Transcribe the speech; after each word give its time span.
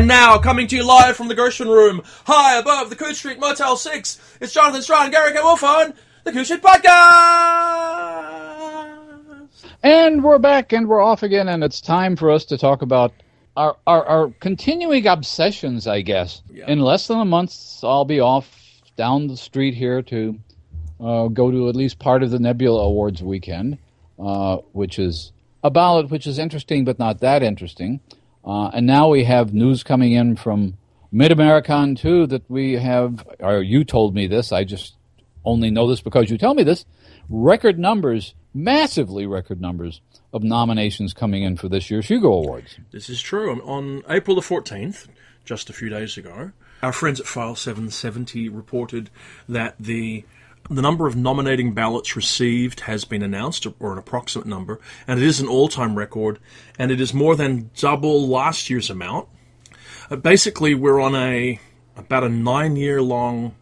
And 0.00 0.08
now, 0.08 0.38
coming 0.38 0.66
to 0.68 0.76
you 0.76 0.82
live 0.82 1.14
from 1.14 1.28
the 1.28 1.34
Gershwin 1.34 1.66
Room, 1.66 2.00
high 2.24 2.56
above 2.56 2.88
the 2.88 2.96
Coode 2.96 3.16
Street 3.16 3.38
Motel 3.38 3.76
6, 3.76 4.38
it's 4.40 4.50
Jonathan 4.54 4.80
Strahan 4.80 5.04
and 5.04 5.12
Gary 5.12 5.34
K. 5.34 5.42
Wolfe 5.42 5.62
on 5.62 5.92
the 6.24 6.32
Coode 6.32 6.46
Street 6.46 6.62
Podcast! 6.62 6.88
And 9.82 10.24
we're 10.24 10.38
back 10.38 10.72
and 10.72 10.88
we're 10.88 11.02
off 11.02 11.22
again, 11.22 11.48
and 11.48 11.62
it's 11.62 11.82
time 11.82 12.16
for 12.16 12.30
us 12.30 12.46
to 12.46 12.56
talk 12.56 12.80
about 12.80 13.12
our, 13.58 13.76
our, 13.86 14.06
our 14.06 14.30
continuing 14.40 15.06
obsessions, 15.06 15.86
I 15.86 16.00
guess. 16.00 16.40
Yeah. 16.50 16.64
In 16.66 16.80
less 16.80 17.06
than 17.06 17.20
a 17.20 17.26
month, 17.26 17.54
I'll 17.82 18.06
be 18.06 18.20
off 18.20 18.48
down 18.96 19.26
the 19.26 19.36
street 19.36 19.74
here 19.74 20.00
to 20.00 20.38
uh, 20.98 21.28
go 21.28 21.50
to 21.50 21.68
at 21.68 21.76
least 21.76 21.98
part 21.98 22.22
of 22.22 22.30
the 22.30 22.38
Nebula 22.38 22.84
Awards 22.84 23.22
weekend, 23.22 23.76
uh, 24.18 24.56
which 24.72 24.98
is 24.98 25.32
a 25.62 25.70
ballot 25.70 26.10
which 26.10 26.26
is 26.26 26.38
interesting 26.38 26.86
but 26.86 26.98
not 26.98 27.20
that 27.20 27.42
interesting. 27.42 28.00
Uh, 28.44 28.68
and 28.68 28.86
now 28.86 29.08
we 29.08 29.24
have 29.24 29.52
news 29.52 29.82
coming 29.82 30.12
in 30.12 30.36
from 30.36 30.76
MidAmeriCon 31.12 31.98
too 31.98 32.26
that 32.28 32.48
we 32.48 32.74
have, 32.74 33.26
or 33.38 33.62
you 33.62 33.84
told 33.84 34.14
me 34.14 34.26
this, 34.26 34.52
I 34.52 34.64
just 34.64 34.96
only 35.44 35.70
know 35.70 35.88
this 35.88 36.00
because 36.00 36.30
you 36.30 36.38
tell 36.38 36.54
me 36.54 36.62
this, 36.62 36.84
record 37.28 37.78
numbers, 37.78 38.34
massively 38.54 39.26
record 39.26 39.60
numbers 39.60 40.00
of 40.32 40.42
nominations 40.42 41.12
coming 41.12 41.42
in 41.42 41.56
for 41.56 41.68
this 41.68 41.90
year's 41.90 42.06
Hugo 42.06 42.32
Awards. 42.32 42.78
This 42.92 43.08
is 43.08 43.20
true. 43.20 43.52
Um, 43.52 43.60
On 43.62 44.02
April 44.08 44.36
the 44.36 44.42
14th, 44.42 45.08
just 45.44 45.70
a 45.70 45.72
few 45.72 45.88
days 45.88 46.16
ago, 46.16 46.52
our 46.82 46.92
friends 46.92 47.20
at 47.20 47.26
File 47.26 47.56
770 47.56 48.48
reported 48.48 49.10
that 49.48 49.74
the 49.78 50.24
the 50.70 50.82
number 50.82 51.08
of 51.08 51.16
nominating 51.16 51.74
ballots 51.74 52.14
received 52.14 52.80
has 52.80 53.04
been 53.04 53.22
announced, 53.22 53.66
or 53.80 53.92
an 53.92 53.98
approximate 53.98 54.46
number, 54.46 54.80
and 55.06 55.20
it 55.20 55.26
is 55.26 55.40
an 55.40 55.48
all-time 55.48 55.96
record, 55.96 56.38
and 56.78 56.92
it 56.92 57.00
is 57.00 57.12
more 57.12 57.34
than 57.34 57.70
double 57.76 58.28
last 58.28 58.70
year's 58.70 58.88
amount. 58.88 59.28
Uh, 60.08 60.16
basically, 60.16 60.74
we're 60.74 61.00
on 61.00 61.16
a 61.16 61.58
about 61.96 62.22
a 62.22 62.28
nine-year-long 62.28 63.54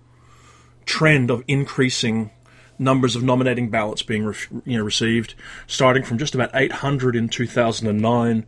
trend 0.84 1.31
of 1.31 1.42
increasing 1.48 2.31
numbers 2.78 3.17
of 3.17 3.22
nominating 3.22 3.70
ballots 3.70 4.03
being 4.03 4.25
re- 4.25 4.37
you 4.65 4.78
know, 4.78 4.84
received, 4.84 5.34
starting 5.67 6.03
from 6.03 6.19
just 6.19 6.34
about 6.34 6.50
800 6.55 7.17
in 7.17 7.28
2009 7.28 8.47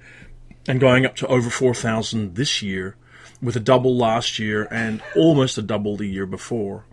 and 0.68 0.80
going 0.80 1.06
up 1.06 1.16
to 1.16 1.26
over 1.26 1.50
4,000 1.50 2.34
this 2.34 2.60
year, 2.62 2.94
with 3.42 3.56
a 3.56 3.60
double 3.60 3.96
last 3.96 4.38
year 4.38 4.68
and 4.70 5.02
almost 5.16 5.56
a 5.56 5.62
double 5.62 5.96
the 5.96 6.06
year 6.06 6.26
before. 6.26 6.84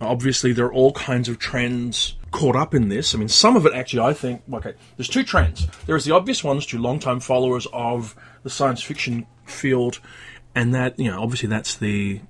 Obviously, 0.00 0.52
there 0.52 0.66
are 0.66 0.72
all 0.72 0.92
kinds 0.92 1.28
of 1.28 1.38
trends 1.38 2.16
caught 2.30 2.56
up 2.56 2.74
in 2.74 2.88
this. 2.88 3.14
I 3.14 3.18
mean, 3.18 3.28
some 3.28 3.56
of 3.56 3.64
it 3.64 3.74
actually, 3.74 4.00
I 4.00 4.12
think, 4.12 4.42
okay, 4.52 4.74
there's 4.96 5.08
two 5.08 5.22
trends. 5.22 5.68
There's 5.86 6.04
the 6.04 6.14
obvious 6.14 6.42
ones 6.42 6.66
to 6.66 6.78
longtime 6.78 7.20
followers 7.20 7.66
of 7.72 8.16
the 8.42 8.50
science 8.50 8.82
fiction 8.82 9.26
field, 9.46 10.00
and 10.54 10.74
that, 10.74 10.98
you 10.98 11.10
know, 11.10 11.22
obviously 11.22 11.48
that's 11.48 11.76
the 11.76 12.20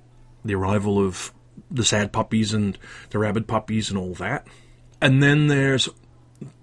the 0.43 0.53
arrival 0.53 1.03
of 1.03 1.33
the 1.71 1.83
sad 1.83 2.13
puppies 2.13 2.53
and 2.53 2.77
the 3.09 3.17
rabid 3.17 3.47
puppies 3.47 3.89
and 3.89 3.97
all 3.97 4.13
that. 4.13 4.45
And 5.01 5.23
then 5.23 5.47
there's 5.47 5.89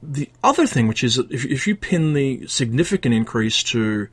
the 0.02 0.30
other 0.44 0.66
thing, 0.66 0.86
which 0.86 1.02
is 1.02 1.18
if, 1.18 1.44
if 1.44 1.66
you 1.66 1.76
pin 1.76 2.12
the 2.12 2.46
significant 2.46 3.14
increase 3.14 3.62
to 3.64 4.08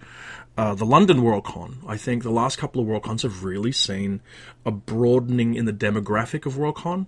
uh, 0.60 0.76
the 0.76 0.86
London 0.86 1.22
Worldcon, 1.22 1.78
I 1.88 1.96
think 1.96 2.22
the 2.22 2.32
last 2.32 2.58
couple 2.58 2.82
of 2.82 2.88
Worldcons 2.90 3.22
have 3.22 3.46
really 3.46 3.72
seen 3.72 4.20
a 4.66 4.72
broadening 4.72 5.56
in 5.56 5.64
the 5.64 5.72
demographic 5.72 6.46
of 6.46 6.56
Worldcon. 6.56 7.08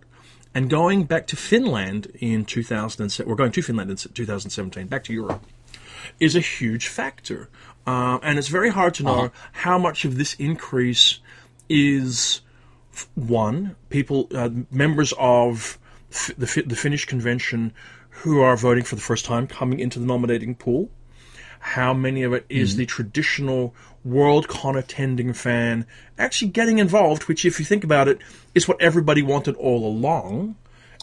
And 0.55 0.69
going 0.69 1.03
back 1.03 1.27
to 1.27 1.35
Finland 1.35 2.07
in 2.21 2.45
2007, 2.45 3.29
we're 3.29 3.35
going 3.35 3.51
to 3.51 3.61
Finland 3.61 3.91
in 3.91 3.97
2017, 3.97 4.87
back 4.87 5.03
to 5.03 5.13
Europe, 5.13 5.45
is 6.17 6.33
a 6.33 6.39
huge 6.39 6.87
factor. 6.87 7.49
Uh, 7.85 8.19
and 8.23 8.39
it's 8.39 8.47
very 8.47 8.69
hard 8.69 8.93
to 8.93 9.03
know 9.03 9.31
how 9.51 9.77
much 9.77 10.05
of 10.05 10.17
this 10.17 10.33
increase 10.35 11.19
is 11.67 12.39
one 13.15 13.75
people 13.89 14.29
uh, 14.33 14.49
members 14.71 15.13
of 15.19 15.77
f- 16.09 16.31
the 16.37 16.63
the 16.65 16.75
Finnish 16.75 17.05
convention 17.05 17.73
who 18.09 18.39
are 18.39 18.55
voting 18.55 18.85
for 18.85 18.95
the 18.95 19.01
first 19.01 19.25
time 19.25 19.45
coming 19.45 19.79
into 19.79 19.99
the 19.99 20.05
nominating 20.05 20.55
pool. 20.55 20.89
How 21.61 21.93
many 21.93 22.23
of 22.23 22.33
it 22.33 22.45
is 22.49 22.71
mm-hmm. 22.71 22.79
the 22.79 22.85
traditional 22.87 23.75
Worldcon 24.05 24.77
attending 24.77 25.31
fan 25.31 25.85
actually 26.17 26.49
getting 26.49 26.79
involved? 26.79 27.23
Which, 27.23 27.45
if 27.45 27.59
you 27.59 27.65
think 27.65 27.83
about 27.83 28.07
it, 28.07 28.19
is 28.55 28.67
what 28.67 28.81
everybody 28.81 29.21
wanted 29.21 29.55
all 29.55 29.85
along. 29.85 30.55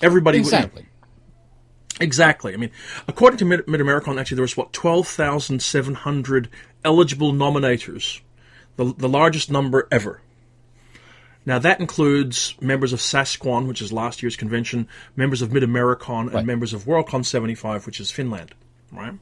Everybody 0.03 0.39
Exactly. 0.39 0.87
Exactly. 2.01 2.55
I 2.55 2.57
mean, 2.57 2.71
according 3.07 3.39
to 3.39 3.45
MidAmeriCon, 3.45 4.21
actually, 4.21 4.37
there 4.37 4.43
was 4.43 4.57
what 4.57 4.73
twelve 4.73 5.09
thousand 5.09 5.63
seven 5.63 5.95
hundred 5.95 6.49
eligible 6.85 7.33
nominators, 7.33 8.21
the 8.77 8.93
the 8.97 9.09
largest 9.09 9.51
number 9.51 9.89
ever. 9.91 10.21
Now 11.47 11.59
that 11.61 11.81
includes 11.81 12.55
members 12.61 12.93
of 12.93 13.01
Sasquan, 13.01 13.67
which 13.67 13.81
is 13.81 13.93
last 13.93 14.23
year's 14.23 14.37
convention, 14.37 14.87
members 15.17 15.41
of 15.41 15.51
MidAmeriCon, 15.51 16.35
and 16.35 16.47
members 16.47 16.73
of 16.73 16.85
Worldcon 16.85 17.25
seventy 17.25 17.55
five, 17.55 17.87
which 17.87 18.01
is 18.01 18.11
Finland. 18.11 18.55
Right. 18.93 19.15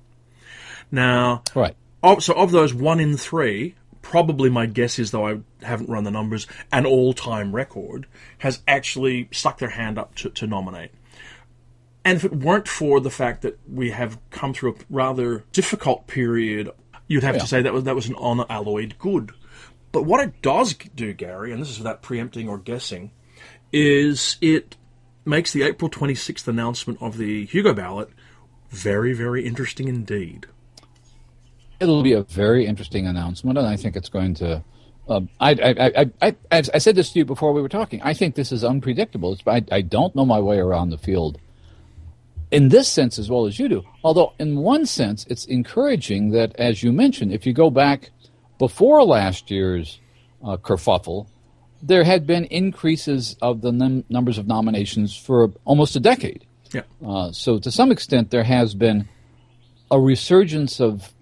Now, 0.90 1.42
Right. 1.54 1.74
of, 2.02 2.22
so 2.22 2.34
of 2.34 2.50
those, 2.52 2.72
one 2.74 3.00
in 3.00 3.16
three, 3.16 3.74
probably 4.02 4.48
my 4.50 4.66
guess 4.66 4.98
is, 4.98 5.10
though 5.10 5.26
I 5.26 5.38
haven't 5.62 5.88
run 5.90 6.04
the 6.04 6.10
numbers, 6.10 6.46
an 6.72 6.86
all-time 6.86 7.54
record 7.54 8.06
has 8.38 8.62
actually 8.68 9.28
stuck 9.32 9.58
their 9.58 9.70
hand 9.70 9.98
up 9.98 10.14
to, 10.16 10.30
to 10.30 10.46
nominate. 10.46 10.90
And 12.04 12.16
if 12.16 12.24
it 12.24 12.32
weren't 12.32 12.68
for 12.68 13.00
the 13.00 13.10
fact 13.10 13.42
that 13.42 13.58
we 13.68 13.90
have 13.90 14.18
come 14.30 14.54
through 14.54 14.72
a 14.74 14.76
rather 14.88 15.44
difficult 15.52 16.06
period, 16.06 16.70
you'd 17.08 17.24
have 17.24 17.34
Yeah. 17.34 17.40
to 17.42 17.46
say 17.48 17.62
that 17.62 17.72
was 17.72 17.84
that 17.84 17.96
was 17.96 18.06
an 18.08 18.14
unalloyed 18.20 18.94
good. 18.98 19.32
But 19.90 20.04
what 20.04 20.20
it 20.22 20.40
does 20.40 20.74
do, 20.74 21.12
Gary, 21.12 21.50
and 21.52 21.60
this 21.60 21.70
is 21.70 21.78
without 21.78 22.02
preempting 22.02 22.48
or 22.48 22.58
guessing, 22.58 23.10
is 23.72 24.36
it 24.40 24.76
makes 25.24 25.52
the 25.52 25.62
April 25.62 25.90
26th 25.90 26.46
announcement 26.46 27.02
of 27.02 27.16
the 27.18 27.44
Hugo 27.46 27.72
ballot 27.72 28.08
very, 28.70 29.12
very 29.12 29.44
interesting 29.44 29.88
indeed. 29.88 30.46
It'll 31.80 32.02
be 32.02 32.12
a 32.12 32.22
very 32.22 32.66
interesting 32.66 33.06
announcement, 33.06 33.58
and 33.58 33.66
I 33.66 33.76
think 33.76 33.96
it's 33.96 34.08
going 34.08 34.34
to. 34.34 34.62
Um, 35.08 35.28
I, 35.38 35.50
I, 35.52 35.74
I, 35.78 36.10
I, 36.20 36.36
I, 36.50 36.62
I 36.74 36.78
said 36.78 36.96
this 36.96 37.12
to 37.12 37.20
you 37.20 37.24
before 37.24 37.52
we 37.52 37.62
were 37.62 37.68
talking. 37.68 38.02
I 38.02 38.12
think 38.12 38.34
this 38.34 38.50
is 38.50 38.64
unpredictable. 38.64 39.34
It's, 39.34 39.42
I, 39.46 39.62
I 39.70 39.80
don't 39.82 40.16
know 40.16 40.26
my 40.26 40.40
way 40.40 40.58
around 40.58 40.90
the 40.90 40.98
field 40.98 41.38
in 42.50 42.68
this 42.68 42.88
sense 42.88 43.18
as 43.18 43.30
well 43.30 43.46
as 43.46 43.58
you 43.58 43.68
do. 43.68 43.84
Although, 44.04 44.32
in 44.38 44.56
one 44.56 44.86
sense, 44.86 45.26
it's 45.28 45.44
encouraging 45.46 46.30
that, 46.30 46.54
as 46.56 46.82
you 46.82 46.92
mentioned, 46.92 47.32
if 47.32 47.46
you 47.46 47.52
go 47.52 47.70
back 47.70 48.10
before 48.58 49.02
last 49.04 49.50
year's 49.50 50.00
uh, 50.44 50.56
kerfuffle, 50.56 51.26
there 51.82 52.04
had 52.04 52.26
been 52.26 52.44
increases 52.46 53.36
of 53.42 53.60
the 53.60 53.72
num- 53.72 54.04
numbers 54.08 54.38
of 54.38 54.46
nominations 54.46 55.16
for 55.16 55.52
almost 55.64 55.96
a 55.96 56.00
decade. 56.00 56.46
Yeah. 56.72 56.82
Uh, 57.04 57.32
so, 57.32 57.58
to 57.58 57.70
some 57.70 57.90
extent, 57.90 58.30
there 58.30 58.44
has 58.44 58.74
been 58.74 59.08
a 59.90 60.00
resurgence 60.00 60.80
of 60.80 61.12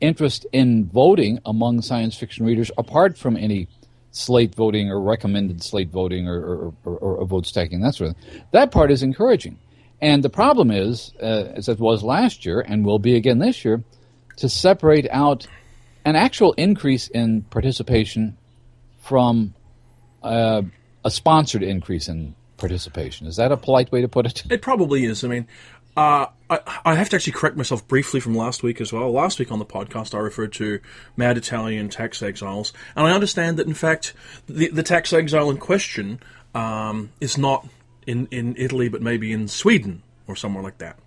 interest 0.00 0.46
in 0.52 0.86
voting 0.86 1.38
among 1.44 1.82
science 1.82 2.16
fiction 2.16 2.46
readers, 2.46 2.70
apart 2.78 3.18
from 3.18 3.36
any 3.36 3.68
slate 4.12 4.54
voting 4.54 4.90
or 4.90 5.00
recommended 5.00 5.62
slate 5.62 5.90
voting 5.90 6.26
or, 6.26 6.38
or, 6.38 6.74
or, 6.84 7.16
or 7.16 7.26
vote 7.26 7.46
stacking, 7.46 7.80
that 7.80 7.94
sort 7.94 8.10
of 8.10 8.16
thing. 8.16 8.42
That 8.52 8.70
part 8.70 8.90
is 8.90 9.02
encouraging. 9.02 9.58
And 10.00 10.24
the 10.24 10.30
problem 10.30 10.70
is, 10.70 11.12
uh, 11.20 11.52
as 11.54 11.68
it 11.68 11.78
was 11.78 12.02
last 12.02 12.46
year 12.46 12.60
and 12.60 12.84
will 12.84 12.98
be 12.98 13.16
again 13.16 13.38
this 13.38 13.64
year, 13.64 13.84
to 14.36 14.48
separate 14.48 15.06
out 15.10 15.46
an 16.04 16.16
actual 16.16 16.52
increase 16.54 17.08
in 17.08 17.42
participation 17.42 18.36
from 19.00 19.54
uh, 20.22 20.62
a 21.04 21.10
sponsored 21.10 21.62
increase 21.62 22.08
in 22.08 22.34
participation. 22.56 23.26
Is 23.26 23.36
that 23.36 23.52
a 23.52 23.56
polite 23.56 23.92
way 23.92 24.00
to 24.00 24.08
put 24.08 24.26
it? 24.26 24.44
It 24.50 24.62
probably 24.62 25.04
is. 25.04 25.24
I 25.24 25.28
mean, 25.28 25.46
uh, 25.96 26.26
I, 26.48 26.94
have 26.94 27.08
to 27.10 27.16
actually 27.16 27.32
correct 27.32 27.56
myself 27.56 27.86
briefly 27.86 28.20
from 28.20 28.34
last 28.34 28.62
week 28.62 28.80
as 28.80 28.92
well. 28.92 29.10
Last 29.10 29.38
week 29.38 29.52
on 29.52 29.58
the 29.58 29.66
podcast, 29.66 30.14
I 30.14 30.18
referred 30.18 30.52
to 30.54 30.80
Mad 31.16 31.36
Italian 31.36 31.88
tax 31.88 32.22
exiles, 32.22 32.72
and 32.96 33.06
I 33.06 33.12
understand 33.12 33.58
that 33.58 33.66
in 33.66 33.74
fact 33.74 34.14
the, 34.48 34.68
the 34.68 34.82
tax 34.82 35.12
exile 35.12 35.50
in 35.50 35.58
question 35.58 36.20
um, 36.54 37.10
is 37.20 37.38
not 37.38 37.66
in, 38.06 38.26
in 38.30 38.54
Italy, 38.56 38.88
but 38.88 39.02
maybe 39.02 39.32
in 39.32 39.48
Sweden 39.48 40.02
or 40.26 40.36
somewhere 40.36 40.62
like 40.62 40.78
that. 40.78 40.98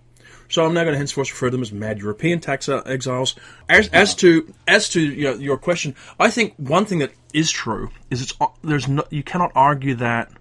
So 0.49 0.65
I'm 0.65 0.73
now 0.73 0.83
going 0.83 0.93
to 0.93 0.97
henceforth 0.97 1.31
refer 1.31 1.47
to 1.47 1.51
them 1.51 1.61
as 1.61 1.71
mad 1.71 1.99
European 1.99 2.39
tax 2.39 2.69
uh, 2.69 2.81
exiles. 2.85 3.35
As, 3.67 3.87
as 3.89 4.13
to 4.15 4.53
as 4.67 4.89
to 4.89 5.01
you 5.01 5.23
know, 5.23 5.33
your 5.33 5.57
question, 5.57 5.95
I 6.19 6.29
think 6.29 6.53
one 6.57 6.85
thing 6.85 6.99
that 6.99 7.11
is 7.33 7.49
true 7.49 7.89
is 8.11 8.21
it's 8.21 8.33
uh, 8.39 8.47
there's 8.63 8.87
no, 8.87 9.03
you 9.09 9.23
cannot 9.23 9.51
argue 9.55 9.95
that 9.95 10.31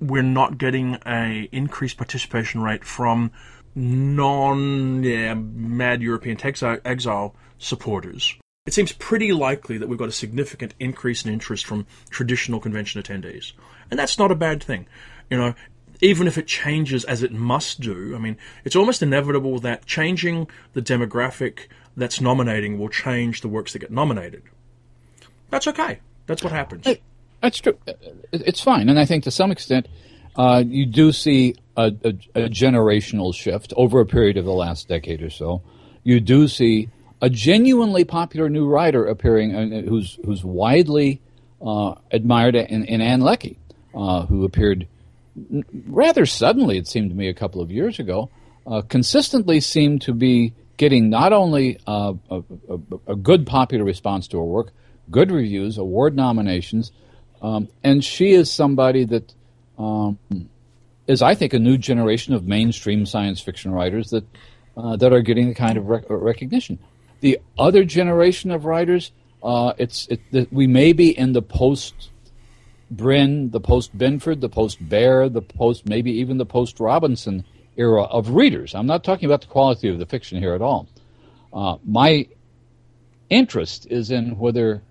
we're 0.00 0.22
not 0.22 0.58
getting 0.58 0.98
a 1.06 1.48
increased 1.52 1.96
participation 1.96 2.62
rate 2.62 2.84
from 2.84 3.32
non 3.76 5.04
yeah, 5.04 5.34
mad 5.34 6.02
European 6.02 6.38
exile 6.42 7.36
supporters. 7.58 8.34
It 8.66 8.74
seems 8.74 8.90
pretty 8.90 9.32
likely 9.32 9.78
that 9.78 9.88
we've 9.88 9.98
got 9.98 10.08
a 10.08 10.12
significant 10.12 10.74
increase 10.80 11.24
in 11.24 11.32
interest 11.32 11.66
from 11.66 11.86
traditional 12.10 12.58
convention 12.58 13.00
attendees, 13.00 13.52
and 13.90 14.00
that's 14.00 14.18
not 14.18 14.32
a 14.32 14.34
bad 14.34 14.60
thing. 14.60 14.86
You 15.30 15.36
know, 15.36 15.54
even 16.00 16.26
if 16.26 16.36
it 16.36 16.46
changes 16.46 17.04
as 17.04 17.22
it 17.22 17.32
must 17.32 17.80
do, 17.80 18.16
I 18.16 18.18
mean, 18.18 18.36
it's 18.64 18.74
almost 18.74 19.02
inevitable 19.02 19.60
that 19.60 19.86
changing 19.86 20.48
the 20.72 20.82
demographic 20.82 21.68
that's 21.96 22.20
nominating 22.20 22.78
will 22.78 22.88
change 22.88 23.40
the 23.40 23.48
works 23.48 23.72
that 23.72 23.78
get 23.80 23.90
nominated. 23.90 24.42
That's 25.50 25.68
okay. 25.68 26.00
That's 26.26 26.42
what 26.42 26.52
happens. 26.52 26.88
That's 27.40 27.58
true. 27.58 27.78
It's 28.32 28.60
fine, 28.60 28.88
and 28.88 28.98
I 28.98 29.04
think 29.04 29.24
to 29.24 29.30
some 29.30 29.52
extent, 29.52 29.86
uh, 30.34 30.64
you 30.66 30.86
do 30.86 31.12
see 31.12 31.54
a, 31.76 31.92
a, 32.04 32.08
a, 32.44 32.48
generational 32.48 33.34
shift 33.34 33.72
over 33.76 34.00
a 34.00 34.06
period 34.06 34.36
of 34.36 34.44
the 34.44 34.52
last 34.52 34.88
decade 34.88 35.22
or 35.22 35.30
so. 35.30 35.62
You 36.02 36.20
do 36.20 36.48
see 36.48 36.88
a 37.20 37.30
genuinely 37.30 38.04
popular 38.04 38.48
new 38.48 38.66
writer 38.66 39.06
appearing, 39.06 39.54
uh, 39.54 39.82
who's 39.82 40.18
who's 40.24 40.44
widely 40.44 41.20
uh, 41.60 41.94
admired 42.10 42.54
in, 42.54 42.84
in 42.84 43.00
Ann 43.00 43.20
Leckie, 43.20 43.58
uh, 43.94 44.26
who 44.26 44.44
appeared 44.44 44.86
rather 45.86 46.26
suddenly. 46.26 46.78
It 46.78 46.86
seemed 46.86 47.10
to 47.10 47.16
me 47.16 47.28
a 47.28 47.34
couple 47.34 47.60
of 47.60 47.70
years 47.70 47.98
ago. 47.98 48.30
Uh, 48.66 48.82
consistently 48.82 49.60
seemed 49.60 50.02
to 50.02 50.12
be 50.12 50.52
getting 50.76 51.08
not 51.08 51.32
only 51.32 51.78
uh, 51.86 52.14
a, 52.30 52.42
a, 52.68 53.12
a, 53.12 53.16
good 53.16 53.46
popular 53.46 53.84
response 53.84 54.26
to 54.28 54.38
her 54.38 54.44
work, 54.44 54.72
good 55.08 55.30
reviews, 55.30 55.78
award 55.78 56.16
nominations, 56.16 56.90
um, 57.40 57.68
and 57.84 58.04
she 58.04 58.32
is 58.32 58.50
somebody 58.50 59.04
that 59.04 59.32
um, 59.78 60.18
is, 61.06 61.22
I 61.22 61.34
think, 61.34 61.52
a 61.52 61.58
new 61.58 61.78
generation 61.78 62.34
of 62.34 62.46
mainstream 62.46 63.06
science 63.06 63.40
fiction 63.40 63.72
writers 63.72 64.10
that 64.10 64.24
uh, 64.76 64.96
that 64.96 65.12
are 65.12 65.22
getting 65.22 65.48
the 65.48 65.54
kind 65.54 65.78
of 65.78 65.86
rec- 65.86 66.04
recognition. 66.08 66.78
The 67.20 67.40
other 67.58 67.84
generation 67.84 68.50
of 68.50 68.64
writers, 68.64 69.12
uh, 69.42 69.72
it's 69.78 70.06
it, 70.08 70.52
we 70.52 70.66
may 70.66 70.92
be 70.92 71.16
in 71.16 71.32
the 71.32 71.42
post 71.42 72.10
Brin, 72.90 73.50
the 73.50 73.60
post 73.60 73.96
Benford, 73.96 74.40
the 74.40 74.48
post 74.48 74.86
Bear, 74.86 75.28
the 75.28 75.42
post 75.42 75.88
maybe 75.88 76.12
even 76.12 76.38
the 76.38 76.46
post 76.46 76.78
Robinson 76.78 77.44
era 77.76 78.02
of 78.02 78.30
readers. 78.30 78.74
I'm 78.74 78.86
not 78.86 79.04
talking 79.04 79.26
about 79.26 79.40
the 79.40 79.48
quality 79.48 79.88
of 79.88 79.98
the 79.98 80.06
fiction 80.06 80.38
here 80.38 80.54
at 80.54 80.62
all. 80.62 80.88
Uh, 81.52 81.78
my 81.84 82.26
interest 83.28 83.86
is 83.90 84.10
in 84.10 84.38
whether 84.38 84.82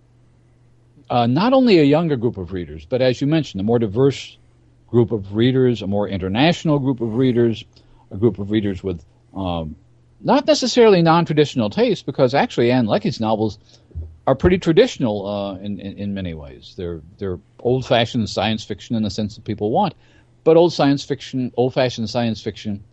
uh, 1.09 1.27
not 1.27 1.53
only 1.53 1.79
a 1.79 1.83
younger 1.83 2.15
group 2.15 2.37
of 2.37 2.51
readers, 2.51 2.85
but 2.85 3.01
as 3.01 3.21
you 3.21 3.27
mentioned, 3.27 3.61
a 3.61 3.63
more 3.63 3.79
diverse 3.79 4.37
group 4.87 5.11
of 5.11 5.35
readers, 5.35 5.81
a 5.81 5.87
more 5.87 6.07
international 6.07 6.79
group 6.79 7.01
of 7.01 7.15
readers, 7.15 7.63
a 8.11 8.17
group 8.17 8.39
of 8.39 8.51
readers 8.51 8.83
with 8.83 9.03
um, 9.35 9.75
not 10.21 10.45
necessarily 10.47 11.01
non-traditional 11.01 11.69
tastes, 11.69 12.03
because 12.03 12.33
actually 12.33 12.71
Ann 12.71 12.85
Leckie's 12.85 13.19
novels 13.19 13.59
are 14.27 14.35
pretty 14.35 14.57
traditional 14.57 15.27
uh, 15.27 15.55
in, 15.57 15.79
in, 15.79 15.97
in 15.97 16.13
many 16.13 16.33
ways. 16.33 16.73
They're 16.77 17.01
they're 17.17 17.39
old-fashioned 17.59 18.29
science 18.29 18.63
fiction 18.63 18.95
in 18.95 19.03
the 19.03 19.09
sense 19.09 19.35
that 19.35 19.43
people 19.43 19.71
want, 19.71 19.93
but 20.43 20.57
old 20.57 20.73
science 20.73 21.03
fiction, 21.03 21.51
old-fashioned 21.57 22.09
science 22.09 22.41
fiction, 22.41 22.83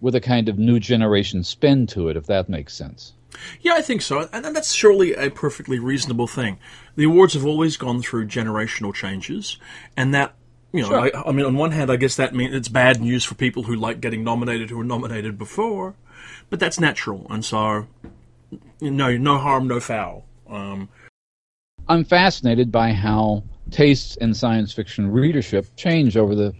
with 0.00 0.14
a 0.14 0.20
kind 0.20 0.48
of 0.48 0.58
new 0.58 0.80
generation 0.80 1.44
spin 1.44 1.86
to 1.88 2.08
it, 2.08 2.16
if 2.16 2.26
that 2.26 2.48
makes 2.48 2.74
sense. 2.74 3.12
Yeah, 3.60 3.74
I 3.74 3.80
think 3.80 4.02
so, 4.02 4.28
and 4.32 4.44
that's 4.44 4.74
surely 4.74 5.14
a 5.14 5.30
perfectly 5.30 5.78
reasonable 5.78 6.26
thing. 6.26 6.58
The 6.96 7.04
awards 7.04 7.32
have 7.32 7.46
always 7.46 7.78
gone 7.78 8.02
through 8.02 8.26
generational 8.26 8.92
changes, 8.92 9.58
and 9.96 10.12
that 10.12 10.34
you 10.72 10.82
know, 10.82 10.88
sure. 10.88 11.16
I, 11.16 11.28
I, 11.28 11.32
mean, 11.32 11.46
on 11.46 11.56
one 11.56 11.70
hand, 11.70 11.90
I 11.90 11.96
guess 11.96 12.16
that 12.16 12.34
means 12.34 12.54
it's 12.54 12.68
bad 12.68 13.00
news 13.00 13.24
for 13.24 13.34
people 13.34 13.64
who 13.64 13.76
like 13.76 14.00
getting 14.00 14.24
nominated 14.24 14.70
who 14.70 14.78
were 14.78 14.84
nominated 14.84 15.38
before, 15.38 15.94
but 16.50 16.58
that's 16.58 16.80
natural, 16.80 17.26
and 17.30 17.44
so 17.44 17.86
you 18.80 18.90
know, 18.90 19.16
no 19.16 19.38
harm, 19.38 19.68
no 19.68 19.80
foul. 19.80 20.24
Um, 20.48 20.88
I'm 21.88 22.04
fascinated 22.04 22.70
by 22.72 22.92
how 22.92 23.44
tastes 23.70 24.16
in 24.16 24.34
science 24.34 24.72
fiction 24.72 25.10
readership 25.10 25.66
change 25.76 26.16
over 26.16 26.34
the 26.34 26.54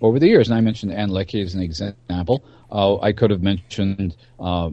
over 0.00 0.18
the 0.18 0.26
years, 0.26 0.48
and 0.48 0.56
I 0.56 0.60
mentioned 0.60 0.92
Ann 0.92 1.10
Leckie 1.10 1.40
as 1.40 1.54
an 1.54 1.62
example. 1.62 2.44
Uh, 2.70 2.98
I 3.00 3.12
could 3.12 3.30
have 3.30 3.42
mentioned 3.42 4.16
uh, 4.40 4.70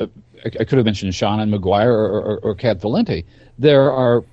I 0.00 0.64
could 0.64 0.78
have 0.78 0.84
mentioned 0.84 1.12
Seanan 1.12 1.54
McGuire 1.54 1.86
or, 1.86 2.20
or, 2.20 2.38
or 2.38 2.54
Cat 2.54 2.80
Valente. 2.80 3.24
There 3.58 3.90
are 3.90 4.24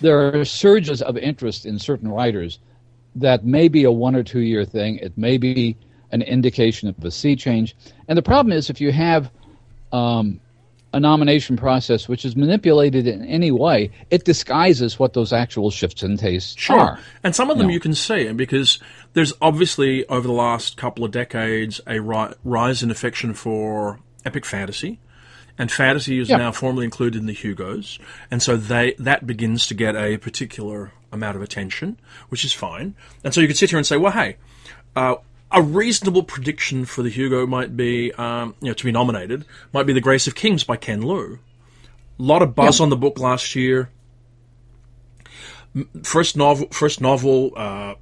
there 0.00 0.38
are 0.38 0.44
surges 0.44 1.02
of 1.02 1.16
interest 1.16 1.66
in 1.66 1.78
certain 1.78 2.10
writers 2.10 2.58
that 3.16 3.44
may 3.44 3.68
be 3.68 3.84
a 3.84 3.90
one 3.90 4.14
or 4.14 4.22
two 4.22 4.40
year 4.40 4.64
thing. 4.64 4.96
It 4.96 5.16
may 5.16 5.36
be 5.36 5.76
an 6.10 6.22
indication 6.22 6.88
of 6.88 7.02
a 7.04 7.10
sea 7.10 7.36
change. 7.36 7.76
And 8.08 8.16
the 8.16 8.22
problem 8.22 8.52
is 8.52 8.70
if 8.70 8.80
you 8.80 8.92
have 8.92 9.30
um, 9.92 10.40
a 10.92 11.00
nomination 11.00 11.56
process 11.56 12.08
which 12.08 12.24
is 12.24 12.36
manipulated 12.36 13.06
in 13.06 13.24
any 13.24 13.50
way, 13.50 13.90
it 14.10 14.24
disguises 14.24 14.98
what 14.98 15.12
those 15.12 15.32
actual 15.32 15.70
shifts 15.70 16.02
in 16.02 16.16
taste 16.16 16.58
sure. 16.58 16.78
are. 16.78 17.00
And 17.22 17.34
some 17.34 17.50
of 17.50 17.58
them 17.58 17.66
you, 17.66 17.72
know. 17.72 17.74
you 17.74 17.80
can 17.80 17.94
see 17.94 18.32
because 18.32 18.78
there's 19.12 19.32
obviously 19.40 20.06
over 20.06 20.26
the 20.26 20.32
last 20.32 20.76
couple 20.76 21.04
of 21.04 21.10
decades 21.10 21.80
a 21.86 22.00
ri- 22.00 22.34
rise 22.44 22.82
in 22.82 22.90
affection 22.90 23.34
for 23.34 23.98
epic 24.24 24.44
fantasy 24.44 25.00
and 25.58 25.70
fantasy 25.70 26.18
is 26.18 26.28
now 26.28 26.50
formally 26.52 26.84
included 26.84 27.20
in 27.20 27.26
the 27.26 27.32
Hugos, 27.32 27.98
and 28.30 28.42
so 28.42 28.56
they 28.56 28.94
that 28.98 29.26
begins 29.26 29.66
to 29.68 29.74
get 29.74 29.94
a 29.94 30.16
particular 30.16 30.92
amount 31.14 31.36
of 31.36 31.42
attention, 31.42 31.98
which 32.28 32.44
is 32.44 32.52
fine. 32.52 32.94
And 33.22 33.32
so 33.32 33.40
you 33.40 33.46
could 33.46 33.56
sit 33.56 33.70
here 33.70 33.78
and 33.78 33.86
say, 33.86 33.96
well, 33.96 34.12
hey, 34.12 34.36
uh, 34.94 35.16
a 35.50 35.62
reasonable 35.62 36.24
prediction 36.24 36.84
for 36.84 37.02
the 37.02 37.08
Hugo 37.08 37.46
might 37.46 37.76
be, 37.76 38.12
um, 38.14 38.54
you 38.60 38.68
know, 38.68 38.74
to 38.74 38.84
be 38.84 38.92
nominated, 38.92 39.44
might 39.72 39.86
be 39.86 39.92
The 39.92 40.00
Grace 40.00 40.26
of 40.26 40.34
Kings 40.34 40.64
by 40.64 40.76
Ken 40.76 41.00
Liu. 41.00 41.38
A 42.18 42.22
lot 42.22 42.42
of 42.42 42.54
buzz 42.54 42.80
on 42.80 42.90
the 42.90 42.96
book 42.96 43.18
last 43.18 43.54
year. 43.54 43.90
First 46.02 46.36
novel, 46.36 46.68
first 46.70 47.00
novel, 47.00 47.52
uh, 47.56 47.94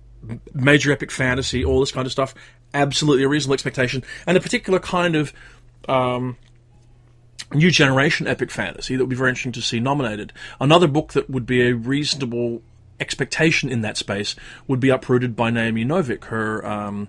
major 0.55 0.93
epic 0.93 1.11
fantasy, 1.11 1.65
all 1.65 1.81
this 1.81 1.93
kind 1.93 2.07
of 2.07 2.13
stuff. 2.13 2.35
Absolutely 2.75 3.25
a 3.25 3.29
reasonable 3.29 3.55
expectation, 3.55 4.03
and 4.27 4.37
a 4.37 4.41
particular 4.41 4.79
kind 4.79 5.15
of 5.15 5.33
um, 5.89 6.37
new 7.53 7.71
generation 7.71 8.27
epic 8.27 8.51
fantasy 8.51 8.97
that 8.97 9.03
would 9.03 9.11
be 9.11 9.17
very 9.17 9.31
interesting 9.31 9.53
to 9.53 9.63
see 9.63 9.81
nominated. 9.81 10.33
Another 10.61 10.87
book 10.87 11.13
that 11.13 11.29
would 11.29 11.47
be 11.47 11.63
a 11.63 11.75
reasonable 11.75 12.63
expectation 13.01 13.69
in 13.69 13.81
that 13.83 13.97
space 13.97 14.37
would 14.67 14.81
be 14.81 14.91
uprooted 14.91 15.35
by 15.37 15.51
Naomi 15.51 15.85
Novik, 15.85 16.25
her 16.25 16.65
um, 16.67 17.09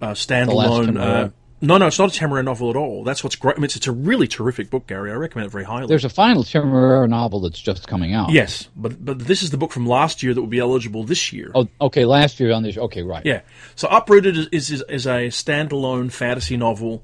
uh, 0.00 0.12
standalone. 0.12 0.98
Uh, 0.98 1.30
no, 1.62 1.78
no, 1.78 1.86
it's 1.86 1.98
not 1.98 2.14
a 2.14 2.18
Temeraire 2.20 2.44
novel 2.44 2.68
at 2.68 2.76
all. 2.76 3.02
That's 3.02 3.24
what's 3.24 3.34
great. 3.34 3.56
I 3.56 3.58
mean, 3.58 3.64
it's, 3.64 3.76
it's, 3.76 3.86
a 3.86 3.92
really 3.92 4.28
terrific 4.28 4.68
book, 4.68 4.86
Gary. 4.86 5.10
I 5.10 5.14
recommend 5.14 5.46
it 5.46 5.50
very 5.50 5.64
highly. 5.64 5.86
There's 5.86 6.04
a 6.04 6.10
final 6.10 6.44
Temeraire 6.44 7.08
novel 7.08 7.40
that's 7.40 7.58
just 7.58 7.88
coming 7.88 8.12
out. 8.12 8.30
Yes, 8.30 8.68
but 8.76 9.02
but 9.02 9.20
this 9.20 9.42
is 9.42 9.50
the 9.50 9.56
book 9.56 9.72
from 9.72 9.86
last 9.86 10.22
year 10.22 10.34
that 10.34 10.40
will 10.40 10.48
be 10.48 10.58
eligible 10.58 11.02
this 11.04 11.32
year. 11.32 11.50
Oh, 11.54 11.66
okay, 11.80 12.04
last 12.04 12.38
year 12.40 12.52
on 12.52 12.62
this. 12.62 12.76
Okay, 12.76 13.02
right. 13.02 13.24
Yeah. 13.24 13.40
So 13.74 13.88
Uprooted 13.88 14.36
is 14.52 14.70
is, 14.70 14.84
is 14.88 15.06
a 15.06 15.28
standalone 15.28 16.12
fantasy 16.12 16.58
novel, 16.58 17.02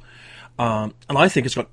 um, 0.58 0.94
and 1.08 1.16
I 1.16 1.28
think 1.28 1.46
it's 1.46 1.54
got 1.54 1.68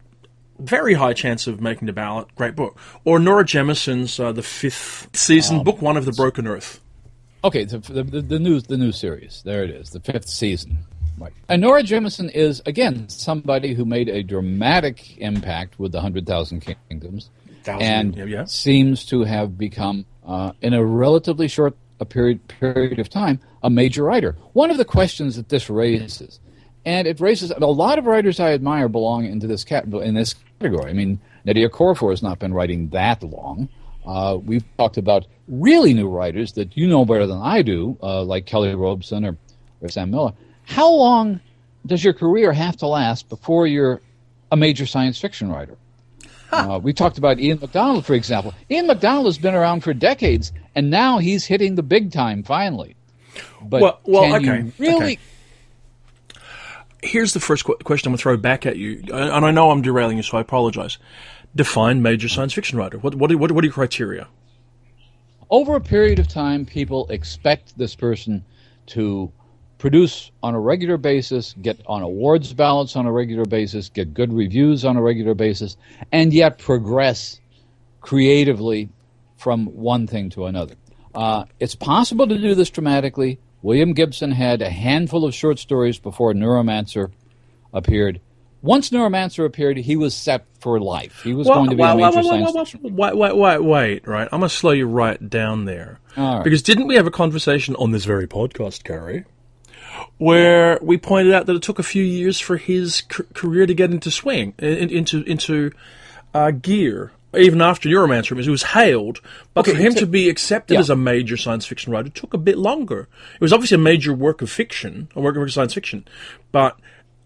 very 0.59 0.93
high 0.93 1.13
chance 1.13 1.47
of 1.47 1.61
making 1.61 1.85
the 1.85 1.93
ballot. 1.93 2.27
Great 2.35 2.55
book. 2.55 2.77
Or 3.05 3.19
Nora 3.19 3.45
Jemisin's 3.45 4.19
uh, 4.19 4.31
the 4.31 4.43
fifth 4.43 5.15
season, 5.15 5.57
um, 5.57 5.63
book 5.63 5.81
one 5.81 5.97
of 5.97 6.05
the 6.05 6.11
Broken 6.11 6.47
Earth. 6.47 6.79
Okay, 7.43 7.63
the, 7.63 7.79
the, 7.79 8.03
the, 8.21 8.39
new 8.39 8.59
the 8.59 8.77
new 8.77 8.91
series. 8.91 9.41
There 9.45 9.63
it 9.63 9.69
is, 9.69 9.91
the 9.91 10.01
fifth 10.01 10.27
season. 10.27 10.79
Right. 11.17 11.33
And 11.47 11.61
Nora 11.61 11.83
Jemisin 11.83 12.31
is 12.31 12.61
again 12.65 13.09
somebody 13.09 13.73
who 13.73 13.85
made 13.85 14.09
a 14.09 14.23
dramatic 14.23 15.17
impact 15.17 15.79
with 15.79 15.91
the 15.91 16.01
Hundred 16.01 16.25
Thousand 16.25 16.61
Kingdoms, 16.89 17.29
Thousand, 17.63 18.17
and 18.17 18.29
yeah. 18.29 18.45
seems 18.45 19.05
to 19.05 19.23
have 19.23 19.57
become, 19.57 20.05
uh, 20.25 20.53
in 20.61 20.73
a 20.73 20.83
relatively 20.83 21.47
short 21.47 21.75
a 21.99 22.05
period 22.05 22.47
period 22.47 22.99
of 22.99 23.09
time, 23.09 23.39
a 23.63 23.69
major 23.69 24.03
writer. 24.03 24.35
One 24.53 24.71
of 24.71 24.77
the 24.77 24.85
questions 24.85 25.35
that 25.35 25.49
this 25.49 25.69
raises 25.69 26.39
and 26.85 27.07
it 27.07 27.19
raises 27.19 27.51
a 27.51 27.65
lot 27.65 27.99
of 27.99 28.05
writers 28.05 28.39
I 28.39 28.53
admire 28.53 28.87
belong 28.87 29.25
into 29.25 29.47
this 29.47 29.63
cat 29.63 29.85
in 29.85 30.15
this 30.15 30.35
category. 30.59 30.89
I 30.89 30.93
mean, 30.93 31.19
Nnedi 31.45 31.69
Okorafor 31.69 32.11
has 32.11 32.23
not 32.23 32.39
been 32.39 32.53
writing 32.53 32.89
that 32.89 33.23
long. 33.23 33.69
Uh, 34.05 34.37
we've 34.43 34.63
talked 34.77 34.97
about 34.97 35.25
really 35.47 35.93
new 35.93 36.07
writers 36.07 36.53
that 36.53 36.75
you 36.77 36.87
know 36.87 37.05
better 37.05 37.27
than 37.27 37.39
I 37.39 37.61
do, 37.61 37.97
uh, 38.01 38.23
like 38.23 38.45
Kelly 38.45 38.73
Robson 38.73 39.25
or, 39.25 39.37
or 39.81 39.89
Sam 39.89 40.11
Miller. 40.11 40.33
How 40.63 40.89
long 40.89 41.41
does 41.85 42.03
your 42.03 42.13
career 42.13 42.53
have 42.53 42.77
to 42.77 42.87
last 42.87 43.29
before 43.29 43.67
you're 43.67 44.01
a 44.51 44.57
major 44.57 44.85
science 44.85 45.19
fiction 45.19 45.51
writer? 45.51 45.77
Huh. 46.49 46.75
Uh, 46.75 46.79
we 46.79 46.93
talked 46.93 47.17
about 47.17 47.39
Ian 47.39 47.59
McDonald, 47.59 48.05
for 48.05 48.15
example. 48.15 48.53
Ian 48.71 48.87
McDonald 48.87 49.25
has 49.27 49.37
been 49.37 49.53
around 49.53 49.81
for 49.81 49.93
decades, 49.93 50.51
and 50.73 50.89
now 50.89 51.19
he's 51.19 51.45
hitting 51.45 51.75
the 51.75 51.83
big 51.83 52.11
time 52.11 52.41
finally. 52.41 52.95
But 53.61 53.81
well, 53.81 53.99
well, 54.05 54.23
can 54.23 54.49
okay, 54.49 54.65
you 54.65 54.73
really 54.79 55.13
okay 55.13 55.19
here's 57.03 57.33
the 57.33 57.39
first 57.39 57.65
qu- 57.65 57.77
question 57.83 58.07
I'm 58.07 58.11
going 58.11 58.17
to 58.17 58.21
throw 58.21 58.37
back 58.37 58.65
at 58.65 58.77
you, 58.77 59.03
and 59.11 59.45
I 59.45 59.51
know 59.51 59.71
I'm 59.71 59.81
derailing 59.81 60.17
you, 60.17 60.23
so 60.23 60.37
I 60.37 60.41
apologize. 60.41 60.97
Define 61.55 62.01
major 62.01 62.29
science 62.29 62.53
fiction 62.53 62.77
writer. 62.77 62.97
What 62.99 63.15
what 63.15 63.33
what, 63.35 63.51
what 63.51 63.63
are 63.63 63.67
your 63.67 63.73
criteria? 63.73 64.27
Over 65.49 65.75
a 65.75 65.81
period 65.81 66.19
of 66.19 66.27
time, 66.27 66.65
people 66.65 67.07
expect 67.07 67.75
this 67.77 67.95
person 67.95 68.45
to 68.87 69.31
produce 69.79 70.29
on 70.43 70.53
a 70.53 70.59
regular 70.59 70.97
basis, 70.97 71.55
get 71.59 71.81
on 71.87 72.03
awards 72.03 72.53
ballots 72.53 72.95
on 72.95 73.07
a 73.07 73.11
regular 73.11 73.45
basis, 73.45 73.89
get 73.89 74.13
good 74.13 74.31
reviews 74.31 74.85
on 74.85 74.95
a 74.97 75.01
regular 75.01 75.33
basis, 75.33 75.75
and 76.11 76.33
yet 76.33 76.59
progress 76.59 77.39
creatively 78.01 78.89
from 79.37 79.65
one 79.67 80.05
thing 80.05 80.29
to 80.29 80.45
another. 80.45 80.75
Uh, 81.15 81.45
it's 81.59 81.75
possible 81.75 82.27
to 82.27 82.37
do 82.37 82.53
this 82.53 82.69
dramatically. 82.69 83.39
William 83.61 83.93
Gibson 83.93 84.31
had 84.31 84.61
a 84.61 84.69
handful 84.69 85.25
of 85.25 85.33
short 85.33 85.59
stories 85.59 85.99
before 85.99 86.33
Neuromancer 86.33 87.11
appeared. 87.73 88.21
once 88.61 88.89
Neuromancer 88.89 89.45
appeared, 89.45 89.77
he 89.77 89.95
was 89.95 90.13
set 90.15 90.45
for 90.59 90.79
life. 90.79 91.21
He 91.23 91.33
was 91.33 91.47
going 91.47 91.69
to 91.69 91.75
be 91.75 91.81
a 91.83 91.95
major 91.95 92.23
science 92.23 92.51
fiction. 92.53 92.95
Wait, 92.95 93.15
wait, 93.15 93.35
wait, 93.35 93.63
wait, 93.63 94.07
right? 94.07 94.27
I'm 94.31 94.39
going 94.39 94.49
to 94.49 94.55
slow 94.55 94.71
you 94.71 94.85
right 94.87 95.29
down 95.29 95.65
there. 95.65 95.99
Right. 96.17 96.43
Because 96.43 96.61
didn't 96.61 96.87
we 96.87 96.95
have 96.95 97.07
a 97.07 97.11
conversation 97.11 97.75
on 97.75 97.91
this 97.91 98.05
very 98.05 98.27
podcast, 98.27 98.83
Gary, 98.83 99.25
where 100.17 100.79
we 100.81 100.97
pointed 100.97 101.33
out 101.33 101.45
that 101.45 101.55
it 101.55 101.61
took 101.61 101.79
a 101.79 101.83
few 101.83 102.03
years 102.03 102.39
for 102.39 102.57
his 102.57 103.03
c- 103.11 103.23
career 103.33 103.65
to 103.65 103.73
get 103.73 103.91
into 103.91 104.11
swing, 104.11 104.53
in, 104.57 104.89
into 104.89 105.23
into 105.23 105.71
uh, 106.33 106.51
gear, 106.51 107.11
even 107.37 107.61
after 107.61 107.87
Neuromancer. 107.89 108.41
He 108.41 108.49
was 108.49 108.63
hailed, 108.63 109.21
but 109.53 109.61
Okay, 109.61 109.71
for 109.71 109.77
him 109.77 109.93
to 109.95 110.05
be 110.05 110.29
accepted 110.29 110.73
yeah. 110.75 110.79
as 110.79 110.89
a 110.89 110.95
major 110.95 111.37
science 111.37 111.65
fiction 111.65 111.91
writer 111.91 112.09
took 112.09 112.33
a 112.33 112.37
bit 112.37 112.57
longer. 112.57 113.07
It 113.35 113.41
was 113.41 113.53
obviously 113.53 113.75
a 113.75 113.79
major 113.79 114.13
work 114.13 114.41
of 114.41 114.49
fiction, 114.49 115.09
a 115.15 115.21
work 115.21 115.35
of 115.35 115.51
science 115.53 115.73
fiction, 115.73 116.05
but 116.51 116.77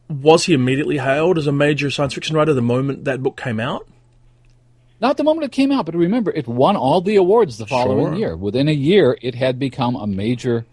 was 0.10 0.46
he 0.46 0.54
immediately 0.54 0.98
hailed 0.98 1.38
as 1.38 1.48
a 1.48 1.52
major 1.52 1.90
science 1.90 2.14
fiction 2.14 2.36
writer 2.36 2.54
the 2.54 2.62
moment 2.62 3.06
that 3.06 3.24
book 3.24 3.38
came 3.38 3.60
out? 3.60 3.88
Not 5.00 5.18
the 5.18 5.24
moment 5.24 5.46
it 5.46 5.52
came 5.52 5.72
out, 5.72 5.86
but 5.86 5.96
remember, 5.96 6.32
it 6.32 6.48
won 6.48 6.76
all 6.78 7.02
the 7.02 7.16
awards 7.18 7.58
the 7.58 7.66
following 7.66 8.14
Sure. 8.14 8.16
year. 8.16 8.36
Within 8.38 8.68
a 8.70 8.74
year, 8.74 9.18
it 9.22 9.36
had 9.36 9.60
become 9.60 9.96
a 9.96 10.08
major, 10.08 10.66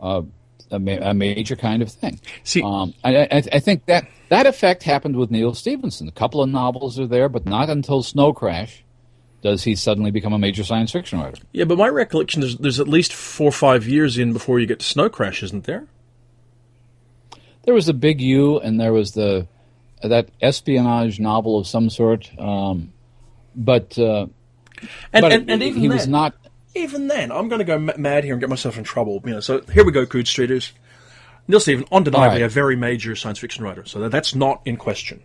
uh, 0.00 0.22
a, 0.70 0.78
ma- 0.78 0.98
a 1.10 1.14
major 1.14 1.56
kind 1.56 1.82
of 1.82 1.90
thing. 1.90 2.20
See- 2.44 2.62
um, 2.62 2.94
I, 3.04 3.16
I, 3.16 3.42
I 3.52 3.58
think 3.60 3.86
that 3.86 4.06
that 4.28 4.46
effect 4.46 4.82
happened 4.82 5.16
with 5.16 5.30
Neal 5.30 5.54
Stephenson. 5.54 6.08
A 6.08 6.12
couple 6.12 6.42
of 6.42 6.48
novels 6.48 6.98
are 6.98 7.06
there, 7.06 7.28
but 7.28 7.46
not 7.46 7.70
until 7.70 8.02
Snow 8.02 8.32
Crash 8.32 8.82
does 9.42 9.62
he 9.64 9.76
suddenly 9.76 10.10
become 10.10 10.32
a 10.32 10.38
major 10.38 10.64
science 10.64 10.90
fiction 10.90 11.20
writer. 11.20 11.42
Yeah, 11.52 11.64
but 11.64 11.78
my 11.78 11.88
recollection 11.88 12.42
is 12.42 12.56
there's 12.56 12.80
at 12.80 12.88
least 12.88 13.12
four 13.12 13.48
or 13.48 13.52
five 13.52 13.86
years 13.86 14.18
in 14.18 14.32
before 14.32 14.58
you 14.58 14.66
get 14.66 14.80
to 14.80 14.86
Snow 14.86 15.08
Crash, 15.08 15.42
isn't 15.42 15.64
there? 15.64 15.86
There 17.64 17.74
was 17.74 17.88
a 17.88 17.94
Big 17.94 18.20
U, 18.20 18.58
and 18.58 18.80
there 18.80 18.92
was 18.92 19.12
the 19.12 19.46
that 20.02 20.28
espionage 20.40 21.20
novel 21.20 21.58
of 21.58 21.66
some 21.66 21.90
sort. 21.90 22.30
Um, 22.38 22.92
but 23.54 23.98
uh, 23.98 24.26
And, 25.12 25.22
but 25.22 25.32
and, 25.32 25.50
and 25.50 25.62
even 25.62 25.80
he 25.80 25.88
then, 25.88 25.96
was 25.96 26.08
not. 26.08 26.34
Even 26.76 27.08
then, 27.08 27.32
I'm 27.32 27.48
going 27.48 27.58
to 27.60 27.64
go 27.64 27.78
ma- 27.78 27.94
mad 27.96 28.24
here 28.24 28.34
and 28.34 28.40
get 28.40 28.50
myself 28.50 28.76
in 28.78 28.84
trouble. 28.84 29.22
You 29.24 29.32
know, 29.32 29.40
so 29.40 29.62
here 29.72 29.84
we 29.84 29.92
go, 29.92 30.06
Coode 30.06 30.26
Streeters. 30.26 30.72
Neil 31.48 31.60
Stephen, 31.60 31.84
undeniably 31.92 32.42
right. 32.42 32.46
a 32.46 32.48
very 32.48 32.76
major 32.76 33.14
science 33.16 33.38
fiction 33.38 33.64
writer, 33.64 33.84
so 33.84 34.00
that, 34.00 34.10
that's 34.10 34.34
not 34.34 34.60
in 34.64 34.76
question. 34.76 35.22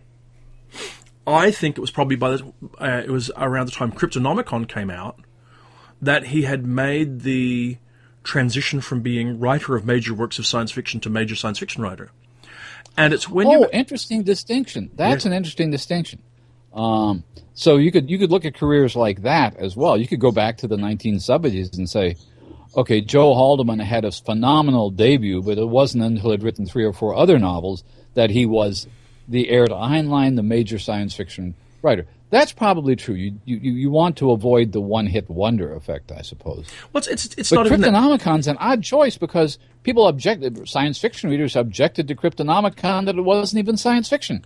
I 1.26 1.50
think 1.50 1.76
it 1.76 1.80
was 1.80 1.90
probably 1.90 2.16
by 2.16 2.36
the 2.36 2.52
uh, 2.78 3.02
it 3.04 3.10
was 3.10 3.30
around 3.36 3.66
the 3.66 3.72
time 3.72 3.92
Cryptonomicon 3.92 4.68
came 4.68 4.90
out 4.90 5.20
that 6.00 6.26
he 6.26 6.42
had 6.42 6.66
made 6.66 7.20
the 7.20 7.78
transition 8.24 8.80
from 8.80 9.02
being 9.02 9.38
writer 9.38 9.76
of 9.76 9.84
major 9.84 10.14
works 10.14 10.38
of 10.38 10.46
science 10.46 10.70
fiction 10.72 11.00
to 11.00 11.10
major 11.10 11.36
science 11.36 11.58
fiction 11.58 11.82
writer. 11.82 12.10
And 12.96 13.12
it's 13.12 13.28
when 13.28 13.48
you 13.48 13.58
Oh, 13.58 13.60
you 13.62 13.68
interesting 13.72 14.22
distinction. 14.22 14.90
That's 14.94 15.24
Yeah. 15.24 15.30
an 15.30 15.36
interesting 15.36 15.70
distinction. 15.70 16.20
Um, 16.74 17.24
so 17.54 17.76
you 17.76 17.92
could 17.92 18.10
you 18.10 18.18
could 18.18 18.30
look 18.30 18.44
at 18.44 18.54
careers 18.54 18.96
like 18.96 19.22
that 19.22 19.56
as 19.56 19.76
well. 19.76 19.96
You 19.96 20.06
could 20.06 20.20
go 20.20 20.32
back 20.32 20.58
to 20.58 20.68
the 20.68 20.76
1970s 20.76 21.76
and 21.76 21.88
say, 21.88 22.16
okay, 22.76 23.00
Joe 23.00 23.34
Haldeman 23.34 23.80
had 23.80 24.04
a 24.04 24.12
phenomenal 24.12 24.90
debut, 24.90 25.42
but 25.42 25.58
it 25.58 25.68
wasn't 25.68 26.04
until 26.04 26.30
he'd 26.30 26.42
written 26.42 26.66
three 26.66 26.84
or 26.84 26.92
four 26.92 27.14
other 27.14 27.38
novels 27.38 27.84
that 28.14 28.30
he 28.30 28.46
was 28.46 28.86
the 29.28 29.48
heir 29.48 29.66
to 29.66 29.74
Heinlein, 29.74 30.36
the 30.36 30.42
major 30.42 30.78
science 30.78 31.14
fiction 31.14 31.54
writer. 31.82 32.06
That's 32.32 32.50
probably 32.50 32.96
true. 32.96 33.14
You 33.14 33.38
you, 33.44 33.58
you 33.58 33.90
want 33.90 34.16
to 34.16 34.30
avoid 34.30 34.72
the 34.72 34.80
one 34.80 35.06
hit 35.06 35.28
wonder 35.28 35.74
effect, 35.74 36.10
I 36.10 36.22
suppose. 36.22 36.66
well, 36.90 37.04
it's 37.06 37.26
it's, 37.26 37.34
it's 37.36 37.50
But 37.50 37.64
not 37.64 37.66
Cryptonomicon's 37.66 38.48
an 38.48 38.56
odd 38.56 38.82
choice 38.82 39.18
because 39.18 39.58
people 39.82 40.08
objected, 40.08 40.66
science 40.66 40.98
fiction 40.98 41.28
readers 41.28 41.56
objected 41.56 42.08
to 42.08 42.14
Cryptonomicon 42.14 43.04
that 43.04 43.16
it 43.16 43.20
wasn't 43.20 43.58
even 43.58 43.76
science 43.76 44.08
fiction. 44.08 44.42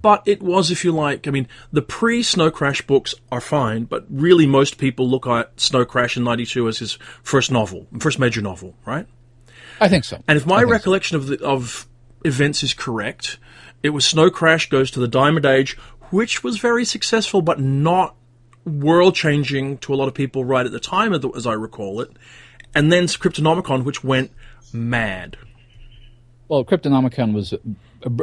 But 0.00 0.22
it 0.26 0.44
was, 0.44 0.70
if 0.70 0.84
you 0.84 0.92
like, 0.92 1.26
I 1.26 1.32
mean, 1.32 1.48
the 1.72 1.82
pre 1.82 2.22
Snow 2.22 2.52
Crash 2.52 2.82
books 2.82 3.16
are 3.32 3.40
fine, 3.40 3.82
but 3.82 4.06
really 4.08 4.46
most 4.46 4.78
people 4.78 5.10
look 5.10 5.26
at 5.26 5.58
Snow 5.58 5.84
Crash 5.84 6.16
in 6.16 6.22
92 6.22 6.68
as 6.68 6.78
his 6.78 6.92
first 7.24 7.50
novel, 7.50 7.88
first 7.98 8.20
major 8.20 8.42
novel, 8.42 8.76
right? 8.86 9.08
I 9.80 9.88
think 9.88 10.04
so. 10.04 10.22
And 10.28 10.36
if 10.36 10.46
my 10.46 10.58
think 10.58 10.68
so. 10.68 10.72
recollection 10.72 11.16
of, 11.16 11.26
the, 11.26 11.44
of 11.44 11.88
events 12.24 12.62
is 12.62 12.74
correct, 12.74 13.38
it 13.84 13.90
was 13.90 14.06
Snow 14.06 14.30
Crash 14.30 14.70
goes 14.70 14.90
to 14.92 14.98
the 14.98 15.06
Diamond 15.06 15.44
Age, 15.44 15.76
which 16.10 16.42
was 16.44 16.58
very 16.58 16.84
successful, 16.84 17.42
but 17.42 17.60
not 17.60 18.14
world 18.64 19.14
changing 19.14 19.78
to 19.78 19.92
a 19.92 19.96
lot 19.96 20.08
of 20.08 20.14
people 20.14 20.44
right 20.44 20.64
at 20.64 20.72
the 20.72 20.80
time, 20.80 21.12
as 21.12 21.46
I 21.46 21.52
recall 21.52 22.00
it. 22.00 22.10
And 22.74 22.90
then 22.90 23.04
Cryptonomicon, 23.04 23.84
which 23.84 24.02
went 24.02 24.30
mad. 24.72 25.36
well, 26.48 26.64
Cryptonomicon 26.64 27.32
was 27.34 27.52
a, 27.52 27.58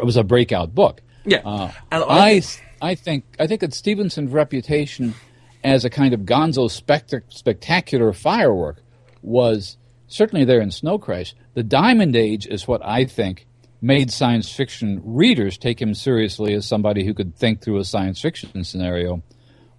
was 0.04 0.18
a 0.18 0.24
breakout 0.24 0.74
book. 0.76 1.02
Yeah. 1.26 1.42
Uh, 1.46 1.72
And 1.92 2.04
I 2.08 2.42
I 2.82 2.96
think 2.96 3.24
I 3.40 3.48
think 3.48 3.62
that 3.62 3.74
Stephenson's 3.74 4.32
reputation 4.32 5.14
as 5.64 5.86
a 5.86 5.90
kind 5.90 6.14
of 6.14 6.22
Gonzo 6.22 6.68
spectac- 6.70 7.32
spectacular 7.32 8.12
firework 8.14 8.82
was 9.22 9.78
certainly 10.08 10.44
there 10.46 10.60
in 10.60 10.72
Snow 10.72 10.98
Crash. 10.98 11.36
The 11.54 11.64
Diamond 11.64 12.16
Age 12.16 12.48
is 12.48 12.68
what 12.68 12.84
I 12.84 13.06
think 13.06 13.46
made 13.82 14.12
science 14.12 14.52
fiction 14.52 15.02
readers 15.04 15.58
take 15.58 15.82
him 15.82 15.94
seriously 15.96 16.54
as 16.54 16.68
somebody 16.68 17.04
who 17.04 17.14
could 17.14 17.36
think 17.36 17.62
through 17.62 17.78
a 17.80 17.84
science 17.86 18.22
fiction 18.22 18.64
scenario 18.64 19.24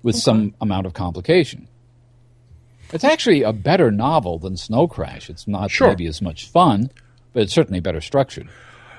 with 0.02 0.16
some 0.16 0.54
amount 0.61 0.87
of 0.87 0.92
complication. 0.92 1.68
It's 2.92 3.04
actually 3.04 3.42
a 3.42 3.52
better 3.52 3.90
novel 3.90 4.38
than 4.38 4.56
Snow 4.56 4.87
Crash. 4.87 5.30
It's 5.30 5.49
not 5.49 5.71
Sure. 5.71 5.88
maybe 5.88 6.06
as 6.06 6.21
much 6.21 6.47
fun, 6.49 6.90
but 7.32 7.44
it's 7.44 7.52
certainly 7.52 7.80
better 7.80 8.00
structured. 8.00 8.49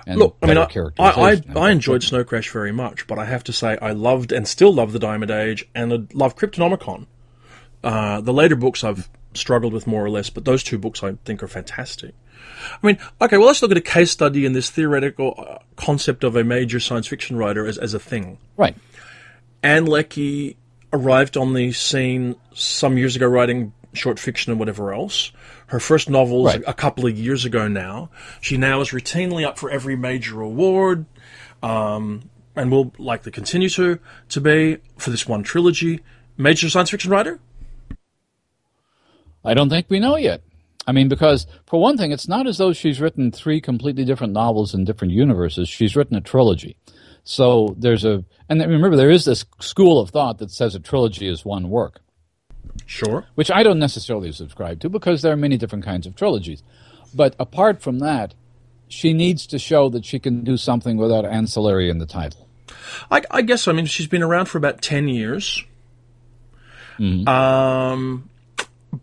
And 0.08 0.20
Look, 0.20 0.38
I 0.42 0.48
mean, 0.48 0.58
I, 0.58 0.68
I. 1.00 1.32
I, 1.32 1.42
I 1.56 1.72
enjoyed 1.72 2.04
Snow 2.04 2.24
Crash 2.24 2.50
very 2.50 2.72
much, 2.72 3.06
but 3.08 3.18
I 3.20 3.26
have 3.26 3.44
to 3.46 3.54
say 3.54 3.78
I 3.82 3.92
loved 3.92 4.32
and 4.32 4.48
still 4.48 4.74
love 4.74 4.92
the 4.94 5.00
Diamond 5.00 5.32
Age 5.32 5.66
and 5.76 5.94
I 5.94 5.98
love 6.14 6.36
Cryptonomicon. 6.36 7.08
Uh, 7.84 8.20
the 8.22 8.34
later 8.34 8.56
books 8.56 8.84
I've 8.84 9.10
struggled 9.34 9.74
with 9.74 9.88
more 9.88 10.04
or 10.04 10.10
less, 10.10 10.30
but 10.30 10.46
those 10.46 10.64
two 10.64 10.78
books 10.78 11.04
I 11.04 11.14
think 11.26 11.44
are 11.44 11.48
fantastic. 11.48 12.16
I 12.82 12.88
mean, 12.88 12.98
okay, 13.22 13.38
well, 13.38 13.48
let's 13.48 13.62
look 13.62 13.72
at 13.72 13.78
a 13.78 13.82
case 13.82 14.12
study 14.12 14.46
in 14.46 14.54
this 14.54 14.70
theoretical 14.70 15.36
uh, 15.38 15.58
concept 15.76 16.24
of 16.24 16.36
a 16.36 16.44
major 16.44 16.80
science 16.80 17.08
fiction 17.08 17.38
writer 17.38 17.66
as, 17.68 17.78
as 17.78 17.94
a 17.94 18.00
thing. 18.00 18.38
Right. 18.58 18.76
Ann 19.62 19.86
Leckie 19.86 20.58
arrived 20.92 21.38
on 21.38 21.54
the 21.54 21.72
scene 21.72 22.36
some 22.54 22.98
years 22.98 23.16
ago 23.16 23.28
writing 23.28 23.74
short 23.94 24.20
fiction 24.20 24.52
and 24.52 24.60
whatever 24.60 24.94
else. 24.94 25.32
Her 25.68 25.80
first 25.80 26.10
novel's 26.10 26.48
Right. 26.48 26.64
a 26.68 26.74
couple 26.74 27.06
of 27.06 27.18
years 27.18 27.46
ago 27.46 27.68
now. 27.68 28.10
She 28.42 28.58
now 28.58 28.82
is 28.82 28.90
routinely 28.90 29.46
up 29.46 29.58
for 29.58 29.70
every 29.70 29.96
major 29.96 30.42
award, 30.42 31.06
um, 31.62 32.30
and 32.56 32.72
will 32.72 32.94
likely 32.98 33.32
continue 33.32 33.70
to 33.70 34.00
to 34.30 34.42
be 34.42 34.78
for 34.98 35.10
this 35.10 35.28
one 35.28 35.44
trilogy. 35.44 36.02
Major 36.38 36.70
science 36.70 36.90
fiction 36.90 37.12
writer? 37.12 37.40
I 39.46 39.54
don't 39.54 39.70
think 39.70 39.88
we 39.90 40.00
know 40.00 40.16
yet. 40.16 40.42
I 40.86 40.92
mean, 40.92 41.08
because 41.08 41.48
for 41.66 41.80
one 41.80 41.98
thing, 41.98 42.12
it's 42.12 42.28
not 42.28 42.46
as 42.48 42.58
though 42.58 42.74
she's 42.74 43.00
written 43.00 43.32
three 43.32 43.62
completely 43.62 44.04
different 44.06 44.34
novels 44.34 44.74
in 44.74 44.84
different 44.84 45.14
universes. 45.14 45.70
She's 45.70 45.96
written 45.96 46.16
a 46.18 46.22
trilogy. 46.22 46.76
So 47.24 47.76
there's 47.78 48.04
a, 48.04 48.24
and 48.50 48.60
remember, 48.60 48.98
there 48.98 49.10
is 49.10 49.24
this 49.24 49.46
school 49.60 50.00
of 50.02 50.10
thought 50.10 50.40
that 50.40 50.52
says 50.52 50.76
a 50.76 50.80
trilogy 50.80 51.28
is 51.28 51.46
one 51.46 51.70
work, 51.70 52.02
Sure. 52.86 53.26
which 53.36 53.50
I 53.50 53.64
don't 53.64 53.80
necessarily 53.80 54.32
subscribe 54.34 54.82
to 54.82 54.90
because 54.90 55.22
there 55.22 55.32
are 55.32 55.38
many 55.38 55.56
different 55.58 55.86
kinds 55.86 56.06
of 56.06 56.16
trilogies. 56.18 56.64
But 57.16 57.36
apart 57.40 57.82
from 57.82 58.00
that, 58.00 58.34
she 58.90 59.14
needs 59.14 59.48
to 59.48 59.60
show 59.60 59.90
that 59.90 60.04
she 60.04 60.20
can 60.20 60.44
do 60.44 60.58
something 60.58 60.98
without 60.98 61.26
ancillary 61.26 61.90
in 61.90 62.00
the 62.00 62.06
title. 62.06 62.48
I, 63.10 63.22
I 63.32 63.42
guess 63.42 63.68
I 63.68 63.72
mean 63.72 63.86
she's 63.86 64.08
been 64.08 64.24
around 64.24 64.46
for 64.46 64.58
about 64.58 64.82
ten 64.82 65.08
years. 65.08 65.64
Um, 67.00 68.30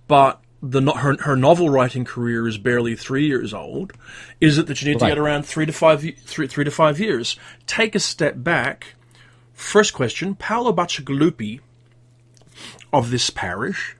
but 0.06 0.39
the 0.62 0.80
her 0.92 1.16
her 1.20 1.36
novel 1.36 1.70
writing 1.70 2.04
career 2.04 2.46
is 2.46 2.58
barely 2.58 2.94
three 2.96 3.26
years 3.26 3.54
old. 3.54 3.92
Is 4.40 4.58
it 4.58 4.66
that 4.66 4.82
you 4.82 4.90
need 4.90 4.98
to 5.00 5.06
get 5.06 5.18
around 5.18 5.44
three 5.44 5.66
to 5.66 5.72
five 5.72 6.04
three 6.24 6.46
three 6.46 6.64
to 6.64 6.70
five 6.70 7.00
years? 7.00 7.36
Take 7.66 7.94
a 7.94 8.00
step 8.00 8.34
back. 8.36 8.94
First 9.54 9.94
question: 9.94 10.34
Paolo 10.34 10.72
Bacigalupi 10.72 11.60
of 12.92 13.10
this 13.10 13.30
parish 13.30 13.96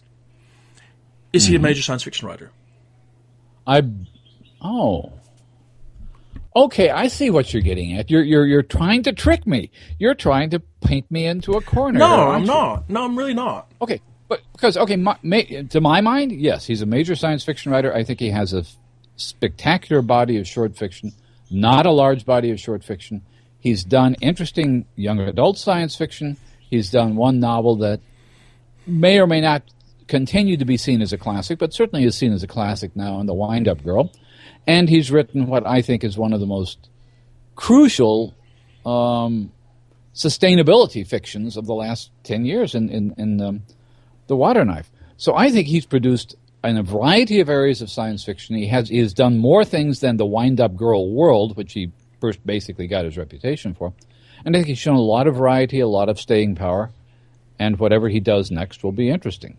is 1.33 1.47
he 1.47 1.55
a 1.55 1.59
mm-hmm. 1.59 1.65
major 1.65 1.83
science 1.83 2.03
fiction 2.03 2.29
writer? 2.29 2.51
I 3.67 3.83
oh. 4.61 5.13
Okay, 6.55 6.91
I 6.91 7.07
see 7.07 7.31
what 7.31 7.53
you're 7.53 7.63
getting 7.63 7.97
at. 7.97 8.11
You're 8.11 8.25
you're 8.25 8.45
you're 8.45 8.63
trying 8.63 9.05
to 9.05 9.13
trick 9.13 9.47
me. 9.47 9.71
You're 9.99 10.15
trying 10.15 10.51
to 10.51 10.61
paint 10.81 11.09
me 11.11 11.27
into 11.27 11.53
a 11.53 11.61
corner. 11.61 12.01
No, 12.01 12.31
I'm 12.31 12.41
you? 12.41 12.47
not. 12.49 12.91
No, 12.91 13.05
I'm 13.05 13.17
really 13.17 13.35
not. 13.35 13.71
Okay, 13.81 14.01
but 14.31 14.43
because 14.53 14.77
okay, 14.77 14.95
my, 14.95 15.17
to 15.71 15.81
my 15.81 16.01
mind, 16.01 16.31
yes, 16.31 16.65
he's 16.65 16.83
a 16.83 16.87
major 16.87 17.17
science 17.17 17.45
fiction 17.45 17.73
writer. 17.73 17.93
I 17.93 18.05
think 18.05 18.21
he 18.21 18.31
has 18.31 18.55
a 18.55 18.65
spectacular 19.17 20.03
body 20.03 20.39
of 20.39 20.47
short 20.47 20.77
fiction, 20.77 21.13
not 21.51 21.85
a 21.85 21.91
large 21.91 22.25
body 22.25 22.53
of 22.53 22.61
short 22.61 22.85
fiction. 22.85 23.23
He's 23.59 23.83
done 23.83 24.15
interesting 24.21 24.87
young 24.95 25.19
adult 25.19 25.59
science 25.59 25.97
fiction. 25.97 26.37
He's 26.71 26.93
done 26.93 27.17
one 27.17 27.41
novel 27.41 27.77
that 27.79 28.01
may 28.87 29.19
or 29.19 29.27
may 29.27 29.41
not 29.41 29.65
continue 30.07 30.57
to 30.57 30.65
be 30.65 30.77
seen 30.77 31.03
as 31.03 31.13
a 31.13 31.19
classic, 31.19 31.59
but 31.59 31.75
certainly 31.75 32.05
is 32.05 32.17
seen 32.17 32.33
as 32.33 32.45
a 32.45 32.47
classic 32.47 32.95
now 32.95 33.19
in 33.19 33.27
The 33.27 33.35
Wind 33.35 33.67
Up 33.67 33.83
Girl. 33.83 34.13
And 34.65 34.89
he's 34.89 35.11
written 35.11 35.49
what 35.49 35.67
I 35.67 35.83
think 35.83 36.05
is 36.05 36.17
one 36.17 36.33
of 36.33 36.39
the 36.39 36.47
most 36.47 36.89
crucial 37.57 38.37
um, 38.87 39.51
sustainability 40.15 41.05
fictions 41.05 41.57
of 41.57 41.67
the 41.67 41.75
last 41.75 42.13
10 42.23 42.45
years 42.45 42.77
in, 42.77 42.89
in, 42.91 43.15
in 43.19 43.41
um, 43.41 43.63
The 44.31 44.37
Water 44.37 44.65
Knife. 44.65 44.93
So 45.17 45.35
I 45.35 45.51
think 45.51 45.67
he's 45.67 45.85
produced 45.85 46.37
in 46.63 46.77
a 46.77 46.85
variety 46.85 47.41
of 47.41 47.49
areas 47.49 47.83
of 47.83 47.91
science 47.91 48.23
fiction. 48.23 48.55
He 48.55 48.69
has, 48.69 48.89
he 48.89 48.99
has 48.99 49.13
done 49.13 49.39
more 49.39 49.65
things 49.65 49.99
than 49.99 50.19
the 50.19 50.25
wind 50.25 50.61
up 50.61 50.77
girl 50.77 51.11
world, 51.11 51.57
which 51.57 51.73
he 51.73 51.91
first 52.21 52.47
basically 52.47 52.87
got 52.87 53.05
his 53.05 53.19
reputation 53.19 53.75
for. 53.75 53.93
And 54.45 54.55
I 54.55 54.61
think 54.61 54.69
he's 54.69 54.79
shown 54.79 54.95
a 54.95 55.01
lot 55.01 55.27
of 55.27 55.35
variety, 55.35 55.81
a 55.81 55.89
lot 55.89 56.09
of 56.09 56.21
staying 56.21 56.55
power, 56.55 56.93
and 57.59 57.77
whatever 57.81 58.09
he 58.09 58.21
does 58.21 58.53
next 58.53 58.85
will 58.85 58.93
be 58.93 59.11
interesting. 59.11 59.57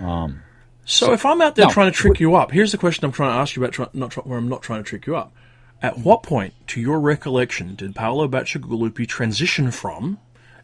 Um, 0.00 0.40
so, 0.86 1.12
if 1.12 1.26
I'm 1.26 1.42
out 1.42 1.56
there 1.56 1.66
trying 1.66 1.92
to 1.92 1.96
trick 1.96 2.18
you 2.18 2.36
up, 2.36 2.52
here's 2.52 2.72
the 2.72 2.78
question 2.78 3.04
I'm 3.04 3.12
trying 3.12 3.32
to 3.32 3.38
ask 3.38 3.54
you 3.54 3.62
about, 3.62 3.74
try, 3.74 3.88
not 3.92 4.12
try, 4.12 4.22
where 4.22 4.38
I'm 4.38 4.48
not 4.48 4.62
trying 4.62 4.82
to 4.82 4.88
trick 4.88 5.06
you 5.06 5.14
up. 5.14 5.34
At 5.82 5.98
what 5.98 6.22
point, 6.22 6.54
to 6.68 6.80
your 6.80 7.00
recollection, 7.00 7.74
did 7.74 7.94
Paolo 7.94 8.28
Bacigalupi 8.28 9.06
transition 9.06 9.70
from 9.70 10.18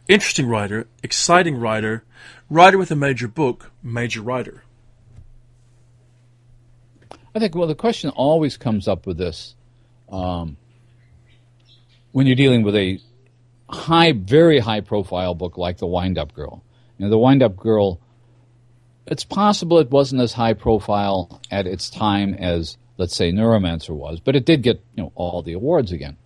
interesting 0.08 0.46
writer, 0.46 0.86
exciting 1.02 1.56
writer, 1.56 2.04
writer 2.50 2.78
with 2.78 2.90
a 2.90 2.96
major 2.96 3.28
book, 3.28 3.70
major 3.82 4.20
writer? 4.20 4.64
I 7.34 7.38
think, 7.38 7.54
well, 7.54 7.66
the 7.66 7.74
question 7.74 8.10
always 8.10 8.56
comes 8.56 8.86
up 8.86 9.06
with 9.06 9.16
this 9.16 9.54
um, 10.10 10.56
when 12.12 12.26
you're 12.26 12.36
dealing 12.36 12.62
with 12.62 12.76
a 12.76 12.98
high, 13.70 14.12
very 14.12 14.58
high 14.58 14.80
profile 14.80 15.34
book 15.34 15.56
like 15.56 15.78
The 15.78 15.86
Wind 15.86 16.18
Up 16.18 16.34
Girl. 16.34 16.62
You 16.98 17.06
know, 17.06 17.10
The 17.10 17.18
Wind 17.18 17.42
Up 17.42 17.56
Girl, 17.56 18.00
it's 19.06 19.24
possible 19.24 19.78
it 19.78 19.90
wasn't 19.90 20.20
as 20.20 20.34
high 20.34 20.52
profile 20.52 21.40
at 21.50 21.66
its 21.66 21.88
time 21.88 22.34
as 22.34 22.76
let's 22.98 23.16
say 23.16 23.32
Neuromancer 23.32 23.90
was, 23.90 24.20
but 24.20 24.36
it 24.36 24.44
did 24.44 24.62
get 24.62 24.84
you 24.94 25.04
know 25.04 25.12
all 25.14 25.42
the 25.42 25.54
awards 25.54 25.90
again. 25.90 26.16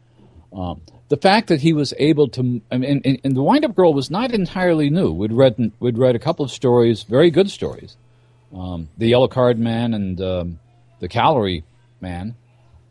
Um, 0.56 0.80
the 1.08 1.18
fact 1.18 1.48
that 1.48 1.60
he 1.60 1.72
was 1.72 1.92
able 1.98 2.28
to, 2.28 2.62
I 2.70 2.78
mean, 2.78 3.02
and, 3.04 3.20
and, 3.22 3.36
the 3.36 3.42
Wind 3.42 3.64
Up 3.64 3.74
Girl 3.74 3.92
was 3.92 4.10
not 4.10 4.32
entirely 4.32 4.88
new. 4.88 5.12
We'd 5.12 5.32
read 5.32 5.70
we'd 5.78 5.98
read 5.98 6.16
a 6.16 6.18
couple 6.18 6.44
of 6.44 6.50
stories, 6.50 7.02
very 7.02 7.30
good 7.30 7.50
stories, 7.50 7.96
um, 8.54 8.88
the 8.96 9.06
Yellow 9.06 9.28
Card 9.28 9.58
Man 9.58 9.92
and 9.92 10.20
um, 10.20 10.58
the 10.98 11.08
Calorie 11.08 11.62
Man, 12.00 12.34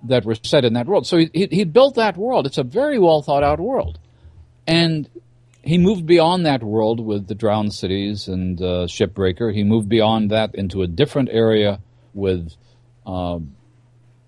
that 0.03 0.25
were 0.25 0.35
set 0.35 0.63
in 0.63 0.73
that 0.73 0.85
world. 0.85 1.07
So 1.07 1.17
he, 1.17 1.29
he, 1.33 1.47
he 1.47 1.63
built 1.63 1.95
that 1.95 2.15
world. 2.17 2.45
It's 2.45 2.59
a 2.59 2.63
very 2.63 2.99
well 2.99 3.23
thought 3.23 3.43
out 3.43 3.59
world, 3.59 3.97
and 4.67 5.09
he 5.63 5.79
moved 5.79 6.05
beyond 6.05 6.45
that 6.45 6.61
world 6.61 6.99
with 6.99 7.27
the 7.27 7.35
Drowned 7.35 7.73
Cities 7.73 8.27
and 8.27 8.61
uh, 8.61 8.85
Shipbreaker. 8.85 9.51
He 9.51 9.63
moved 9.63 9.89
beyond 9.89 10.29
that 10.29 10.53
into 10.53 10.83
a 10.83 10.87
different 10.87 11.29
area 11.31 11.79
with. 12.13 12.53
Um, 13.07 13.54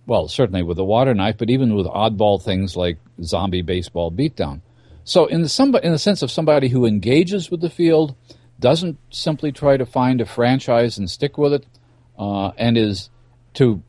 well, 0.07 0.27
certainly 0.29 0.63
with 0.63 0.77
the 0.77 0.85
water 0.85 1.13
knife, 1.13 1.37
but 1.37 1.49
even 1.49 1.75
with 1.75 1.85
oddball 1.85 2.41
things 2.41 2.75
like 2.75 2.97
zombie 3.21 3.61
baseball 3.61 4.11
beatdown. 4.11 4.61
So, 5.03 5.25
in 5.25 5.41
the, 5.41 5.49
some, 5.49 5.75
in 5.75 5.91
the 5.91 5.99
sense 5.99 6.21
of 6.21 6.31
somebody 6.31 6.69
who 6.69 6.85
engages 6.85 7.51
with 7.51 7.61
the 7.61 7.69
field, 7.69 8.15
doesn't 8.59 8.97
simply 9.11 9.51
try 9.51 9.77
to 9.77 9.85
find 9.85 10.19
a 10.19 10.25
franchise 10.25 10.97
and 10.97 11.09
stick 11.09 11.37
with 11.37 11.53
it, 11.53 11.65
uh, 12.17 12.49
and 12.57 12.77
is 12.77 13.09
to 13.53 13.83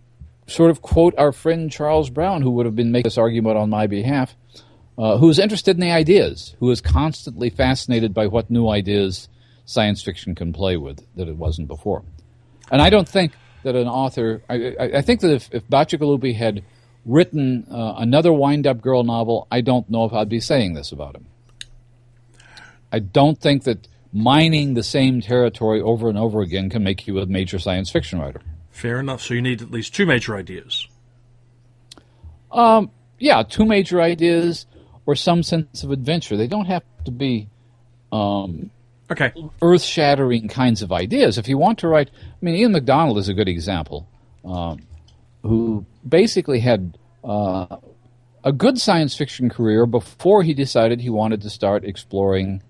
sort 0.46 0.70
of 0.70 0.82
quote 0.82 1.14
our 1.16 1.32
friend 1.32 1.70
Charles 1.70 2.10
Brown, 2.10 2.42
who 2.42 2.50
would 2.52 2.66
have 2.66 2.76
been 2.76 2.92
making 2.92 3.04
this 3.04 3.18
argument 3.18 3.56
on 3.56 3.70
my 3.70 3.86
behalf, 3.86 4.34
uh, 4.98 5.16
who's 5.18 5.38
interested 5.38 5.76
in 5.76 5.80
the 5.80 5.90
ideas, 5.90 6.56
who 6.58 6.70
is 6.70 6.80
constantly 6.80 7.50
fascinated 7.50 8.12
by 8.12 8.26
what 8.26 8.50
new 8.50 8.68
ideas 8.68 9.28
science 9.64 10.02
fiction 10.02 10.34
can 10.34 10.52
play 10.52 10.76
with 10.76 11.04
that 11.16 11.28
it 11.28 11.36
wasn't 11.36 11.68
before. 11.68 12.02
And 12.70 12.82
I 12.82 12.90
don't 12.90 13.08
think 13.08 13.32
that 13.62 13.74
an 13.74 13.88
author, 13.88 14.42
I, 14.48 14.76
I 14.94 15.02
think 15.02 15.20
that 15.20 15.32
if, 15.32 15.48
if 15.52 15.66
Bacigalupi 15.68 16.34
had 16.34 16.62
written 17.04 17.66
uh, 17.70 17.94
another 17.98 18.32
wind 18.32 18.66
up 18.66 18.80
girl 18.80 19.02
novel, 19.02 19.46
I 19.50 19.60
don't 19.60 19.88
know 19.90 20.04
if 20.04 20.12
I'd 20.12 20.28
be 20.28 20.40
saying 20.40 20.74
this 20.74 20.92
about 20.92 21.16
him. 21.16 21.26
I 22.92 23.00
don't 23.00 23.38
think 23.38 23.64
that 23.64 23.88
mining 24.12 24.74
the 24.74 24.82
same 24.82 25.20
territory 25.20 25.80
over 25.80 26.08
and 26.08 26.18
over 26.18 26.40
again 26.40 26.70
can 26.70 26.82
make 26.82 27.06
you 27.06 27.18
a 27.18 27.26
major 27.26 27.58
science 27.58 27.90
fiction 27.90 28.20
writer. 28.20 28.40
Fair 28.70 29.00
enough. 29.00 29.22
So 29.22 29.34
you 29.34 29.42
need 29.42 29.60
at 29.60 29.70
least 29.70 29.94
two 29.94 30.06
major 30.06 30.36
ideas. 30.36 30.86
Um, 32.50 32.90
yeah, 33.18 33.42
two 33.42 33.66
major 33.66 34.00
ideas 34.00 34.66
or 35.04 35.14
some 35.14 35.42
sense 35.42 35.82
of 35.82 35.90
adventure. 35.90 36.36
They 36.36 36.46
don't 36.46 36.66
have 36.66 36.84
to 37.04 37.10
be 37.10 37.48
um, 38.12 38.70
Okay. 39.10 39.32
Earth 39.62 39.82
shattering 39.82 40.48
kinds 40.48 40.82
of 40.82 40.92
ideas. 40.92 41.38
If 41.38 41.48
you 41.48 41.56
want 41.56 41.78
to 41.78 41.88
write, 41.88 42.10
I 42.12 42.36
mean, 42.40 42.54
Ian 42.54 42.72
McDonald 42.72 43.18
is 43.18 43.28
a 43.28 43.34
good 43.34 43.48
example, 43.48 44.06
um, 44.44 44.80
who 45.42 45.86
basically 46.06 46.60
had 46.60 46.98
uh, 47.24 47.78
a 48.44 48.52
good 48.52 48.78
science 48.78 49.16
fiction 49.16 49.48
career 49.48 49.86
before 49.86 50.42
he 50.42 50.52
decided 50.52 51.00
he 51.00 51.10
wanted 51.10 51.42
to 51.42 51.50
start 51.50 51.84
exploring 51.84 52.62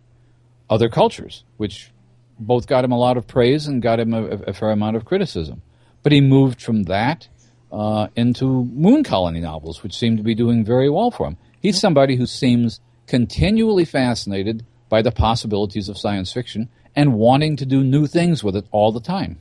other 0.71 0.89
cultures, 0.89 1.45
which 1.57 1.91
both 2.39 2.67
got 2.67 2.85
him 2.85 2.93
a 2.93 2.99
lot 2.99 3.17
of 3.17 3.27
praise 3.27 3.67
and 3.67 3.83
got 3.83 3.99
him 3.99 4.15
a, 4.15 4.25
a 4.25 4.53
fair 4.53 4.71
amount 4.71 4.97
of 4.97 5.05
criticism. 5.05 5.63
But 6.03 6.13
he 6.13 6.21
moved 6.21 6.63
from 6.63 6.85
that 6.85 7.29
uh, 7.73 8.09
into 8.15 8.65
moon 8.67 9.03
colony 9.03 9.41
novels, 9.41 9.83
which 9.83 9.97
seem 9.97 10.17
to 10.17 10.23
be 10.23 10.35
doing 10.35 10.65
very 10.65 10.89
well 10.89 11.11
for 11.11 11.27
him. 11.27 11.37
He's 11.61 11.81
somebody 11.81 12.17
who 12.17 12.27
seems 12.27 12.81
continually 13.07 13.85
fascinated 13.85 14.65
by 14.89 15.03
the 15.03 15.13
possibilities 15.13 15.89
of 15.89 15.99
science 15.99 16.33
fiction 16.33 16.69
and 16.97 17.15
wanting 17.15 17.57
to 17.57 17.67
do 17.67 17.83
new 17.83 18.07
things 18.07 18.43
with 18.43 18.57
it 18.57 18.67
all 18.71 18.93
the 18.93 19.01
time. 19.01 19.39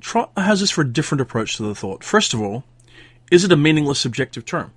Trott 0.00 0.32
has 0.36 0.60
this 0.60 0.70
for 0.70 0.82
a 0.82 0.92
different 0.92 1.20
approach 1.20 1.56
to 1.56 1.62
the 1.62 1.74
thought. 1.74 2.02
First 2.02 2.34
of 2.34 2.40
all, 2.40 2.64
is 3.30 3.44
it 3.44 3.52
a 3.52 3.56
meaningless 3.56 4.00
subjective 4.00 4.44
term? 4.44 4.72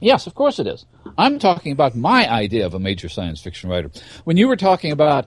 Yes, 0.00 0.26
of 0.26 0.34
course 0.34 0.58
it 0.58 0.66
is. 0.66 0.86
I'm 1.18 1.38
talking 1.38 1.72
about 1.72 1.94
my 1.94 2.28
idea 2.30 2.64
of 2.64 2.72
a 2.72 2.78
major 2.78 3.10
science 3.10 3.42
fiction 3.42 3.68
writer. 3.68 3.90
When 4.24 4.38
you 4.38 4.48
were 4.48 4.56
talking 4.56 4.92
about 4.92 5.26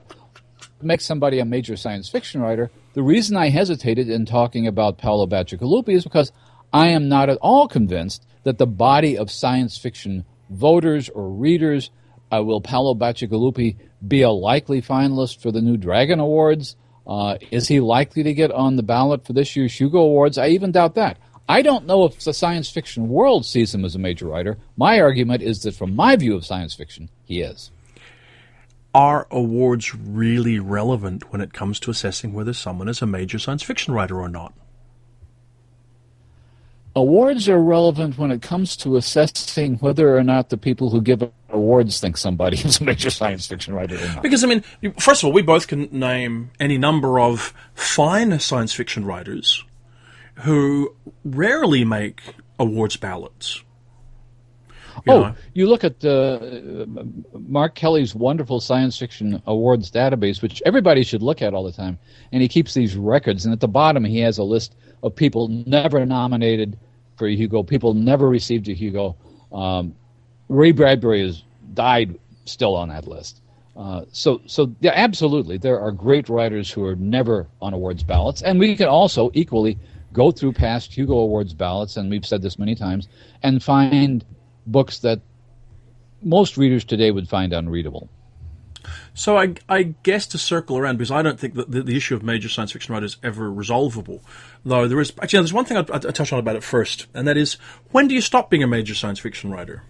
make 0.82 1.00
somebody 1.00 1.38
a 1.38 1.44
major 1.44 1.76
science 1.76 2.08
fiction 2.08 2.40
writer, 2.40 2.70
the 2.94 3.02
reason 3.02 3.36
I 3.36 3.48
hesitated 3.48 4.08
in 4.08 4.26
talking 4.26 4.66
about 4.66 4.98
Paolo 4.98 5.26
Bacigalupi 5.26 5.90
is 5.90 6.04
because 6.04 6.32
I 6.72 6.88
am 6.88 7.08
not 7.08 7.30
at 7.30 7.38
all 7.38 7.68
convinced 7.68 8.26
that 8.42 8.58
the 8.58 8.66
body 8.66 9.16
of 9.16 9.30
science 9.30 9.78
fiction 9.78 10.24
voters 10.54 11.08
or 11.08 11.28
readers? 11.28 11.90
Uh, 12.32 12.42
will 12.42 12.60
Paolo 12.60 12.94
Bacigalupi 12.94 13.76
be 14.06 14.22
a 14.22 14.30
likely 14.30 14.82
finalist 14.82 15.40
for 15.40 15.52
the 15.52 15.60
new 15.60 15.76
Dragon 15.76 16.20
Awards? 16.20 16.76
Uh, 17.06 17.36
is 17.50 17.68
he 17.68 17.80
likely 17.80 18.22
to 18.22 18.32
get 18.32 18.50
on 18.50 18.76
the 18.76 18.82
ballot 18.82 19.26
for 19.26 19.34
this 19.34 19.54
year's 19.56 19.78
Hugo 19.78 19.98
Awards? 19.98 20.38
I 20.38 20.48
even 20.48 20.72
doubt 20.72 20.94
that. 20.94 21.18
I 21.48 21.60
don't 21.60 21.86
know 21.86 22.04
if 22.04 22.24
the 22.24 22.32
science 22.32 22.70
fiction 22.70 23.08
world 23.08 23.44
sees 23.44 23.74
him 23.74 23.84
as 23.84 23.94
a 23.94 23.98
major 23.98 24.26
writer. 24.26 24.56
My 24.76 25.00
argument 25.00 25.42
is 25.42 25.62
that 25.62 25.74
from 25.74 25.94
my 25.94 26.16
view 26.16 26.34
of 26.34 26.46
science 26.46 26.74
fiction, 26.74 27.10
he 27.24 27.42
is. 27.42 27.70
Are 28.94 29.26
awards 29.30 29.94
really 29.94 30.58
relevant 30.58 31.30
when 31.32 31.40
it 31.40 31.52
comes 31.52 31.78
to 31.80 31.90
assessing 31.90 32.32
whether 32.32 32.54
someone 32.54 32.88
is 32.88 33.02
a 33.02 33.06
major 33.06 33.38
science 33.38 33.62
fiction 33.62 33.92
writer 33.92 34.20
or 34.20 34.28
not? 34.28 34.54
Awards 36.96 37.48
are 37.48 37.60
relevant 37.60 38.18
when 38.18 38.30
it 38.30 38.42
comes 38.42 38.76
to 38.76 38.96
assessing 38.96 39.76
whether 39.76 40.16
or 40.16 40.22
not 40.22 40.50
the 40.50 40.56
people 40.56 40.90
who 40.90 41.00
give 41.00 41.28
awards 41.50 42.00
think 42.00 42.16
somebody 42.16 42.56
is 42.64 42.80
a 42.80 42.84
major 42.84 43.10
science 43.10 43.46
fiction 43.46 43.74
writer 43.74 43.96
or 43.96 44.08
not. 44.08 44.22
Because, 44.22 44.44
I 44.44 44.46
mean, 44.46 44.62
first 44.98 45.22
of 45.22 45.26
all, 45.26 45.32
we 45.32 45.42
both 45.42 45.68
can 45.68 45.88
name 45.90 46.50
any 46.60 46.78
number 46.78 47.18
of 47.18 47.52
fine 47.74 48.38
science 48.38 48.72
fiction 48.72 49.04
writers 49.04 49.64
who 50.36 50.94
rarely 51.24 51.84
make 51.84 52.20
awards 52.58 52.96
ballots. 52.96 53.62
You 55.06 55.12
oh, 55.12 55.20
know. 55.20 55.34
you 55.52 55.66
look 55.66 55.84
at 55.84 56.04
uh, 56.04 56.38
Mark 57.34 57.74
Kelly's 57.74 58.14
wonderful 58.14 58.60
science 58.60 58.96
fiction 58.96 59.42
awards 59.46 59.90
database, 59.90 60.40
which 60.40 60.62
everybody 60.64 61.02
should 61.02 61.22
look 61.22 61.42
at 61.42 61.52
all 61.52 61.64
the 61.64 61.72
time, 61.72 61.98
and 62.32 62.40
he 62.40 62.48
keeps 62.48 62.74
these 62.74 62.96
records. 62.96 63.44
And 63.44 63.52
at 63.52 63.60
the 63.60 63.68
bottom, 63.68 64.04
he 64.04 64.20
has 64.20 64.38
a 64.38 64.44
list 64.44 64.74
of 65.04 65.14
people 65.14 65.48
never 65.48 66.04
nominated 66.04 66.78
for 67.16 67.28
a 67.28 67.36
Hugo, 67.36 67.62
people 67.62 67.94
never 67.94 68.28
received 68.28 68.68
a 68.68 68.72
Hugo. 68.72 69.14
Um, 69.52 69.94
Ray 70.48 70.72
Bradbury 70.72 71.24
has 71.24 71.42
died 71.74 72.18
still 72.46 72.74
on 72.74 72.88
that 72.88 73.06
list. 73.06 73.40
Uh, 73.76 74.02
so, 74.12 74.40
so 74.46 74.74
yeah, 74.80 74.92
absolutely, 74.94 75.58
there 75.58 75.78
are 75.80 75.92
great 75.92 76.28
writers 76.28 76.70
who 76.70 76.84
are 76.84 76.96
never 76.96 77.46
on 77.60 77.74
awards 77.74 78.02
ballots, 78.02 78.42
and 78.42 78.58
we 78.58 78.76
can 78.76 78.88
also 78.88 79.30
equally 79.34 79.78
go 80.12 80.30
through 80.30 80.52
past 80.52 80.92
Hugo 80.96 81.18
Awards 81.18 81.54
ballots, 81.54 81.96
and 81.96 82.08
we've 82.08 82.24
said 82.24 82.40
this 82.40 82.58
many 82.58 82.74
times, 82.74 83.08
and 83.42 83.62
find 83.62 84.24
books 84.66 85.00
that 85.00 85.20
most 86.22 86.56
readers 86.56 86.84
today 86.84 87.10
would 87.10 87.28
find 87.28 87.52
unreadable. 87.52 88.08
So 89.14 89.36
I, 89.38 89.54
I 89.68 89.94
guess 90.02 90.26
to 90.28 90.38
circle 90.38 90.78
around, 90.78 90.96
because 90.96 91.10
I 91.10 91.22
don't 91.22 91.38
think 91.38 91.54
that 91.54 91.70
the, 91.70 91.82
the, 91.82 91.96
issue 91.96 92.14
of 92.14 92.22
major 92.22 92.48
science 92.48 92.72
fiction 92.72 92.94
writers 92.94 93.12
is 93.12 93.18
ever 93.22 93.50
resolvable. 93.50 94.20
Though 94.64 94.88
there 94.88 95.00
is 95.00 95.12
actually 95.20 95.40
there's 95.40 95.52
one 95.52 95.64
thing 95.64 95.76
I, 95.76 95.80
I 95.80 95.98
touch 95.98 96.32
on 96.32 96.38
about 96.38 96.56
it 96.56 96.62
first, 96.62 97.06
and 97.14 97.26
that 97.28 97.36
is 97.36 97.54
when 97.90 98.08
do 98.08 98.14
you 98.14 98.20
stop 98.20 98.50
being 98.50 98.62
a 98.62 98.66
major 98.66 98.94
science 98.94 99.18
fiction 99.18 99.50
writer? 99.50 99.82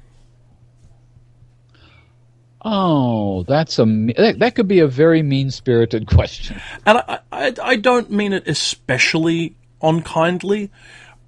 Oh, 2.63 3.43
that's 3.43 3.79
a 3.79 3.85
that, 3.85 4.37
that 4.39 4.55
could 4.55 4.69
be 4.69 4.81
a 4.81 4.89
very 4.89 5.23
mean 5.23 5.51
spirited 5.51 6.07
question. 6.09 6.61
And 6.87 6.99
I, 6.99 7.19
I 7.31 7.55
I 7.63 7.77
don't 7.77 8.11
mean 8.11 8.33
it 8.33 8.49
especially 8.49 9.57
unkindly, 9.83 10.71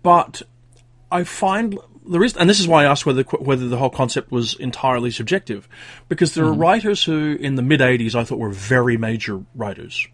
but 0.02 0.42
I 1.10 1.24
find 1.24 1.78
the 2.08 2.18
reason, 2.18 2.40
and 2.40 2.50
this 2.50 2.60
is 2.60 2.68
why 2.68 2.84
I 2.84 2.90
asked 2.90 3.06
whether 3.06 3.22
whether 3.22 3.68
the 3.68 3.76
whole 3.76 3.90
concept 3.90 4.30
was 4.30 4.54
entirely 4.54 5.10
subjective, 5.10 5.68
because 6.08 6.34
there 6.34 6.44
are 6.44 6.52
hmm. 6.52 6.60
writers 6.60 7.04
who, 7.04 7.36
in 7.38 7.56
the 7.56 7.62
mid 7.62 7.80
'80s, 7.80 8.14
I 8.14 8.24
thought 8.24 8.38
were 8.38 8.50
very 8.50 8.96
major 8.96 9.42
writers, 9.54 10.06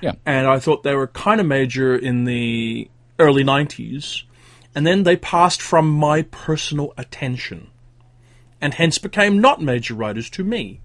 Yeah. 0.00 0.12
and 0.24 0.46
I 0.46 0.58
thought 0.58 0.82
they 0.82 0.94
were 0.94 1.08
kind 1.08 1.40
of 1.40 1.46
major 1.46 1.96
in 1.96 2.24
the 2.24 2.88
early 3.18 3.44
'90s, 3.44 4.24
and 4.74 4.86
then 4.86 5.02
they 5.02 5.16
passed 5.16 5.60
from 5.60 5.90
my 5.90 6.22
personal 6.22 6.92
attention, 6.96 7.68
and 8.60 8.74
hence 8.74 8.98
became 8.98 9.40
not 9.40 9.62
major 9.62 9.94
writers 9.94 10.30
to 10.30 10.44
me. 10.44 10.80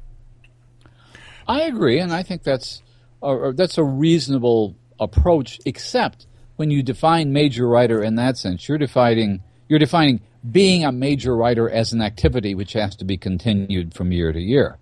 I 1.48 1.62
agree, 1.62 2.00
and 2.00 2.14
I 2.14 2.24
think 2.24 2.44
that's 2.44 2.84
a, 3.24 3.54
that's 3.54 3.78
a 3.78 3.84
reasonable 3.84 4.76
approach. 5.00 5.60
Except 5.66 6.28
when 6.58 6.70
you 6.72 6.84
define 6.84 7.32
major 7.32 7.68
writer 7.68 8.04
in 8.04 8.16
that 8.16 8.38
sense, 8.38 8.68
you're 8.68 8.78
defining 8.78 9.42
you're 9.70 9.80
defining 9.80 10.20
being 10.52 10.84
a 10.84 10.92
major 10.92 11.36
writer 11.36 11.70
as 11.70 11.94
an 11.94 12.02
activity 12.02 12.56
which 12.56 12.74
has 12.74 12.98
to 12.98 13.06
be 13.06 13.16
continued 13.16 13.94
from 13.94 14.12
year 14.12 14.34
to 14.34 14.42
year. 14.42 14.78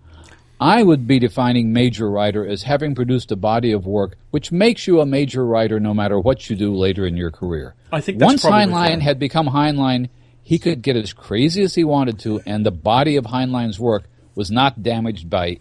I 0.60 0.82
would 0.82 1.06
be 1.06 1.20
defining 1.20 1.72
major 1.72 2.10
writer 2.10 2.44
as 2.44 2.64
having 2.64 2.96
produced 2.96 3.30
a 3.30 3.36
body 3.36 3.70
of 3.70 3.86
work 3.86 4.16
which 4.30 4.50
makes 4.50 4.86
you 4.86 5.00
a 5.00 5.06
major 5.06 5.44
writer 5.44 5.78
no 5.78 5.94
matter 5.94 6.18
what 6.18 6.50
you 6.50 6.56
do 6.56 6.74
later 6.74 7.06
in 7.06 7.16
your 7.16 7.30
career. 7.30 7.74
I 7.92 8.00
think 8.00 8.18
that's 8.18 8.28
once 8.28 8.44
Heinlein 8.44 8.88
fair. 8.88 9.00
had 9.00 9.18
become 9.18 9.46
Heinlein, 9.46 10.08
he 10.42 10.58
could 10.58 10.82
get 10.82 10.96
as 10.96 11.12
crazy 11.12 11.62
as 11.62 11.74
he 11.74 11.84
wanted 11.84 12.18
to, 12.20 12.40
and 12.46 12.64
the 12.64 12.70
body 12.70 13.16
of 13.16 13.26
Heinlein's 13.26 13.78
work 13.78 14.04
was 14.34 14.50
not 14.50 14.82
damaged 14.82 15.30
by 15.30 15.58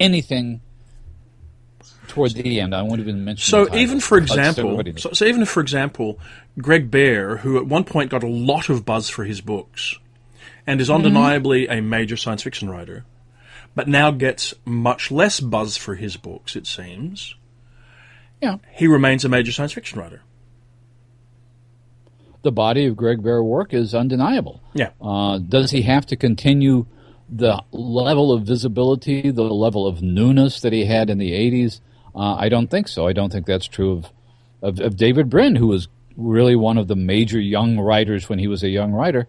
anything 0.00 0.60
toward 2.08 2.32
the 2.32 2.60
end. 2.60 2.74
I 2.74 2.82
won't 2.82 3.00
even 3.00 3.24
mention. 3.24 3.50
So 3.50 3.74
even 3.74 4.00
for 4.00 4.18
example, 4.18 4.82
so, 4.96 5.12
so 5.12 5.24
even 5.24 5.44
for 5.44 5.60
example, 5.60 6.18
Greg 6.58 6.90
Bear, 6.90 7.38
who 7.38 7.56
at 7.58 7.66
one 7.66 7.84
point 7.84 8.10
got 8.10 8.22
a 8.22 8.28
lot 8.28 8.68
of 8.68 8.84
buzz 8.84 9.08
for 9.08 9.24
his 9.24 9.40
books, 9.40 9.96
and 10.66 10.80
is 10.80 10.90
undeniably 10.90 11.68
a 11.68 11.80
major 11.80 12.16
science 12.16 12.42
fiction 12.42 12.68
writer, 12.68 13.04
but 13.74 13.88
now 13.88 14.10
gets 14.10 14.54
much 14.64 15.10
less 15.10 15.40
buzz 15.40 15.76
for 15.76 15.94
his 15.94 16.16
books. 16.16 16.56
It 16.56 16.66
seems 16.66 17.34
yeah, 18.40 18.58
he 18.72 18.86
remains 18.86 19.24
a 19.24 19.28
major 19.28 19.52
science 19.52 19.72
fiction 19.72 19.98
writer. 19.98 20.22
the 22.42 22.52
body 22.52 22.86
of 22.86 22.96
Greg 22.96 23.22
Bear 23.22 23.42
work 23.42 23.74
is 23.74 23.94
undeniable. 23.94 24.62
Yeah, 24.72 24.90
Uh, 25.00 25.38
does 25.38 25.72
he 25.72 25.82
have 25.82 26.06
to 26.06 26.16
continue 26.16 26.86
the 27.28 27.60
level 27.72 28.32
of 28.32 28.44
visibility, 28.44 29.30
the 29.30 29.42
level 29.42 29.86
of 29.86 30.00
newness 30.02 30.60
that 30.60 30.72
he 30.72 30.84
had 30.84 31.10
in 31.10 31.18
the 31.18 31.32
80s? 31.32 31.80
Uh, 32.18 32.34
I 32.34 32.48
don't 32.48 32.68
think 32.68 32.88
so. 32.88 33.06
I 33.06 33.12
don't 33.12 33.30
think 33.30 33.46
that's 33.46 33.68
true 33.68 33.92
of, 33.92 34.06
of, 34.60 34.80
of 34.80 34.96
David 34.96 35.30
Brin, 35.30 35.54
who 35.54 35.68
was 35.68 35.86
really 36.16 36.56
one 36.56 36.76
of 36.76 36.88
the 36.88 36.96
major 36.96 37.38
young 37.38 37.78
writers 37.78 38.28
when 38.28 38.40
he 38.40 38.48
was 38.48 38.64
a 38.64 38.68
young 38.68 38.92
writer. 38.92 39.28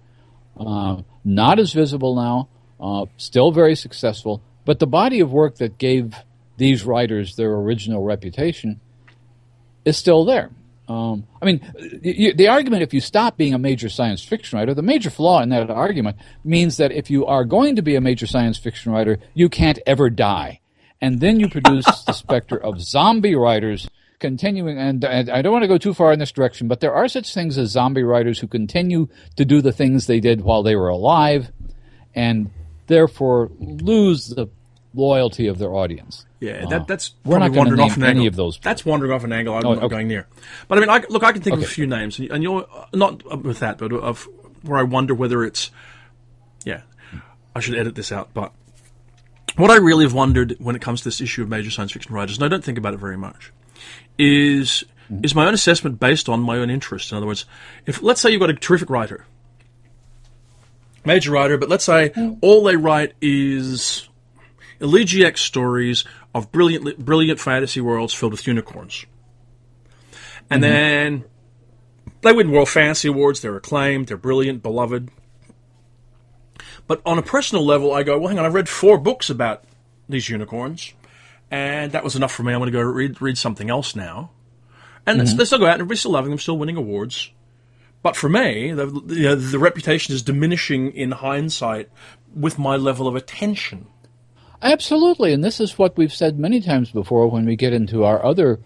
Uh, 0.59 1.03
not 1.23 1.59
as 1.59 1.71
visible 1.71 2.15
now, 2.15 2.49
uh, 2.79 3.05
still 3.17 3.51
very 3.51 3.75
successful, 3.75 4.41
but 4.65 4.79
the 4.79 4.87
body 4.87 5.19
of 5.19 5.31
work 5.31 5.57
that 5.57 5.77
gave 5.77 6.15
these 6.57 6.83
writers 6.83 7.35
their 7.35 7.53
original 7.53 8.03
reputation 8.03 8.79
is 9.85 9.95
still 9.95 10.25
there. 10.25 10.49
Um, 10.87 11.27
I 11.39 11.45
mean, 11.45 11.61
the 12.01 12.47
argument 12.47 12.81
if 12.81 12.95
you 12.95 13.01
stop 13.01 13.37
being 13.37 13.53
a 13.53 13.59
major 13.59 13.89
science 13.89 14.23
fiction 14.23 14.57
writer, 14.57 14.73
the 14.73 14.81
major 14.81 15.11
flaw 15.11 15.43
in 15.43 15.49
that 15.49 15.69
argument 15.69 16.17
means 16.43 16.77
that 16.77 16.91
if 16.91 17.11
you 17.11 17.27
are 17.27 17.45
going 17.45 17.75
to 17.75 17.83
be 17.83 17.95
a 17.95 18.01
major 18.01 18.25
science 18.25 18.57
fiction 18.57 18.91
writer, 18.91 19.19
you 19.35 19.47
can't 19.47 19.77
ever 19.85 20.09
die. 20.09 20.61
And 21.01 21.19
then 21.19 21.39
you 21.39 21.47
produce 21.49 21.85
the 22.03 22.13
specter 22.13 22.57
of 22.57 22.81
zombie 22.81 23.35
writers 23.35 23.89
continuing, 24.19 24.77
and, 24.77 25.03
and 25.05 25.29
I 25.29 25.41
don't 25.41 25.53
want 25.53 25.63
to 25.63 25.67
go 25.69 25.77
too 25.77 25.93
far 25.93 26.11
in 26.11 26.19
this 26.19 26.31
direction, 26.33 26.67
but 26.67 26.81
there 26.81 26.93
are 26.93 27.07
such 27.07 27.33
things 27.33 27.57
as 27.57 27.69
zombie 27.69 28.03
writers 28.03 28.39
who 28.39 28.47
continue 28.47 29.07
to 29.37 29.45
do 29.45 29.61
the 29.61 29.71
things 29.71 30.07
they 30.07 30.19
did 30.19 30.41
while 30.41 30.61
they 30.61 30.75
were 30.75 30.89
alive 30.89 31.51
and 32.13 32.51
therefore 32.87 33.49
lose 33.59 34.27
the 34.27 34.47
loyalty 34.93 35.47
of 35.47 35.57
their 35.57 35.73
audience. 35.73 36.25
yeah, 36.41 36.53
uh-huh. 36.63 36.69
that, 36.69 36.87
that's 36.87 37.13
We're 37.23 37.39
not 37.39 37.51
wandering 37.51 37.79
off 37.79 37.95
an 37.95 38.03
angle. 38.03 38.17
any 38.17 38.27
of 38.27 38.35
those 38.35 38.57
people. 38.57 38.69
That's 38.71 38.85
wandering 38.85 39.11
off 39.13 39.23
an 39.23 39.31
angle. 39.31 39.53
I'm 39.55 39.65
Oh, 39.65 39.73
not 39.75 39.83
okay. 39.83 39.89
going 39.89 40.07
near. 40.09 40.27
But 40.67 40.79
I 40.79 40.81
mean, 40.81 40.89
I, 40.89 41.03
look, 41.09 41.23
I 41.23 41.31
can 41.31 41.41
think 41.41 41.55
of 41.55 41.63
a 41.63 41.67
few 41.67 41.87
names, 41.87 42.19
and, 42.19 42.29
and 42.31 42.43
you're 42.43 42.65
uh, 42.69 42.87
not 42.91 43.43
with 43.43 43.59
that, 43.59 43.77
but 43.77 43.93
of 43.93 44.27
where 44.63 44.79
I 44.79 44.83
wonder 44.83 45.13
whether 45.13 45.43
it's. 45.45 45.71
Yeah, 46.65 46.81
I 47.55 47.61
should 47.61 47.75
edit 47.75 47.95
this 47.95 48.11
out, 48.11 48.31
but 48.33 48.51
what 49.55 49.71
I 49.71 49.77
really 49.77 50.05
have 50.05 50.13
wondered 50.13 50.55
when 50.59 50.75
it 50.75 50.81
comes 50.81 51.01
to 51.01 51.05
this 51.05 51.21
issue 51.21 51.41
of 51.43 51.49
major 51.49 51.71
science 51.71 51.91
fiction 51.91 52.13
writers, 52.13 52.37
and 52.37 52.45
I 52.45 52.47
don't 52.47 52.63
think 52.63 52.77
about 52.77 52.93
it 52.93 52.99
very 52.99 53.17
much, 53.17 53.51
is 54.17 54.83
is 55.23 55.33
my 55.33 55.47
own 55.47 55.53
assessment 55.53 55.99
based 55.99 56.29
on 56.29 56.39
my 56.41 56.57
own 56.57 56.69
interest. 56.69 57.11
In 57.11 57.17
other 57.17 57.25
words, 57.25 57.45
if 57.85 58.01
let's 58.01 58.21
say 58.21 58.29
you've 58.29 58.39
got 58.39 58.49
a 58.49 58.53
terrific 58.53 58.89
writer, 58.89 59.25
major 61.05 61.31
writer, 61.31 61.57
but 61.57 61.69
let's 61.69 61.85
say 61.85 62.11
all 62.41 62.63
they 62.63 62.75
write 62.75 63.13
is 63.21 64.07
elegiac 64.79 65.37
stories 65.37 66.05
of 66.33 66.51
brilliant 66.51 67.03
brilliant 67.03 67.39
fantasy 67.39 67.81
worlds 67.81 68.13
filled 68.13 68.33
with 68.33 68.45
unicorns, 68.47 69.05
and 70.49 70.63
mm-hmm. 70.63 70.71
then 70.71 71.23
they 72.21 72.33
win 72.33 72.51
World 72.51 72.69
Fantasy 72.69 73.07
Awards. 73.07 73.41
They're 73.41 73.55
acclaimed. 73.55 74.07
They're 74.07 74.17
brilliant, 74.17 74.61
beloved. 74.61 75.09
But 76.89 77.03
on 77.05 77.19
a 77.19 77.21
personal 77.21 77.63
level, 77.63 77.93
I 77.93 78.01
go, 78.01 78.17
well, 78.17 78.29
hang 78.29 78.39
on. 78.39 78.45
I've 78.45 78.55
read 78.55 78.67
four 78.67 78.97
books 78.97 79.29
about 79.29 79.63
these 80.09 80.27
unicorns, 80.27 80.95
and 81.51 81.91
that 81.91 82.03
was 82.03 82.15
enough 82.15 82.31
for 82.31 82.41
me. 82.41 82.51
I'm 82.51 82.59
going 82.59 82.71
to 82.71 82.75
go 82.75 82.81
read 82.81 83.21
read 83.21 83.37
something 83.37 83.69
else 83.69 83.95
now. 83.95 84.31
And 85.05 85.21
they 85.21 85.45
still 85.45 85.59
go 85.59 85.67
out, 85.67 85.73
and 85.73 85.81
everybody's 85.81 85.99
still 85.99 86.13
loving 86.13 86.31
them, 86.31 86.39
still 86.39 86.57
winning 86.57 86.77
awards. 86.77 87.29
But 88.01 88.15
for 88.15 88.27
me, 88.27 88.71
the, 88.71 88.87
the, 88.87 89.27
uh, 89.27 89.35
the 89.35 89.59
reputation 89.59 90.15
is 90.15 90.23
diminishing 90.23 90.91
in 90.93 91.11
hindsight 91.11 91.89
with 92.35 92.57
my 92.57 92.75
level 92.75 93.07
of 93.07 93.15
attention. 93.15 93.85
Absolutely, 94.63 95.31
and 95.31 95.43
this 95.43 95.59
is 95.59 95.77
what 95.77 95.95
we've 95.95 96.13
said 96.13 96.39
many 96.39 96.59
times 96.59 96.91
before 96.91 97.29
when 97.29 97.45
we 97.45 97.55
get 97.55 97.71
into 97.71 98.03
our 98.03 98.25
other 98.25 98.59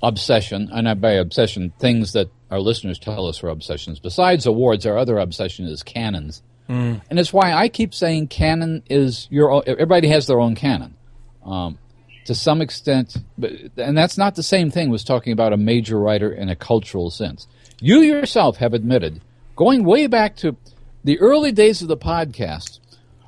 obsession, 0.00 0.68
and 0.72 1.00
by 1.00 1.12
obsession, 1.12 1.72
things 1.80 2.12
that 2.12 2.30
our 2.52 2.60
listeners 2.60 3.00
tell 3.00 3.26
us 3.26 3.42
are 3.42 3.48
obsessions. 3.48 3.98
Besides 3.98 4.46
awards, 4.46 4.86
our 4.86 4.96
other 4.96 5.18
obsession 5.18 5.66
is 5.66 5.82
canons, 5.82 6.40
and 6.68 7.18
it's 7.18 7.32
why 7.32 7.52
I 7.52 7.68
keep 7.68 7.94
saying 7.94 8.28
canon 8.28 8.82
is 8.90 9.26
your. 9.30 9.50
Own, 9.50 9.62
everybody 9.66 10.08
has 10.08 10.26
their 10.26 10.38
own 10.38 10.54
canon, 10.54 10.96
um, 11.44 11.78
to 12.26 12.34
some 12.34 12.60
extent, 12.60 13.16
but 13.38 13.52
and 13.78 13.96
that's 13.96 14.18
not 14.18 14.34
the 14.34 14.42
same 14.42 14.70
thing. 14.70 14.90
Was 14.90 15.02
talking 15.02 15.32
about 15.32 15.52
a 15.52 15.56
major 15.56 15.98
writer 15.98 16.30
in 16.30 16.48
a 16.50 16.56
cultural 16.56 17.10
sense. 17.10 17.46
You 17.80 18.00
yourself 18.00 18.58
have 18.58 18.74
admitted, 18.74 19.22
going 19.56 19.84
way 19.84 20.08
back 20.08 20.36
to 20.36 20.56
the 21.04 21.18
early 21.20 21.52
days 21.52 21.80
of 21.80 21.88
the 21.88 21.96
podcast. 21.96 22.80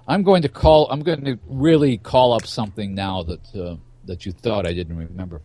I'm 0.07 0.23
going 0.23 0.43
to 0.43 0.49
call. 0.49 0.91
I'm 0.91 1.03
going 1.03 1.25
to 1.25 1.39
really 1.47 1.97
call 1.97 2.35
up 2.35 2.47
something 2.47 2.95
now 2.95 3.23
that 3.23 3.57
uh, 3.57 3.77
that 4.05 4.27
you 4.27 4.33
thought 4.33 4.67
I 4.67 4.75
didn't 4.75 4.97
remember. 4.97 5.41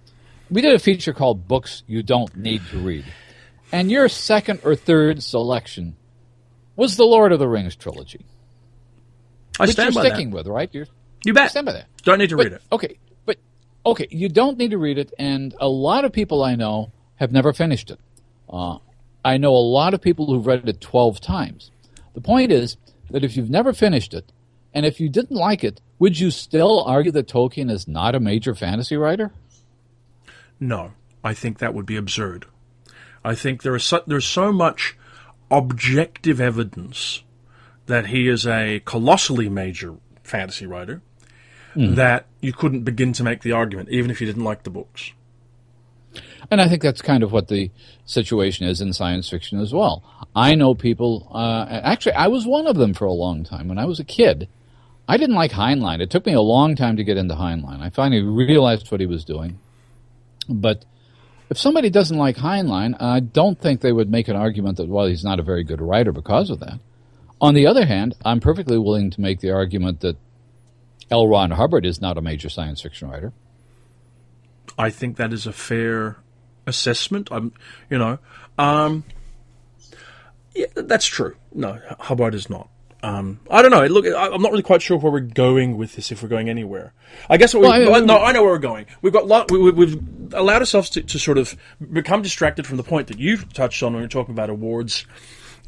We 0.50 0.62
did 0.62 0.76
a 0.76 0.80
feature 0.80 1.14
called 1.14 1.48
"Books 1.48 1.84
You 1.88 2.04
Don't 2.04 2.36
Need 2.36 2.62
to 2.72 2.80
Read," 2.80 3.06
and 3.72 3.90
your 3.90 4.10
second 4.10 4.62
or 4.66 4.76
third 4.76 5.24
selection 5.24 5.96
was 6.76 6.98
the 6.98 7.04
Lord 7.06 7.32
of 7.32 7.40
the 7.40 7.48
Rings 7.48 7.76
trilogy, 7.76 8.26
I 9.60 9.66
stand 9.68 9.94
you're 9.94 10.04
by 10.04 10.10
sticking 10.10 10.30
that. 10.32 10.36
with, 10.36 10.48
right? 10.48 10.70
You're 10.74 10.88
You 11.26 11.34
bet. 11.34 11.52
stand 11.52 11.66
by 11.66 11.74
that. 11.74 11.88
Don't 12.04 12.20
need 12.20 12.30
to 12.30 12.38
But- 12.38 12.44
read 12.46 12.54
it. 12.54 12.62
Okay, 12.72 12.98
but 13.26 13.38
okay, 13.86 14.08
you 14.12 14.30
don't 14.30 14.58
need 14.58 14.72
to 14.72 14.78
read 14.78 14.98
it, 14.98 15.14
and 15.18 15.56
a 15.60 15.68
lot 15.70 16.06
of 16.06 16.12
people 16.12 16.44
I 16.44 16.56
know 16.56 16.92
have 17.16 17.32
never 17.32 17.54
finished 17.54 17.90
it. 17.92 18.00
Uh, 18.50 18.78
I 19.24 19.38
know 19.38 19.56
a 19.56 19.58
lot 19.58 19.94
of 19.94 20.02
people 20.02 20.28
who've 20.28 20.46
read 20.46 20.68
it 20.68 20.82
twelve 20.82 21.20
times. 21.22 21.72
The 22.14 22.22
point 22.22 22.52
is 22.52 22.78
that 23.10 23.24
if 23.24 23.36
you've 23.38 23.50
never 23.50 23.74
finished 23.74 24.14
it, 24.14 24.32
and 24.74 24.86
if 24.86 25.00
you 25.00 25.10
didn't 25.10 25.36
like 25.38 25.64
it, 25.64 25.82
would 26.00 26.20
you 26.20 26.30
still 26.32 26.84
argue 26.84 27.12
that 27.14 27.28
Tolkien 27.28 27.72
is 27.72 27.88
not 27.88 28.14
a 28.16 28.20
major 28.20 28.54
fantasy 28.54 28.98
writer? 28.98 29.32
No, 30.60 30.92
I 31.24 31.34
think 31.34 31.60
that 31.60 31.74
would 31.74 31.86
be 31.86 31.96
absurd. 31.96 32.46
I 33.24 33.34
think 33.36 33.64
there 33.64 33.76
is 33.76 33.84
so, 33.84 34.04
there's 34.06 34.26
so 34.26 34.52
much 34.54 34.96
objective 35.52 36.42
evidence 36.42 37.24
that 37.86 38.08
he 38.08 38.28
is 38.28 38.48
a 38.48 38.82
colossally 38.86 39.50
major 39.50 39.96
fantasy 40.24 40.66
writer 40.66 41.02
that 41.76 42.26
you 42.40 42.54
couldn't 42.54 42.84
begin 42.84 43.12
to 43.14 43.24
make 43.24 43.42
the 43.42 43.52
argument, 43.52 43.90
even 43.90 44.10
if 44.10 44.22
you 44.22 44.28
didn't 44.28 44.44
like 44.44 44.64
the 44.64 44.70
books. 44.70 45.12
And 46.50 46.62
I 46.62 46.70
think 46.70 46.82
that's 46.82 47.02
kind 47.02 47.24
of 47.24 47.32
what 47.32 47.48
the 47.48 47.72
situation 48.06 48.68
is 48.68 48.80
in 48.80 48.94
science 48.94 49.30
fiction 49.30 49.60
as 49.60 49.74
well. 49.74 50.04
I 50.36 50.56
know 50.56 50.74
people, 50.74 51.30
uh, 51.34 51.66
actually, 51.70 52.14
I 52.14 52.28
was 52.28 52.46
one 52.46 52.68
of 52.68 52.78
them 52.78 52.94
for 52.94 53.06
a 53.06 53.12
long 53.12 53.44
time. 53.44 53.68
When 53.68 53.78
I 53.78 53.86
was 53.86 54.00
a 54.00 54.06
kid, 54.06 54.48
I 55.08 55.18
didn't 55.18 55.36
like 55.36 55.52
Heinlein. 55.52 56.00
It 56.00 56.10
took 56.10 56.26
me 56.26 56.34
a 56.34 56.42
long 56.42 56.76
time 56.76 56.98
to 56.98 57.04
get 57.04 57.18
into 57.18 57.36
Heinlein. 57.36 57.82
I 57.82 57.90
finally 57.90 58.22
realized 58.22 58.92
what 58.92 59.02
he 59.02 59.08
was 59.08 59.26
doing. 59.26 59.60
But 60.48 60.86
if 61.50 61.58
somebody 61.58 61.90
doesn't 61.90 62.18
like 62.18 62.38
Heinlein, 62.38 63.00
I 63.02 63.20
don't 63.20 63.60
think 63.60 63.82
they 63.82 63.92
would 63.92 64.10
make 64.10 64.28
an 64.28 64.36
argument 64.36 64.78
that, 64.78 64.88
well, 64.88 65.06
he's 65.06 65.24
not 65.24 65.40
a 65.40 65.44
very 65.44 65.64
good 65.64 65.82
writer 65.82 66.12
because 66.12 66.50
of 66.50 66.60
that. 66.60 66.80
On 67.42 67.54
the 67.54 67.68
other 67.68 67.86
hand, 67.86 68.16
I'm 68.24 68.40
perfectly 68.40 68.78
willing 68.78 69.12
to 69.12 69.22
make 69.22 69.42
the 69.42 69.52
argument 69.52 70.00
that 70.02 70.18
L. 71.12 71.28
Ron 71.28 71.52
Hubbard 71.52 71.86
is 71.86 72.02
not 72.02 72.18
a 72.18 72.22
major 72.22 72.50
science 72.50 72.82
fiction 72.82 73.10
writer. 73.10 73.34
I 74.78 74.90
think 74.90 75.18
that 75.18 75.32
is 75.32 75.46
a 75.46 75.54
fair 75.54 76.18
assessment. 76.66 77.30
I'm, 77.32 77.54
you 77.90 77.98
know, 77.98 78.20
um, 78.58 79.04
Yeah, 80.56 80.68
that's 80.76 81.06
true. 81.06 81.36
No, 81.54 81.80
Hubbard 82.00 82.34
is 82.34 82.50
not. 82.50 82.70
Um, 83.06 83.40
I 83.52 83.62
don't 83.62 83.72
know. 83.72 83.86
Look, 83.86 84.06
I- 84.08 84.30
I'm 84.34 84.42
not 84.42 84.52
really 84.52 84.64
quite 84.64 84.82
sure 84.82 84.98
where 84.98 85.12
we're 85.12 85.20
going 85.20 85.78
with 85.78 85.96
this. 85.96 86.12
If 86.12 86.24
we're 86.24 86.30
going 86.30 86.50
anywhere, 86.50 86.94
I 87.30 87.38
guess 87.38 87.54
what 87.54 87.62
we, 87.62 87.68
Well, 87.86 87.96
I- 87.96 88.00
no, 88.06 88.18
I 88.18 88.32
know 88.32 88.42
where 88.44 88.52
we're 88.54 88.58
going. 88.60 88.88
We've 89.02 89.14
got 89.14 89.28
lot, 89.28 89.52
we, 89.52 89.60
we've 89.72 90.34
allowed 90.34 90.60
ourselves 90.62 90.90
to, 90.92 91.04
to 91.04 91.20
sort 91.20 91.38
of 91.38 91.56
become 91.92 92.22
distracted 92.24 92.66
from 92.66 92.78
the 92.78 92.84
point 92.84 93.08
that 93.08 93.20
you've 93.20 93.52
touched 93.54 93.84
on 93.84 93.94
when 93.94 94.02
you're 94.02 94.10
talking 94.10 94.34
about 94.34 94.50
awards. 94.50 95.06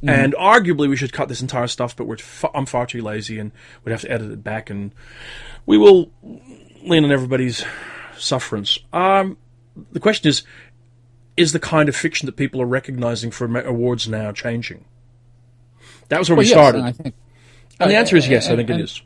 And 0.04 0.36
arguably, 0.36 0.88
we 0.90 0.96
should 0.96 1.12
cut 1.12 1.28
this 1.28 1.42
entire 1.42 1.66
stuff, 1.68 1.96
but 1.96 2.06
we're 2.06 2.18
fa- 2.18 2.52
I'm 2.54 2.68
far 2.68 2.86
too 2.86 3.02
lazy, 3.02 3.40
and 3.40 3.52
we'd 3.84 3.92
have 3.92 4.02
to 4.02 4.12
edit 4.12 4.30
it 4.32 4.44
back, 4.44 4.70
and 4.70 4.94
we 5.66 5.78
will 5.80 6.12
lean 6.84 7.04
on 7.04 7.12
everybody's 7.12 7.66
sufferance. 8.16 8.78
Um, 8.94 9.38
the 9.92 10.00
question 10.00 10.30
is: 10.30 10.44
Is 11.36 11.52
the 11.52 11.60
kind 11.60 11.90
of 11.90 11.96
fiction 11.96 12.28
that 12.28 12.36
people 12.36 12.62
are 12.62 12.68
recognizing 12.68 13.32
for 13.32 13.46
awards 13.60 14.08
now 14.08 14.32
changing? 14.32 14.86
That 16.10 16.20
was 16.20 16.30
where 16.30 16.36
Well, 16.38 16.44
we 16.44 16.50
yes, 16.50 16.54
started. 16.54 16.82
I 16.84 16.92
think 16.92 17.16
And 17.80 17.92
the 17.92 17.96
answer 17.96 18.16
is 18.16 18.28
yes, 18.28 18.50
I 18.50 18.56
think 18.56 18.70
it 18.70 18.80
is. 18.80 19.02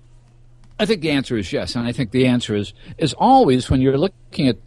I 0.79 0.85
think 0.85 1.01
the 1.01 1.11
answer 1.11 1.37
is 1.37 1.51
yes, 1.53 1.75
and 1.75 1.85
I 1.85 1.91
think 1.91 2.11
the 2.11 2.27
answer 2.27 2.55
is 2.55 2.73
is 2.97 3.13
always 3.13 3.69
when 3.69 3.81
you're 3.81 3.97
looking 3.97 4.47
at 4.47 4.57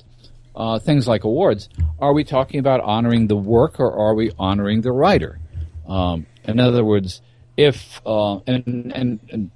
uh, 0.55 0.79
things 0.79 1.09
like 1.09 1.25
awards, 1.25 1.69
are 1.99 2.13
we 2.13 2.23
talking 2.23 2.61
about 2.61 2.81
honoring 2.81 3.27
the 3.27 3.37
work 3.37 3.81
or 3.81 3.93
are 3.93 4.15
we 4.15 4.31
honoring 4.39 4.83
the 4.83 4.93
writer? 4.93 5.41
Um, 5.89 6.27
in 6.45 6.61
other 6.61 6.85
words, 6.85 7.21
if 7.57 8.01
uh, 8.07 8.37
and 8.47 8.93
and, 8.95 9.21
and 9.31 9.51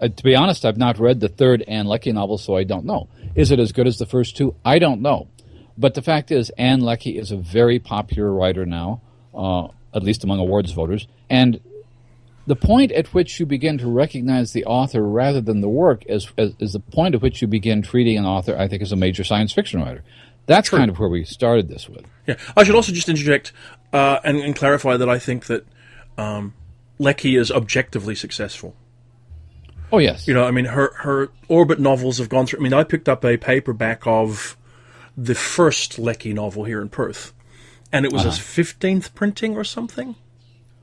uh, 0.00 0.08
to 0.08 0.22
be 0.24 0.34
honest, 0.34 0.64
I've 0.64 0.78
not 0.78 0.98
read 0.98 1.20
the 1.20 1.28
third 1.28 1.62
Ann 1.62 1.86
Leckie 1.86 2.12
novel, 2.12 2.38
so 2.38 2.56
I 2.56 2.64
don't 2.64 2.84
know. 2.84 3.08
Is 3.34 3.50
it 3.50 3.58
as 3.58 3.72
good 3.72 3.86
as 3.86 3.98
the 3.98 4.06
first 4.06 4.36
two? 4.36 4.54
I 4.64 4.78
don't 4.78 5.02
know. 5.02 5.28
But 5.76 5.94
the 5.94 6.02
fact 6.02 6.30
is, 6.30 6.50
Ann 6.50 6.80
Leckie 6.80 7.18
is 7.18 7.30
a 7.30 7.36
very 7.36 7.78
popular 7.78 8.32
writer 8.32 8.66
now, 8.66 9.00
uh, 9.34 9.68
at 9.94 10.02
least 10.02 10.24
among 10.24 10.38
awards 10.38 10.72
voters, 10.72 11.06
and 11.30 11.60
the 12.46 12.56
point 12.56 12.92
at 12.92 13.14
which 13.14 13.38
you 13.38 13.46
begin 13.46 13.78
to 13.78 13.86
recognize 13.86 14.52
the 14.52 14.64
author 14.64 15.02
rather 15.02 15.40
than 15.40 15.60
the 15.60 15.68
work 15.68 16.04
is, 16.06 16.30
is, 16.36 16.54
is 16.58 16.72
the 16.72 16.80
point 16.80 17.14
at 17.14 17.22
which 17.22 17.40
you 17.40 17.48
begin 17.48 17.82
treating 17.82 18.18
an 18.18 18.24
author, 18.26 18.56
I 18.56 18.66
think, 18.68 18.82
as 18.82 18.92
a 18.92 18.96
major 18.96 19.24
science 19.24 19.52
fiction 19.52 19.80
writer. 19.80 20.02
That's 20.46 20.68
kind 20.68 20.90
of 20.90 20.98
where 20.98 21.08
we 21.08 21.24
started 21.24 21.68
this 21.68 21.88
with. 21.88 22.04
Yeah, 22.26 22.36
I 22.56 22.64
should 22.64 22.74
also 22.74 22.92
just 22.92 23.08
interject 23.08 23.52
uh, 23.92 24.18
and, 24.24 24.38
and 24.38 24.56
clarify 24.56 24.96
that 24.96 25.08
I 25.08 25.20
think 25.20 25.46
that 25.46 25.64
um, 26.18 26.54
Leckie 26.98 27.36
is 27.36 27.52
objectively 27.52 28.16
successful. 28.16 28.74
Oh, 29.92 29.98
yes. 29.98 30.26
You 30.26 30.34
know, 30.34 30.44
I 30.44 30.50
mean, 30.50 30.64
her 30.64 30.94
her 30.94 31.30
orbit 31.48 31.78
novels 31.78 32.18
have 32.18 32.28
gone 32.28 32.46
through. 32.46 32.58
I 32.58 32.62
mean, 32.62 32.72
I 32.72 32.82
picked 32.82 33.08
up 33.08 33.24
a 33.24 33.36
paperback 33.36 34.06
of 34.06 34.56
the 35.16 35.34
first 35.34 35.98
Leckie 35.98 36.32
novel 36.32 36.64
here 36.64 36.80
in 36.80 36.88
Perth, 36.88 37.32
and 37.92 38.04
it 38.06 38.12
was 38.12 38.22
Uh-huh. 38.22 38.30
a 38.30 38.40
fifteenth 38.40 39.14
printing 39.14 39.54
or 39.54 39.64
something. 39.64 40.16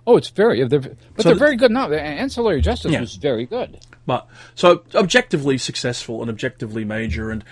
Oh, 0.10 0.18
it's 0.18 0.30
very, 0.30 0.68
they're, 0.68 0.80
but 0.80 0.98
So 1.20 1.30
they're 1.30 1.36
very 1.36 1.56
good 1.56 1.72
now. 1.72 1.92
Ancillary 1.92 2.62
Justice 2.62 2.92
Yeah. 2.92 3.02
was 3.02 3.16
very 3.16 3.46
good. 3.46 3.80
But 4.06 4.28
so 4.56 4.84
objectively 4.96 5.58
successful 5.60 6.22
and 6.22 6.30
objectively 6.32 6.84
major, 6.84 7.30
and 7.30 7.44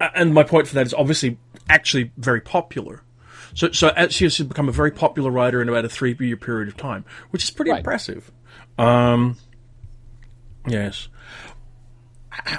and 0.00 0.34
my 0.34 0.42
point 0.42 0.66
for 0.66 0.74
that 0.74 0.86
is 0.86 0.94
obviously 0.94 1.38
actually 1.68 2.10
very 2.16 2.40
popular. 2.40 3.02
So 3.54 3.70
so 3.70 3.92
she 4.08 4.24
has 4.24 4.38
become 4.38 4.68
a 4.68 4.72
very 4.72 4.90
popular 4.90 5.30
writer 5.30 5.62
in 5.62 5.68
about 5.68 5.84
a 5.84 5.88
three 5.88 6.16
year 6.18 6.36
period 6.36 6.68
of 6.68 6.76
time, 6.76 7.04
which 7.30 7.44
is 7.44 7.50
pretty 7.50 7.70
Right. 7.70 7.78
impressive. 7.78 8.32
Um, 8.76 9.36
yes. 10.66 11.08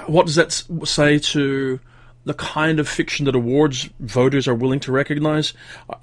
What 0.06 0.26
does 0.26 0.36
that 0.36 0.52
say 0.86 1.18
to 1.18 1.80
the 2.24 2.34
kind 2.34 2.78
of 2.78 2.88
fiction 2.88 3.26
that 3.26 3.34
awards 3.34 3.90
voters 3.98 4.46
are 4.46 4.54
willing 4.54 4.80
to 4.80 4.92
recognize? 4.92 5.52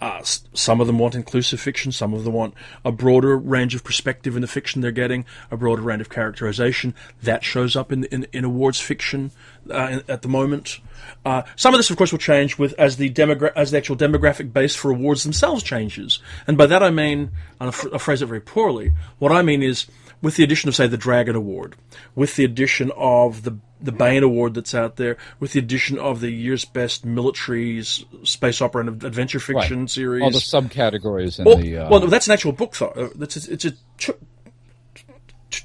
Uh, 0.01 0.21
some 0.23 0.81
of 0.81 0.87
them 0.87 0.99
want 0.99 1.15
inclusive 1.15 1.59
fiction. 1.59 1.91
Some 1.91 2.13
of 2.13 2.23
them 2.23 2.33
want 2.33 2.53
a 2.83 2.91
broader 2.91 3.37
range 3.37 3.75
of 3.75 3.83
perspective 3.83 4.35
in 4.35 4.41
the 4.41 4.47
fiction 4.47 4.81
they're 4.81 4.91
getting, 4.91 5.25
a 5.49 5.57
broader 5.57 5.81
range 5.81 6.01
of 6.01 6.09
characterization. 6.09 6.93
That 7.23 7.43
shows 7.43 7.75
up 7.75 7.91
in 7.91 8.03
in, 8.05 8.27
in 8.33 8.43
awards 8.43 8.79
fiction 8.79 9.31
uh, 9.71 9.87
in- 9.91 10.03
at 10.07 10.21
the 10.21 10.27
moment. 10.27 10.79
Uh, 11.25 11.43
some 11.55 11.73
of 11.73 11.79
this, 11.79 11.89
of 11.89 11.97
course, 11.97 12.11
will 12.11 12.19
change 12.19 12.57
with 12.57 12.73
as 12.77 12.97
the 12.97 13.09
demogra- 13.09 13.53
as 13.55 13.71
the 13.71 13.77
actual 13.77 13.95
demographic 13.95 14.51
base 14.51 14.75
for 14.75 14.91
awards 14.91 15.23
themselves 15.23 15.63
changes. 15.63 16.19
And 16.47 16.57
by 16.57 16.65
that 16.65 16.83
I 16.83 16.89
mean, 16.89 17.31
and 17.59 17.73
I'll, 17.73 17.93
I'll 17.93 17.99
phrase 17.99 18.21
it 18.21 18.25
very 18.27 18.41
poorly. 18.41 18.93
What 19.19 19.31
I 19.31 19.41
mean 19.41 19.63
is, 19.63 19.87
with 20.21 20.35
the 20.35 20.43
addition 20.43 20.67
of, 20.67 20.75
say, 20.75 20.87
the 20.87 20.97
Dragon 20.97 21.35
Award, 21.35 21.75
with 22.13 22.35
the 22.35 22.43
addition 22.43 22.91
of 22.97 23.43
the 23.43 23.57
the 23.81 23.91
Baen 23.91 24.23
Award 24.23 24.53
that's 24.55 24.75
out 24.75 24.97
there, 24.97 25.17
with 25.39 25.53
the 25.53 25.59
addition 25.59 25.97
of 25.97 26.19
the 26.19 26.29
year's 26.31 26.65
best 26.65 27.05
military 27.05 27.81
space 27.83 28.61
opera 28.61 28.85
and 28.85 29.03
adventure 29.03 29.39
fiction 29.39 29.81
Right. 29.81 29.89
series. 29.89 30.23
All 30.23 30.31
the 30.31 30.37
subcategories 30.39 31.39
in 31.39 31.45
Well, 31.45 31.57
the. 31.57 31.77
Uh, 31.77 31.89
well, 31.89 31.99
that's 32.07 32.27
an 32.27 32.33
actual 32.33 32.51
book, 32.51 32.75
though. 32.77 32.87
Uh, 32.89 33.09
That's 33.15 33.37
it's 33.47 33.65
a 33.65 33.71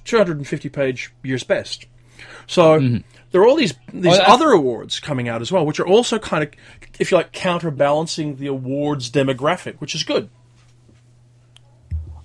two 0.04 0.16
hundred 0.16 0.36
and 0.38 0.46
fifty 0.46 0.68
page 0.68 1.12
year's 1.22 1.44
best. 1.44 1.86
So 2.46 2.78
there 3.30 3.40
are 3.40 3.46
all 3.46 3.56
these 3.56 3.74
these 3.92 4.18
other 4.18 4.50
awards 4.50 5.00
coming 5.00 5.28
out 5.28 5.40
as 5.42 5.50
well, 5.50 5.66
which 5.66 5.80
are 5.80 5.86
also 5.86 6.18
kind 6.18 6.44
of, 6.44 6.50
if 6.98 7.10
you 7.10 7.16
like, 7.16 7.32
counterbalancing 7.32 8.36
the 8.36 8.46
awards 8.46 9.10
demographic, 9.10 9.76
which 9.80 9.94
is 9.94 10.02
good. 10.04 10.28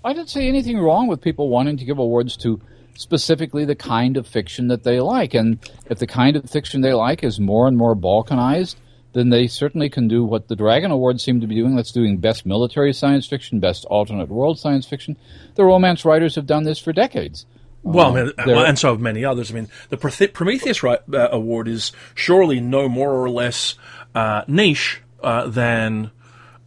I 0.03 0.13
don't 0.13 0.29
see 0.29 0.47
anything 0.47 0.77
wrong 0.77 1.07
with 1.07 1.21
people 1.21 1.49
wanting 1.49 1.77
to 1.77 1.85
give 1.85 1.97
awards 1.99 2.37
to 2.37 2.61
specifically 2.99 3.63
the 3.63 3.75
kind 3.75 4.17
of 4.17 4.27
fiction 4.27 4.67
that 4.67 4.83
they 4.83 4.99
like. 4.99 5.33
And 5.33 5.57
if 5.89 5.99
the 5.99 6.07
kind 6.07 6.35
of 6.35 6.49
fiction 6.49 6.81
they 6.81 6.93
like 6.93 7.23
is 7.23 7.39
more 7.39 7.65
and 7.65 7.77
more 7.77 7.95
balkanized, 7.95 8.75
then 9.13 9.29
they 9.29 9.47
certainly 9.47 9.89
can 9.89 10.09
do 10.09 10.25
what 10.25 10.49
the 10.49 10.55
Dragon 10.55 10.91
Awards 10.91 11.23
seem 11.23 11.39
to 11.39 11.47
be 11.47 11.55
doing. 11.55 11.77
That's 11.77 11.93
doing 11.93 12.17
best 12.17 12.45
military 12.45 12.91
science 12.91 13.25
fiction, 13.25 13.61
best 13.61 13.85
alternate 13.85 14.27
world 14.27 14.59
science 14.59 14.85
fiction. 14.85 15.15
The 15.55 15.63
romance 15.63 16.03
writers 16.03 16.35
have 16.35 16.45
done 16.45 16.65
this 16.65 16.77
for 16.77 16.91
decades. 16.91 17.45
Well, 17.83 18.17
I 18.17 18.23
mean, 18.23 18.33
and 18.37 18.77
so 18.77 18.91
have 18.91 18.99
many 18.99 19.23
others. 19.23 19.49
I 19.49 19.53
mean, 19.53 19.69
the 19.87 19.95
Prometheus 19.97 20.83
ri- 20.83 20.97
uh, 21.13 21.29
Award 21.31 21.69
is 21.69 21.93
surely 22.13 22.59
no 22.59 22.89
more 22.89 23.13
or 23.13 23.29
less 23.29 23.75
uh, 24.13 24.43
niche 24.45 25.01
uh, 25.23 25.47
than 25.47 26.11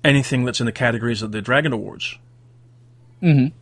anything 0.02 0.46
that's 0.46 0.60
in 0.60 0.66
the 0.66 0.72
categories 0.72 1.20
of 1.20 1.30
the 1.30 1.42
Dragon 1.42 1.74
Awards. 1.74 2.16
Mm-hmm. 3.22 3.54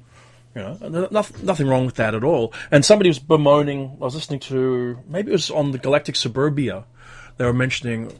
You 0.54 0.62
know, 0.62 0.78
and 0.80 1.12
nothing, 1.12 1.46
nothing 1.46 1.68
wrong 1.68 1.86
with 1.86 1.94
that 1.96 2.14
at 2.14 2.24
all. 2.24 2.52
And 2.72 2.84
somebody 2.84 3.08
was 3.08 3.20
bemoaning. 3.20 3.96
I 4.00 4.04
was 4.04 4.16
listening 4.16 4.40
to 4.40 4.98
maybe 5.06 5.30
it 5.30 5.32
was 5.32 5.50
on 5.50 5.70
the 5.70 5.78
Galactic 5.78 6.16
Suburbia. 6.16 6.84
They 7.36 7.44
were 7.44 7.52
mentioning. 7.52 8.18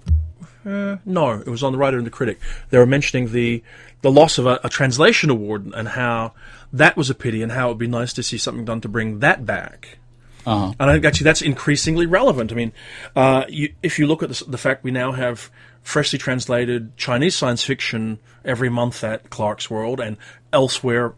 Uh, 0.64 0.98
no, 1.04 1.32
it 1.32 1.48
was 1.48 1.62
on 1.62 1.72
the 1.72 1.78
writer 1.78 1.96
and 1.96 2.06
the 2.06 2.10
critic. 2.10 2.38
They 2.68 2.78
were 2.78 2.86
mentioning 2.86 3.32
the 3.32 3.62
the 4.02 4.10
loss 4.10 4.38
of 4.38 4.46
a, 4.46 4.60
a 4.62 4.68
translation 4.68 5.30
award 5.30 5.72
and 5.74 5.88
how 5.88 6.32
that 6.72 6.96
was 6.96 7.10
a 7.10 7.14
pity 7.14 7.42
and 7.42 7.52
how 7.52 7.66
it 7.66 7.68
would 7.70 7.78
be 7.78 7.86
nice 7.86 8.12
to 8.14 8.22
see 8.22 8.38
something 8.38 8.64
done 8.64 8.80
to 8.82 8.88
bring 8.88 9.18
that 9.18 9.44
back. 9.44 9.98
Uh-huh. 10.46 10.72
And 10.78 10.90
I 10.90 10.94
think 10.94 11.04
actually 11.04 11.24
that's 11.24 11.42
increasingly 11.42 12.06
relevant. 12.06 12.52
I 12.52 12.54
mean, 12.54 12.72
uh, 13.14 13.44
you, 13.48 13.74
if 13.82 13.98
you 13.98 14.06
look 14.06 14.22
at 14.22 14.30
the, 14.30 14.44
the 14.46 14.58
fact 14.58 14.84
we 14.84 14.90
now 14.90 15.12
have 15.12 15.50
freshly 15.82 16.18
translated 16.18 16.96
Chinese 16.96 17.34
science 17.34 17.64
fiction 17.64 18.18
every 18.44 18.68
month 18.68 19.02
at 19.04 19.30
Clarkesworld 19.30 19.98
and 19.98 20.16
elsewhere 20.52 21.14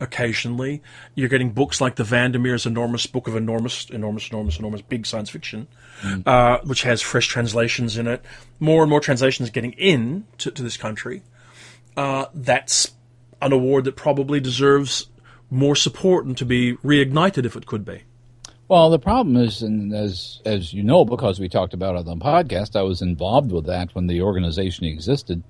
occasionally, 0.00 0.82
you're 1.14 1.28
getting 1.28 1.50
books 1.50 1.80
like 1.80 1.96
the 1.96 2.02
VanderMeers' 2.02 2.66
enormous 2.66 3.06
book 3.06 3.28
of 3.28 3.36
enormous, 3.36 3.88
enormous, 3.90 4.28
enormous, 4.30 4.58
enormous 4.58 4.82
big 4.82 5.06
science 5.06 5.30
fiction, 5.30 5.66
uh, 6.26 6.58
which 6.64 6.82
has 6.82 7.00
fresh 7.00 7.26
translations 7.26 7.96
in 7.96 8.06
it. 8.06 8.24
More 8.60 8.82
and 8.82 8.90
more 8.90 9.00
translations 9.00 9.50
getting 9.50 9.72
in 9.72 10.26
to, 10.38 10.50
to 10.50 10.62
this 10.62 10.76
country. 10.76 11.22
Uh, 11.96 12.26
that's 12.34 12.92
an 13.40 13.52
award 13.52 13.84
that 13.84 13.96
probably 13.96 14.40
deserves 14.40 15.06
more 15.50 15.76
support 15.76 16.26
and 16.26 16.36
to 16.36 16.44
be 16.44 16.74
reignited 16.78 17.44
if 17.44 17.56
it 17.56 17.66
could 17.66 17.84
be. 17.84 18.02
Well, 18.66 18.88
the 18.88 18.98
problem 18.98 19.36
is, 19.36 19.62
and 19.62 19.94
as 19.94 20.40
as 20.46 20.72
you 20.72 20.82
know, 20.82 21.04
because 21.04 21.38
we 21.38 21.50
talked 21.50 21.74
about 21.74 21.96
it 21.96 22.08
on 22.08 22.18
the 22.18 22.24
podcast, 22.24 22.74
I 22.74 22.82
was 22.82 23.02
involved 23.02 23.52
with 23.52 23.66
that 23.66 23.94
when 23.94 24.06
the 24.06 24.22
organization 24.22 24.86
existed, 24.86 25.42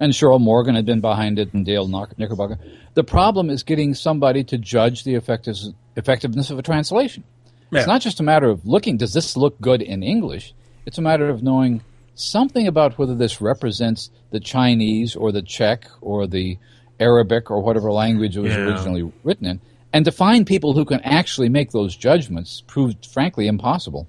and 0.00 0.12
Cheryl 0.12 0.40
Morgan 0.40 0.74
had 0.74 0.86
been 0.86 1.00
behind 1.00 1.38
it, 1.38 1.52
and 1.54 1.64
Dale 1.64 1.86
Knickerbocker. 1.88 2.58
The 2.94 3.04
problem 3.04 3.50
is 3.50 3.62
getting 3.62 3.94
somebody 3.94 4.44
to 4.44 4.58
judge 4.58 5.04
the 5.04 5.14
effective, 5.14 5.56
effectiveness 5.96 6.50
of 6.50 6.58
a 6.58 6.62
translation. 6.62 7.24
Yeah. 7.70 7.80
It's 7.80 7.88
not 7.88 8.00
just 8.02 8.20
a 8.20 8.22
matter 8.22 8.48
of 8.48 8.64
looking, 8.66 8.96
does 8.96 9.12
this 9.12 9.36
look 9.36 9.60
good 9.60 9.82
in 9.82 10.02
English? 10.02 10.54
It's 10.86 10.98
a 10.98 11.02
matter 11.02 11.28
of 11.28 11.42
knowing 11.42 11.82
something 12.14 12.66
about 12.66 12.98
whether 12.98 13.14
this 13.14 13.40
represents 13.40 14.10
the 14.30 14.38
Chinese 14.40 15.16
or 15.16 15.32
the 15.32 15.42
Czech 15.42 15.88
or 16.00 16.26
the 16.26 16.58
Arabic 17.00 17.50
or 17.50 17.60
whatever 17.60 17.90
language 17.90 18.36
it 18.36 18.40
was 18.40 18.52
Yeah. 18.52 18.66
originally 18.68 19.12
written 19.24 19.46
in. 19.46 19.60
And 19.92 20.04
to 20.04 20.12
find 20.12 20.46
people 20.46 20.72
who 20.74 20.84
can 20.84 21.00
actually 21.00 21.48
make 21.48 21.70
those 21.72 21.96
judgments 21.96 22.62
proved, 22.66 23.06
frankly, 23.06 23.46
impossible. 23.46 24.06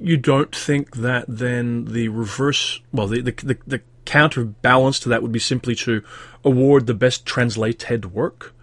you 0.00 0.16
don't 0.16 0.54
think 0.54 0.96
that 0.96 1.24
then 1.28 1.84
the 1.86 2.08
reverse, 2.08 2.80
well, 2.92 3.06
the, 3.08 3.20
the, 3.20 3.56
the 3.66 3.80
counterbalance 4.04 5.00
to 5.00 5.08
that 5.08 5.22
would 5.22 5.32
be 5.32 5.38
simply 5.38 5.74
to 5.76 6.02
award 6.44 6.86
the 6.86 6.94
best 6.94 7.26
translated 7.26 8.12
work? 8.12 8.54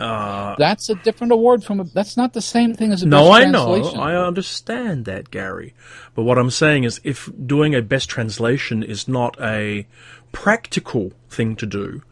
Uh, 0.00 0.54
that's 0.58 0.88
a 0.88 0.94
different 0.96 1.32
award 1.32 1.64
from 1.64 1.80
a, 1.80 1.84
that's 1.84 2.16
not 2.16 2.32
the 2.32 2.40
same 2.40 2.72
thing 2.72 2.92
as 2.92 3.02
a 3.02 3.06
No, 3.06 3.32
I 3.32 3.46
know. 3.46 3.74
I 3.96 4.14
understand 4.14 5.06
that, 5.06 5.30
Gary. 5.30 5.74
But 6.14 6.22
what 6.22 6.38
I'm 6.38 6.50
saying 6.50 6.84
is 6.84 7.00
if 7.02 7.28
doing 7.44 7.74
a 7.74 7.82
best 7.82 8.08
translation 8.08 8.84
is 8.84 9.08
not 9.08 9.36
a 9.40 9.86
practical 10.30 11.12
thing 11.28 11.56
to 11.56 11.66
do, 11.66 12.02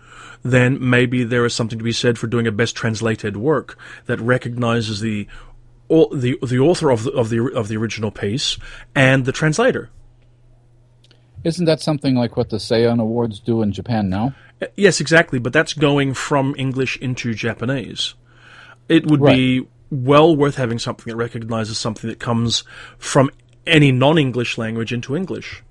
then 0.42 0.78
maybe 0.80 1.22
there 1.22 1.44
is 1.44 1.54
something 1.54 1.78
to 1.78 1.84
be 1.84 1.92
said 1.92 2.18
for 2.18 2.26
doing 2.26 2.46
a 2.46 2.52
best 2.52 2.74
translated 2.74 3.36
work 3.36 3.78
that 4.06 4.20
recognizes 4.20 5.00
the 5.00 5.28
the 5.88 6.36
the 6.42 6.58
author 6.58 6.90
of 6.90 7.04
the 7.04 7.12
of 7.12 7.28
the 7.28 7.52
of 7.54 7.68
the 7.68 7.76
original 7.76 8.10
piece 8.10 8.58
and 8.94 9.24
the 9.24 9.32
translator. 9.32 9.90
Isn't 11.46 11.66
that 11.66 11.80
something 11.80 12.16
like 12.16 12.36
what 12.36 12.50
the 12.50 12.56
Seiun 12.56 13.00
Awards 13.00 13.38
do 13.38 13.62
in 13.62 13.70
Japan 13.70 14.08
now? 14.08 14.34
Uh, 14.60 14.66
yes, 14.76 15.00
exactly. 15.00 15.38
But 15.38 15.52
that's 15.52 15.74
going 15.74 16.12
from 16.14 16.56
English 16.58 16.96
into 16.96 17.34
Japanese. 17.34 18.14
It 18.88 19.06
would 19.06 19.20
Right. 19.20 19.36
be 19.36 19.68
well 19.88 20.34
worth 20.34 20.56
having 20.56 20.80
something 20.80 21.08
that 21.08 21.16
recognizes 21.16 21.78
something 21.78 22.10
that 22.10 22.18
comes 22.18 22.64
from 22.98 23.30
any 23.64 23.92
non-English 23.92 24.58
language 24.58 24.92
into 24.92 25.14
English. 25.14 25.62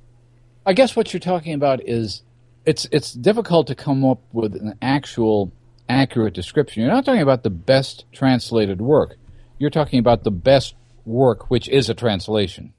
I 0.65 0.71
guess 0.71 0.95
what 0.95 1.11
you're 1.11 1.19
talking 1.19 1.53
about 1.53 1.81
is 1.85 2.21
it's 2.65 2.87
it's 2.93 3.11
difficult 3.11 3.67
to 3.67 3.75
come 3.75 4.05
up 4.05 4.21
with 4.31 4.55
an 4.55 4.75
actual 4.81 5.51
accurate 5.89 6.33
description. 6.33 6.83
You're 6.83 6.91
not 6.93 7.03
talking 7.03 7.21
about 7.21 7.43
the 7.43 7.49
best 7.49 8.05
translated 8.13 8.79
work. 8.79 9.17
You're 9.59 9.69
talking 9.69 9.99
about 9.99 10.23
the 10.23 10.31
best 10.31 10.73
work, 11.05 11.51
which 11.51 11.67
is 11.67 11.89
a 11.89 11.93
translation. 11.93 12.73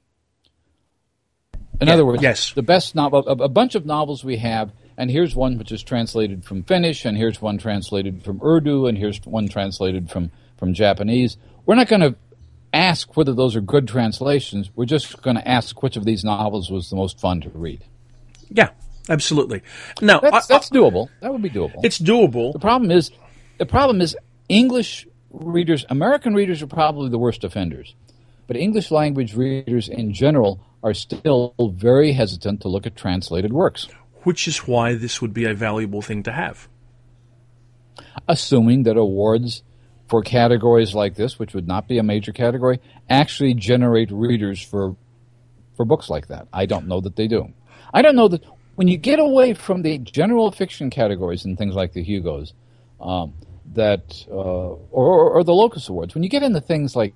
In 1.80 1.88
Yeah, 1.88 1.94
other 1.94 2.06
words, 2.06 2.22
yes. 2.22 2.52
the 2.52 2.62
best 2.62 2.94
novel, 2.94 3.26
a, 3.26 3.32
a 3.44 3.48
bunch 3.48 3.74
of 3.74 3.84
novels 3.84 4.24
we 4.24 4.36
have, 4.38 4.72
and 4.96 5.10
here's 5.10 5.36
one 5.36 5.58
which 5.58 5.72
is 5.72 5.82
translated 5.82 6.44
from 6.44 6.62
Finnish, 6.62 7.04
and 7.04 7.16
here's 7.16 7.40
one 7.42 7.58
translated 7.58 8.22
from 8.22 8.40
Urdu, 8.42 8.86
and 8.86 8.96
here's 8.96 9.20
one 9.24 9.48
translated 9.48 10.10
from, 10.10 10.30
from 10.56 10.72
Japanese. 10.72 11.36
We're 11.66 11.74
not 11.74 11.88
going 11.88 12.00
to 12.00 12.14
ask 12.72 13.16
whether 13.16 13.34
those 13.34 13.56
are 13.56 13.60
good 13.60 13.86
translations. 13.88 14.70
We're 14.74 14.86
just 14.86 15.20
going 15.22 15.36
to 15.36 15.46
ask 15.46 15.82
which 15.82 15.96
of 15.96 16.04
these 16.04 16.24
novels 16.24 16.70
was 16.70 16.88
the 16.90 16.96
most 16.96 17.20
fun 17.20 17.40
to 17.42 17.50
read. 17.50 17.84
Yeah, 18.50 18.70
absolutely. 19.08 19.62
Now, 20.00 20.20
That's, 20.20 20.34
I- 20.34 20.38
I- 20.38 20.42
that's 20.48 20.70
doable. 20.70 21.08
That 21.20 21.32
would 21.32 21.42
be 21.42 21.50
doable. 21.50 21.80
it's 21.84 21.98
doable. 21.98 22.52
the 22.52 22.58
problem 22.58 22.90
is, 22.90 23.10
the 23.58 23.66
problem 23.66 24.00
is 24.00 24.16
English 24.48 25.06
readers, 25.30 25.84
American 25.90 26.34
readers 26.34 26.62
are 26.62 26.66
probably 26.66 27.10
the 27.10 27.18
worst 27.18 27.44
offenders, 27.44 27.94
but 28.46 28.56
English 28.56 28.90
language 28.90 29.34
readers 29.34 29.88
in 29.88 30.14
general 30.14 30.60
are 30.82 30.94
still 30.94 31.54
very 31.74 32.12
hesitant 32.12 32.60
to 32.62 32.68
look 32.68 32.86
at 32.86 32.96
translated 32.96 33.52
works, 33.52 33.88
which 34.24 34.48
is 34.48 34.58
why 34.66 34.94
this 34.94 35.20
would 35.22 35.34
be 35.34 35.44
a 35.44 35.54
valuable 35.54 36.02
thing 36.02 36.22
to 36.24 36.32
have. 36.32 36.68
assuming 38.28 38.84
that 38.84 38.96
awards 38.96 39.62
for 40.08 40.22
categories 40.22 40.94
like 40.94 41.14
this, 41.14 41.38
which 41.38 41.54
would 41.54 41.66
not 41.66 41.88
be 41.88 41.98
a 41.98 42.02
major 42.02 42.32
category, 42.32 42.80
actually 43.08 43.54
generate 43.54 44.10
readers 44.10 44.62
for 44.62 44.96
for 45.76 45.84
books 45.84 46.08
like 46.08 46.28
that. 46.28 46.48
I 46.52 46.66
don't 46.66 46.86
know 46.88 47.00
that 47.02 47.16
they 47.16 47.28
do. 47.28 47.52
I 47.92 48.02
don't 48.02 48.16
know 48.16 48.28
that 48.28 48.42
when 48.76 48.88
you 48.88 48.96
get 48.96 49.18
away 49.18 49.54
from 49.54 49.82
the 49.82 49.98
general 49.98 50.50
fiction 50.50 50.90
categories 50.90 51.44
and 51.44 51.58
things 51.58 51.74
like 51.74 51.92
the 51.92 52.02
Hugos, 52.02 52.52
um, 53.00 53.34
that 53.74 54.24
uh, 54.30 54.32
or, 54.34 54.78
or, 54.90 55.30
or 55.32 55.44
the 55.44 55.52
Locus 55.54 55.88
Awards, 55.88 56.14
when 56.14 56.22
you 56.22 56.30
get 56.30 56.42
into 56.42 56.60
things 56.60 56.96
like 56.96 57.14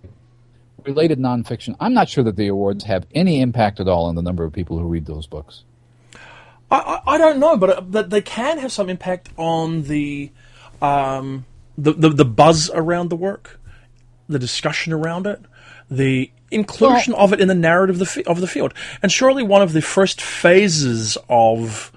related 0.84 1.18
nonfiction, 1.18 1.76
I'm 1.80 1.94
not 1.94 2.08
sure 2.08 2.24
that 2.24 2.36
the 2.36 2.48
awards 2.48 2.84
have 2.84 3.06
any 3.14 3.40
impact 3.40 3.80
at 3.80 3.88
all 3.88 4.06
on 4.06 4.14
the 4.14 4.22
number 4.22 4.44
of 4.44 4.52
people 4.52 4.78
who 4.78 4.84
read 4.84 5.06
those 5.06 5.26
books. 5.26 5.64
I, 6.70 6.76
I, 7.06 7.14
I 7.14 7.18
don't 7.18 7.38
know, 7.38 7.56
but 7.56 7.70
uh, 7.70 7.80
but 7.80 8.10
they 8.10 8.22
can 8.22 8.58
have 8.58 8.72
some 8.72 8.88
impact 8.88 9.30
on 9.36 9.82
the, 9.82 10.30
um, 10.80 11.44
the, 11.76 11.92
the 11.92 12.08
the 12.10 12.24
buzz 12.24 12.70
around 12.72 13.10
the 13.10 13.16
work, 13.16 13.60
the 14.28 14.38
discussion 14.38 14.92
around 14.92 15.26
it, 15.26 15.40
the 15.90 16.30
inclusion 16.50 17.14
of 17.14 17.32
it 17.32 17.40
in 17.40 17.48
the 17.48 17.54
narrative 17.54 17.96
of 17.96 18.00
the, 18.00 18.06
fi- 18.06 18.24
of 18.24 18.40
the 18.40 18.46
field. 18.46 18.74
And 19.02 19.10
surely 19.10 19.42
one 19.42 19.62
of 19.62 19.72
the 19.72 19.82
first 19.82 20.20
phases 20.20 21.16
of 21.28 21.92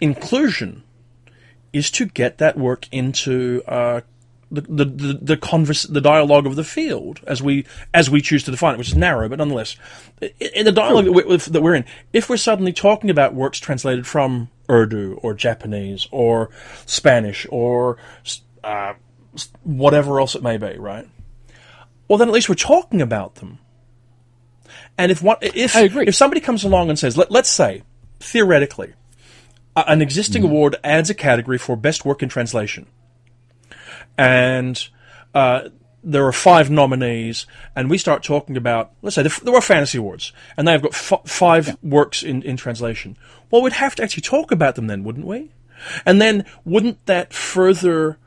inclusion 0.00 0.82
is 1.72 1.90
to 1.90 2.06
get 2.06 2.38
that 2.38 2.56
work 2.56 2.86
into 2.92 3.62
uh, 3.66 4.02
the 4.54 4.60
the 4.62 4.84
the, 4.84 5.18
the, 5.20 5.36
converse, 5.36 5.82
the 5.84 6.00
dialogue 6.00 6.46
of 6.46 6.56
the 6.56 6.64
field 6.64 7.20
as 7.26 7.42
we 7.42 7.66
as 7.92 8.08
we 8.10 8.20
choose 8.20 8.44
to 8.44 8.50
define 8.50 8.74
it, 8.74 8.78
which 8.78 8.88
is 8.88 8.96
narrow, 8.96 9.28
but 9.28 9.38
nonetheless, 9.38 9.76
in 10.20 10.64
the 10.64 10.72
dialogue 10.72 11.04
that, 11.04 11.12
we, 11.12 11.36
that 11.36 11.62
we're 11.62 11.74
in, 11.74 11.84
if 12.12 12.28
we're 12.28 12.36
suddenly 12.36 12.72
talking 12.72 13.10
about 13.10 13.34
works 13.34 13.58
translated 13.58 14.06
from 14.06 14.48
Urdu 14.70 15.18
or 15.22 15.34
Japanese 15.34 16.06
or 16.10 16.50
Spanish 16.86 17.46
or 17.50 17.98
uh, 18.62 18.94
whatever 19.62 20.20
else 20.20 20.34
it 20.34 20.42
may 20.42 20.56
be, 20.56 20.78
right? 20.78 21.08
Well, 22.08 22.18
then 22.18 22.28
at 22.28 22.34
least 22.34 22.48
we're 22.48 22.54
talking 22.54 23.02
about 23.02 23.36
them. 23.36 23.58
And 24.96 25.10
if 25.10 25.22
one, 25.22 25.36
if 25.40 25.74
I 25.74 25.80
agree. 25.80 26.06
if 26.06 26.14
somebody 26.14 26.40
comes 26.40 26.64
along 26.64 26.88
and 26.88 26.98
says, 26.98 27.16
let, 27.16 27.30
let's 27.30 27.50
say 27.50 27.82
theoretically, 28.20 28.94
an 29.76 30.02
existing 30.02 30.44
award 30.44 30.76
adds 30.84 31.10
a 31.10 31.14
category 31.14 31.58
for 31.58 31.76
best 31.76 32.04
work 32.04 32.22
in 32.22 32.28
translation, 32.28 32.86
and 34.16 34.88
uh, 35.34 35.68
there 36.02 36.26
are 36.26 36.32
five 36.32 36.70
nominees, 36.70 37.46
and 37.74 37.88
we 37.88 37.98
start 37.98 38.22
talking 38.22 38.56
about, 38.56 38.92
let's 39.02 39.16
say, 39.16 39.22
the, 39.22 39.40
there 39.42 39.54
are 39.54 39.60
fantasy 39.60 39.98
awards, 39.98 40.32
and 40.56 40.68
they've 40.68 40.82
got 40.82 40.92
f- 40.94 41.22
five 41.26 41.76
works 41.82 42.22
in, 42.22 42.42
in 42.42 42.56
translation. 42.56 43.16
Well, 43.50 43.62
we'd 43.62 43.72
have 43.74 43.94
to 43.96 44.02
actually 44.02 44.22
talk 44.22 44.52
about 44.52 44.74
them 44.74 44.86
then, 44.86 45.04
wouldn't 45.04 45.26
we? 45.26 45.50
And 46.06 46.20
then 46.20 46.44
wouldn't 46.64 47.04
that 47.06 47.32
further 47.32 48.18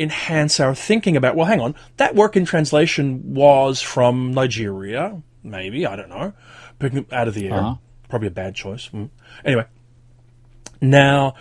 enhance 0.00 0.60
our 0.60 0.74
thinking 0.74 1.16
about, 1.16 1.36
well, 1.36 1.46
hang 1.46 1.60
on, 1.60 1.74
that 1.96 2.14
work 2.14 2.36
in 2.36 2.44
translation 2.44 3.34
was 3.34 3.80
from 3.80 4.32
Nigeria, 4.32 5.22
maybe, 5.42 5.86
I 5.86 5.96
don't 5.96 6.08
know, 6.08 6.32
picking 6.78 6.98
it 6.98 7.12
out 7.12 7.28
of 7.28 7.34
the 7.34 7.48
air. 7.48 7.54
Uh-huh. 7.54 7.74
Probably 8.08 8.28
a 8.28 8.32
bad 8.32 8.54
choice. 8.54 8.88
Mm. 8.88 9.10
Anyway, 9.44 9.66
now, 10.80 11.34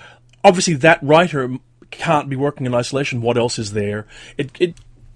obviously, 0.43 0.73
that 0.75 1.01
writer 1.01 1.57
can't 1.91 2.29
be 2.29 2.35
working 2.35 2.65
in 2.65 2.73
isolation. 2.75 3.21
What 3.21 3.37
else 3.37 3.59
is 3.59 3.73
there? 3.73 4.07
It 4.37 4.51
it 4.59 4.75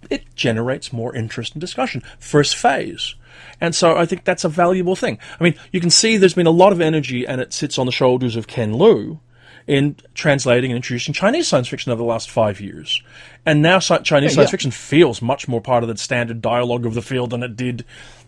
it 0.09 0.35
generates 0.35 0.91
more 0.91 1.15
interest 1.15 1.53
and 1.53 1.61
discussion. 1.61 2.03
First 2.19 2.55
phase. 2.55 3.15
And 3.59 3.73
so 3.75 3.95
I 3.95 4.05
think 4.05 4.23
that's 4.23 4.43
a 4.43 4.49
valuable 4.49 4.95
thing. 4.95 5.19
I 5.39 5.43
mean, 5.43 5.55
you 5.71 5.79
can 5.79 5.89
see 5.89 6.17
there's 6.17 6.33
been 6.33 6.47
a 6.47 6.51
lot 6.51 6.73
of 6.73 6.81
energy 6.81 7.25
and 7.25 7.39
it 7.39 7.53
sits 7.53 7.77
on 7.77 7.85
the 7.85 7.91
shoulders 7.91 8.35
of 8.35 8.47
Ken 8.47 8.73
Liu 8.73 9.19
in 9.67 9.95
translating 10.15 10.71
and 10.71 10.77
introducing 10.77 11.13
Chinese 11.13 11.47
science 11.47 11.67
fiction 11.67 11.91
over 11.91 11.99
the 11.99 12.07
last 12.07 12.29
five 12.29 12.59
years. 12.59 13.01
And 13.45 13.61
now 13.61 13.79
Chinese 13.79 14.03
Yeah, 14.11 14.27
science 14.35 14.35
yeah. 14.37 14.45
fiction 14.47 14.71
feels 14.71 15.21
much 15.21 15.47
more 15.47 15.61
part 15.61 15.83
of 15.83 15.89
the 15.89 15.97
standard 15.97 16.41
dialogue 16.41 16.85
of 16.85 16.93
the 16.93 17.01
field 17.01 17.29
than 17.29 17.43
it 17.43 17.55
did 17.55 17.85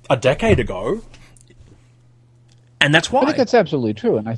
a 0.10 0.16
decade 0.16 0.60
ago. 0.60 1.02
And 2.80 2.94
that's 2.94 3.12
why. 3.12 3.22
I 3.22 3.26
think 3.26 3.38
that's 3.38 3.54
absolutely 3.54 3.94
true, 3.94 4.18
and 4.18 4.28
I, 4.30 4.38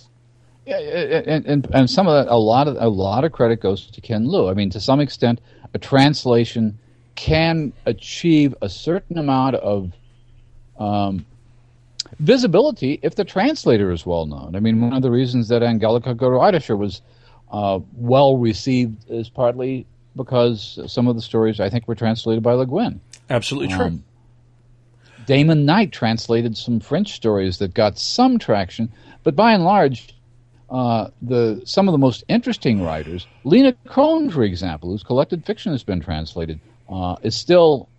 yeah, 0.66 0.78
and, 0.78 1.46
and 1.46 1.68
and 1.74 1.90
some 1.90 2.08
of 2.08 2.14
that, 2.14 2.32
a 2.32 2.38
lot 2.38 2.68
of 2.68 2.78
a 2.80 2.90
lot 2.90 3.24
of 3.24 3.32
credit 3.32 3.62
goes 3.62 3.86
to 3.88 4.02
Ken 4.02 4.28
Liu. 4.28 4.50
I 4.50 4.54
mean, 4.54 4.70
to 4.72 4.80
some 4.80 5.00
extent, 5.00 5.40
a 5.74 5.80
translation 5.80 6.80
can 7.16 7.72
achieve 7.86 8.56
a 8.62 8.70
certain 8.70 9.18
amount 9.18 9.56
of 9.56 9.94
um, 10.78 11.26
visibility 12.20 13.00
if 13.02 13.16
the 13.16 13.24
translator 13.24 13.92
is 13.92 14.06
well 14.06 14.26
known. 14.26 14.56
I 14.56 14.60
mean, 14.60 14.82
one 14.82 14.94
of 14.94 15.02
the 15.02 15.12
reasons 15.12 15.48
that 15.50 15.64
Angelica 15.64 16.14
Gorodischer 16.14 16.78
was 16.78 17.02
uh, 17.52 17.80
well 17.96 18.38
received 18.38 19.10
is 19.10 19.30
partly 19.30 19.86
because 20.16 20.80
some 20.88 21.08
of 21.08 21.16
the 21.16 21.22
stories 21.22 21.60
I 21.60 21.70
think 21.70 21.88
were 21.88 21.96
translated 21.96 22.44
by 22.44 22.54
Le 22.54 22.66
Guin. 22.66 23.00
Absolutely 23.30 23.76
true. 23.76 23.86
Um, 23.86 24.04
Damon 25.26 25.66
Knight 25.66 25.92
translated 25.92 26.56
some 26.56 26.80
French 26.80 27.14
stories 27.14 27.58
that 27.58 27.74
got 27.74 27.98
some 27.98 28.38
traction, 28.38 28.92
but 29.24 29.36
by 29.36 29.54
and 29.54 29.64
large, 29.64 30.16
uh, 30.70 31.10
the 31.22 31.62
some 31.66 31.88
of 31.88 31.92
the 31.92 31.98
most 31.98 32.24
interesting 32.28 32.82
writers, 32.82 33.28
Leena 33.44 33.74
Krohn, 33.88 34.32
for 34.32 34.44
example, 34.44 34.90
whose 34.90 35.04
collected 35.04 35.46
fiction 35.46 35.72
has 35.72 35.84
been 35.84 36.02
translated, 36.02 36.60
uh, 36.90 37.16
is 37.24 37.36
still 37.36 37.90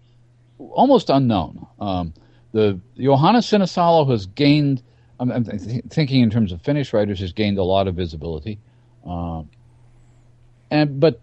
almost 0.59 1.11
unknown. 1.11 1.67
Um, 1.81 2.15
the 2.53 2.81
Johanna 2.97 3.39
Sinisalo 3.39 4.11
has 4.11 4.27
gained, 4.27 4.83
I'm, 5.21 5.31
I'm 5.31 5.45
th- 5.45 5.85
thinking 5.91 6.23
in 6.23 6.31
terms 6.31 6.53
of 6.53 6.63
Finnish 6.63 6.93
writers, 6.93 7.21
has 7.21 7.33
gained 7.33 7.59
a 7.59 7.65
lot 7.65 7.89
of 7.89 7.95
visibility, 7.95 8.59
Um 9.05 9.49
and 10.71 10.99
but 11.01 11.21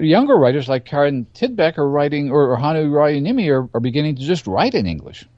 younger 0.00 0.36
writers 0.36 0.68
like 0.68 0.84
Karin 0.84 1.26
Tidbeck 1.34 1.78
are 1.78 1.88
writing, 1.88 2.30
or, 2.30 2.56
Hannu 2.56 2.90
Rajaniemi 2.90 3.48
are, 3.50 3.68
are 3.74 3.80
beginning 3.80 4.16
to 4.16 4.22
just 4.22 4.46
write 4.46 4.74
in 4.74 4.86
English. 4.86 5.28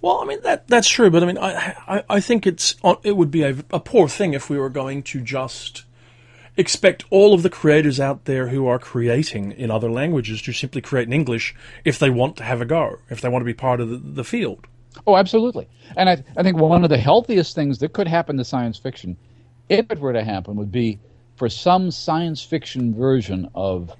Well, 0.00 0.20
I 0.20 0.24
mean 0.24 0.40
that 0.42 0.68
that's 0.68 0.88
true, 0.88 1.10
but 1.10 1.22
I 1.22 1.26
mean 1.26 1.38
I 1.38 1.74
I, 1.88 2.04
I 2.08 2.20
think 2.20 2.46
it's 2.46 2.76
uh, 2.84 2.96
it 3.02 3.16
would 3.16 3.30
be 3.30 3.42
a, 3.42 3.56
a 3.70 3.80
poor 3.80 4.08
thing 4.08 4.32
if 4.34 4.48
we 4.48 4.58
were 4.58 4.70
going 4.70 5.02
to 5.04 5.20
just 5.20 5.84
expect 6.56 7.04
all 7.10 7.34
of 7.34 7.42
the 7.42 7.50
creators 7.50 8.00
out 8.00 8.24
there 8.24 8.48
who 8.48 8.66
are 8.66 8.78
creating 8.78 9.52
in 9.52 9.70
other 9.70 9.90
languages 9.90 10.42
to 10.42 10.52
simply 10.52 10.80
create 10.80 11.06
in 11.06 11.12
English 11.12 11.54
if 11.84 11.98
they 11.98 12.10
want 12.10 12.36
to 12.36 12.42
have 12.42 12.60
a 12.60 12.64
go, 12.64 12.98
if 13.10 13.20
they 13.20 13.28
want 13.28 13.40
to 13.40 13.46
be 13.46 13.54
part 13.54 13.80
of 13.80 13.88
the, 13.88 13.96
the 13.96 14.24
field. 14.24 14.66
Oh, 15.06 15.16
absolutely. 15.16 15.68
And 15.96 16.08
I, 16.08 16.24
I 16.36 16.42
think 16.42 16.56
one 16.56 16.82
of 16.82 16.90
the 16.90 16.98
healthiest 16.98 17.54
things 17.54 17.78
that 17.78 17.92
could 17.92 18.08
happen 18.08 18.36
to 18.36 18.44
science 18.44 18.76
fiction, 18.76 19.16
if 19.68 19.90
it 19.90 20.00
were 20.00 20.12
to 20.12 20.24
happen, 20.24 20.56
would 20.56 20.72
be 20.72 20.98
for 21.36 21.48
some 21.48 21.92
science 21.92 22.42
fiction 22.42 22.92
version 22.92 23.48
of 23.54 23.94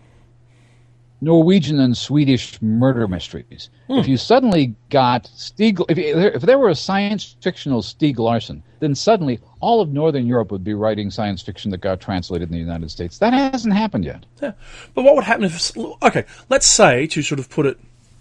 Norwegian 1.21 1.81
and 1.81 1.97
Swedish 1.97 2.61
murder 2.63 3.09
mysteries. 3.09 3.71
If 3.89 4.05
hmm. 4.05 4.11
you 4.11 4.17
suddenly 4.17 4.75
got 4.91 5.25
Stieg, 5.37 5.85
if, 5.89 5.99
if 5.99 6.43
there 6.43 6.59
were 6.59 6.69
a 6.69 6.75
science 6.75 7.37
fictional 7.41 7.83
Stieg 7.83 8.19
Larsson, 8.19 8.63
then 8.81 8.95
suddenly 8.95 9.41
all 9.61 9.81
of 9.81 9.93
Northern 9.93 10.27
Europe 10.27 10.53
would 10.53 10.63
be 10.63 10.75
writing 10.75 11.11
science 11.11 11.43
fiction 11.43 11.71
that 11.73 11.79
got 11.79 12.01
translated 12.01 12.49
in 12.49 12.53
the 12.53 12.61
United 12.61 12.91
States. 12.91 13.19
That 13.19 13.33
hasn't 13.33 13.75
happened 13.75 14.05
yet. 14.05 14.27
Yeah. 14.41 14.53
But 14.95 15.03
what 15.03 15.17
would 15.17 15.25
happen 15.25 15.45
if, 15.45 15.77
okay, 16.03 16.25
let's 16.49 16.67
say, 16.67 17.07
to 17.09 17.23
sort 17.23 17.41
of 17.41 17.51
put 17.51 17.67
it 17.67 17.79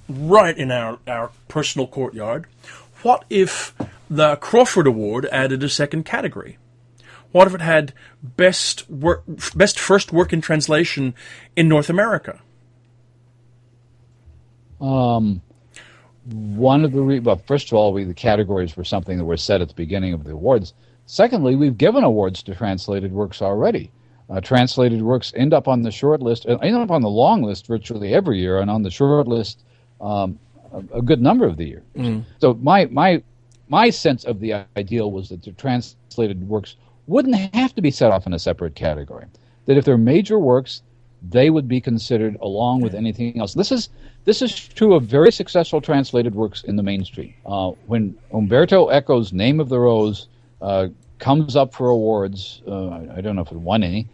right 0.09 0.57
in 0.57 0.71
our, 0.71 0.97
our 1.05 1.31
personal 1.47 1.85
courtyard, 1.85 2.47
what 3.03 3.25
if 3.29 3.75
the 4.09 4.37
Crawford 4.37 4.87
Award 4.87 5.27
added 5.31 5.61
a 5.63 5.69
second 5.69 6.03
category? 6.03 6.57
What 7.31 7.47
if 7.47 7.53
it 7.53 7.61
had 7.61 7.93
best 8.23 8.89
work, 8.89 9.23
best 9.53 9.77
first 9.77 10.11
work 10.11 10.33
in 10.33 10.41
translation 10.41 11.13
in 11.55 11.67
North 11.67 11.89
America? 11.89 12.39
Um, 14.81 15.41
one 16.31 16.83
of 16.83 16.91
the 16.91 17.01
re- 17.01 17.19
well, 17.19 17.41
first 17.47 17.71
of 17.71 17.73
all, 17.73 17.93
we 17.93 18.03
the 18.03 18.13
categories 18.13 18.75
were 18.75 18.83
something 18.83 19.17
that 19.17 19.25
were 19.25 19.37
set 19.37 19.61
at 19.61 19.69
the 19.69 19.73
beginning 19.73 20.13
of 20.13 20.23
the 20.23 20.31
awards. 20.31 20.73
Secondly, 21.05 21.55
we've 21.55 21.77
given 21.77 22.03
awards 22.03 22.43
to 22.43 22.55
translated 22.55 23.13
works 23.13 23.41
already. 23.41 23.91
Uh, 24.29 24.41
translated 24.41 25.01
works 25.01 25.31
end 25.37 25.53
up 25.53 25.69
on 25.69 25.83
the 25.83 25.91
short 25.91 26.21
list, 26.21 26.45
uh, 26.47 26.57
end 26.57 26.75
up 26.75 26.91
on 26.91 27.01
the 27.01 27.09
long 27.09 27.43
list 27.43 27.65
virtually 27.65 28.13
every 28.13 28.39
year, 28.39 28.59
and 28.59 28.69
on 28.69 28.83
the 28.83 28.91
short 28.91 29.25
list 29.25 29.63
um, 30.01 30.37
a, 30.73 30.97
a, 30.97 31.01
good 31.01 31.21
number 31.21 31.45
of 31.45 31.55
the 31.55 31.65
years. 31.65 31.83
Mm. 31.95 32.25
So 32.39 32.55
my 32.55 32.85
my 32.87 33.23
my 33.69 33.89
sense 33.89 34.25
of 34.25 34.41
the 34.41 34.65
ideal 34.75 35.11
was 35.11 35.29
that 35.29 35.43
the 35.43 35.51
translated 35.53 36.47
works 36.47 36.75
wouldn't 37.07 37.55
have 37.55 37.73
to 37.75 37.81
be 37.81 37.89
set 37.89 38.11
off 38.11 38.27
in 38.27 38.33
a 38.33 38.39
separate 38.39 38.75
category. 38.75 39.25
That 39.65 39.77
if 39.77 39.85
they're 39.85 39.97
major 39.97 40.39
works, 40.39 40.81
they 41.21 41.49
would 41.49 41.67
be 41.69 41.79
considered 41.79 42.37
along 42.41 42.81
with 42.81 42.93
anything 42.93 43.39
else. 43.39 43.53
This 43.53 43.71
is 43.71 43.89
this 44.27 44.41
is 44.41 44.53
true 44.53 44.93
of 44.93 45.03
very 45.03 45.31
successful 45.31 45.79
translated 45.79 46.35
works 46.35 46.61
in 46.65 46.75
the 46.75 46.83
mainstream. 46.83 47.33
Uh, 47.45 47.71
when 47.85 48.17
Umberto 48.33 48.87
Eco's 48.87 49.31
Name 49.31 49.61
of 49.61 49.69
the 49.69 49.79
Rose 49.79 50.27
uh, 50.61 50.87
comes 51.17 51.55
up 51.55 51.73
for 51.73 51.87
awards, 51.87 52.61
uh, 52.67 52.89
I 53.15 53.21
don't 53.21 53.37
know 53.37 53.43
if 53.43 53.53
it 53.53 53.57
won 53.57 53.83
any. 53.83 54.09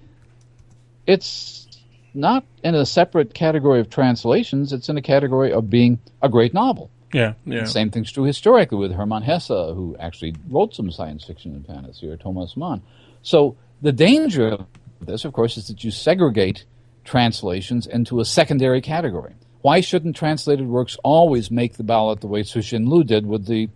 It's 1.07 1.67
not 2.13 2.45
in 2.63 2.75
a 2.75 2.85
separate 2.85 3.33
category 3.33 3.79
of 3.79 3.89
translations. 3.89 4.71
It's 4.71 4.87
in 4.87 4.97
a 4.97 5.01
category 5.01 5.51
of 5.51 5.71
being 5.71 5.97
a 6.21 6.29
great 6.29 6.53
novel. 6.53 6.91
Yeah, 7.11 7.33
yeah. 7.45 7.65
same 7.65 7.89
thing's 7.89 8.11
true 8.11 8.23
historically 8.23 8.77
with 8.77 8.91
Hermann 8.91 9.23
Hesse, 9.23 9.47
who 9.47 9.97
actually 9.99 10.35
wrote 10.47 10.75
some 10.75 10.91
science 10.91 11.25
fiction 11.25 11.53
and 11.53 11.65
fantasy, 11.65 12.07
or 12.07 12.17
Thomas 12.17 12.55
Mann. 12.55 12.83
So 13.23 13.57
the 13.81 13.91
danger 13.91 14.49
of 14.49 14.67
this, 15.01 15.25
of 15.25 15.33
course, 15.33 15.57
is 15.57 15.67
that 15.69 15.83
you 15.83 15.89
segregate 15.89 16.65
translations 17.03 17.87
into 17.87 18.19
a 18.19 18.25
secondary 18.25 18.79
category. 18.79 19.33
Why 19.63 19.79
shouldn't 19.79 20.17
translated 20.17 20.67
works 20.67 20.97
always 21.05 21.49
make 21.49 21.77
the 21.77 21.83
ballot 21.83 22.19
the 22.19 22.27
way 22.27 22.43
Su 22.43 22.59
Cixin 22.59 22.85
Liu 22.85 23.05
did 23.05 23.25
with 23.25 23.45
the 23.47 23.69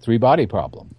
three 0.00 0.18
body 0.18 0.44
problem? 0.44 0.96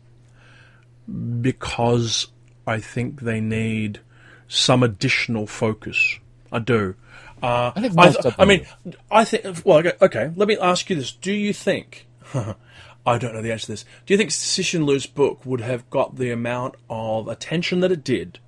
Because 1.41 2.28
I 2.66 2.80
think 2.80 3.22
they 3.22 3.41
need 3.41 3.99
some 4.47 4.84
additional 4.84 5.47
focus. 5.47 6.18
I 6.49 6.59
do. 6.59 6.95
Uh, 7.43 7.74
I, 7.76 7.82
think 7.82 7.93
I, 7.97 8.36
I 8.39 8.45
mean, 8.45 8.66
I 9.11 9.26
think. 9.26 9.66
Well, 9.66 9.80
okay, 9.80 9.93
okay, 10.01 10.32
Let 10.34 10.47
me 10.47 10.57
ask 10.57 10.89
you 10.89 10.95
this: 10.95 11.11
Do 11.11 11.34
you 11.34 11.51
think? 11.51 12.07
I 12.34 13.18
don't 13.18 13.34
know 13.34 13.41
the 13.41 13.51
answer 13.51 13.66
to 13.66 13.72
this. 13.74 13.86
Do 14.05 14.13
you 14.13 14.18
think 14.18 14.30
Cixin 14.30 14.86
Liu's 14.86 15.07
book 15.07 15.45
would 15.45 15.59
have 15.59 15.89
got 15.89 16.16
the 16.16 16.32
amount 16.32 16.76
of 16.89 17.28
attention 17.28 17.82
that 17.82 17.91
it 17.91 18.05
did 18.05 18.39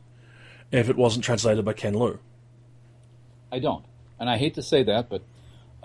if 0.71 0.89
it 0.89 0.95
wasn't 0.95 1.25
translated 1.25 1.65
by 1.65 1.73
Ken 1.73 1.93
Liu? 1.93 2.19
I 3.51 3.59
don't, 3.59 3.83
and 4.17 4.29
I 4.29 4.37
hate 4.37 4.55
to 4.55 4.63
say 4.63 4.83
that, 4.83 5.09
but 5.09 5.23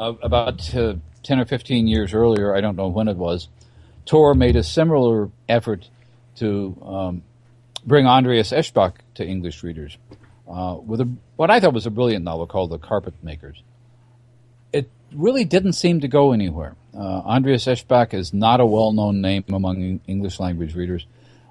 uh, 0.03 0.15
about 0.23 0.75
uh, 0.75 0.95
10 1.23 1.41
or 1.41 1.45
15 1.45 1.87
years 1.87 2.13
earlier, 2.13 2.55
I 2.57 2.61
don't 2.61 2.77
know 2.77 2.89
when 2.89 3.09
it 3.09 3.17
was, 3.17 3.49
Tor 4.05 4.35
made 4.35 4.57
a 4.57 4.65
similar 4.65 5.31
effort 5.49 5.89
to 6.37 6.77
um, 6.85 7.23
bring 7.87 8.07
Andreas 8.07 8.51
Eschbach 8.51 8.95
to 9.15 9.25
English 9.25 9.63
readers 9.63 9.97
uh, 10.49 10.77
with 10.85 11.01
a, 11.01 11.09
what 11.37 11.51
I 11.51 11.61
thought 11.61 11.73
was 11.73 11.87
a 11.87 11.91
brilliant 11.91 12.25
novel 12.25 12.47
called 12.47 12.71
The 12.71 12.79
Carpet 12.79 13.15
Makers. 13.23 13.63
It 14.73 14.91
really 15.15 15.45
didn't 15.45 15.75
seem 15.75 16.01
to 16.01 16.09
go 16.09 16.33
anywhere. 16.33 16.75
Uh, 16.95 16.99
Andreas 16.99 17.67
Eschbach 17.67 18.13
is 18.13 18.35
not 18.35 18.61
a 18.61 18.67
well 18.67 18.93
known 18.93 19.21
name 19.21 19.45
among 19.49 20.01
English 20.07 20.41
language 20.41 20.75
readers. 20.75 21.07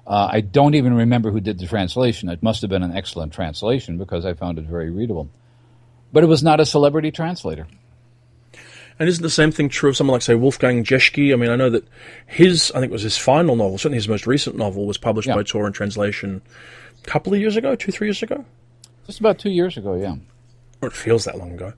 Uh, 0.06 0.28
I 0.30 0.40
don't 0.40 0.74
even 0.74 0.94
remember 0.94 1.30
who 1.30 1.40
did 1.40 1.58
the 1.58 1.66
translation. 1.66 2.28
It 2.28 2.42
must 2.42 2.60
have 2.60 2.70
been 2.70 2.82
an 2.82 2.94
excellent 2.94 3.32
translation 3.32 3.98
because 3.98 4.26
I 4.26 4.34
found 4.34 4.58
it 4.58 4.64
very 4.64 4.90
readable. 4.90 5.30
But 6.12 6.22
it 6.22 6.26
was 6.26 6.42
not 6.42 6.60
a 6.60 6.66
celebrity 6.66 7.10
translator. 7.12 7.66
And 9.02 9.08
isn't 9.08 9.22
the 9.24 9.30
same 9.30 9.50
thing 9.50 9.68
true 9.68 9.90
of 9.90 9.96
someone 9.96 10.12
like, 10.12 10.22
say, 10.22 10.36
Wolfgang 10.36 10.84
Jeschke? 10.84 11.32
I 11.32 11.36
mean, 11.36 11.50
I 11.50 11.56
know 11.56 11.70
that 11.70 11.84
his, 12.24 12.70
I 12.70 12.78
think 12.78 12.90
it 12.90 12.92
was 12.92 13.02
his 13.02 13.18
final 13.18 13.56
novel, 13.56 13.76
certainly 13.76 13.96
his 13.96 14.06
most 14.06 14.28
recent 14.28 14.54
novel, 14.54 14.86
was 14.86 14.96
published 14.96 15.26
yeah. 15.26 15.34
by 15.34 15.42
Tor 15.42 15.66
in 15.66 15.72
translation 15.72 16.40
a 17.02 17.06
couple 17.08 17.34
of 17.34 17.40
years 17.40 17.56
ago, 17.56 17.74
two, 17.74 17.90
three 17.90 18.06
years 18.06 18.22
ago? 18.22 18.44
Just 19.08 19.18
about 19.18 19.40
two 19.40 19.50
years 19.50 19.76
ago, 19.76 19.96
yeah. 19.96 20.14
Or 20.80 20.86
it 20.86 20.92
feels 20.92 21.24
that 21.24 21.36
long 21.36 21.50
ago. 21.50 21.72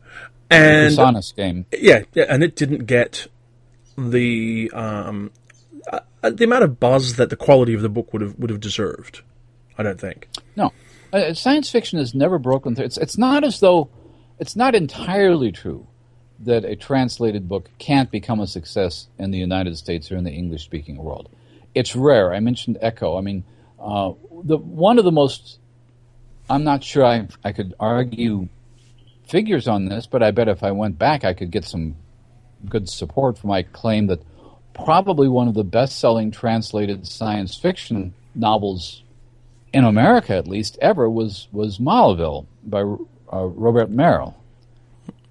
And 0.51 0.93
Sonus 0.93 1.35
game. 1.35 1.65
Yeah, 1.73 2.03
yeah, 2.13 2.27
and 2.29 2.45
it 2.45 2.57
didn't 2.57 2.85
get 2.85 3.27
the 3.97 4.71
um, 4.75 5.31
uh, 5.91 6.01
the 6.29 6.45
amount 6.45 6.65
of 6.65 6.79
buzz 6.79 7.17
that 7.17 7.31
the 7.31 7.37
quality 7.37 7.73
of 7.73 7.81
the 7.81 7.89
book 7.89 8.13
would 8.13 8.21
have 8.21 8.39
would 8.39 8.51
have 8.51 8.61
deserved. 8.61 9.23
I 9.79 9.83
don't 9.83 9.99
think. 9.99 10.29
No, 10.57 10.75
uh, 11.11 11.33
science 11.33 11.71
fiction 11.71 11.99
has 12.01 12.15
never 12.15 12.39
broken 12.39 12.75
through. 12.75 12.85
It's 12.85 12.99
it's 12.99 13.17
not 13.17 13.45
as 13.45 13.61
though 13.61 13.89
it's 14.39 14.57
not 14.57 14.75
entirely 14.75 15.51
true 15.51 15.87
that 16.41 16.65
a 16.65 16.77
translated 16.77 17.49
book 17.49 17.71
can't 17.79 18.11
become 18.11 18.41
a 18.41 18.47
success 18.47 19.09
in 19.19 19.31
the 19.31 19.39
United 19.39 19.79
States 19.79 20.11
or 20.11 20.17
in 20.17 20.25
the 20.25 20.33
English 20.33 20.65
speaking 20.65 20.97
world. 20.97 21.29
It's 21.75 21.97
rare. 21.97 22.33
I 22.35 22.41
mentioned 22.41 22.79
Eco. 22.83 23.17
I 23.17 23.21
mean, 23.21 23.45
uh, 23.81 24.13
the 24.43 24.57
one 24.57 24.99
of 24.99 25.05
the 25.05 25.13
most 25.13 25.59
I'm 26.49 26.65
not 26.65 26.85
sure 26.85 27.05
I 27.05 27.29
I 27.45 27.53
could 27.53 27.75
argue 27.81 28.49
figures 29.27 29.67
on 29.67 29.87
this, 29.87 30.07
but 30.07 30.23
I 30.23 30.31
bet 30.31 30.49
if 30.49 30.63
I 30.63 30.73
went 30.73 30.99
back, 30.99 31.25
I 31.25 31.33
could 31.33 31.51
get 31.51 31.65
some 31.65 31.97
good 32.69 32.89
support 32.89 33.39
for 33.39 33.47
my 33.47 33.63
claim 33.63 34.07
that 34.09 34.21
probably 34.75 35.29
one 35.29 35.49
of 35.49 35.55
the 35.55 35.65
best-selling 35.65 36.31
translated 36.31 37.07
science 37.07 37.57
fiction 37.57 38.15
novels 38.35 39.03
in 39.73 39.85
America, 39.85 40.35
at 40.35 40.49
least 40.49 40.79
ever, 40.81 41.09
was 41.09 41.49
was 41.53 41.79
Maléville 41.79 42.47
by 42.65 42.81
uh, 42.81 43.47
Robert 43.47 43.91
Merle. 43.91 44.37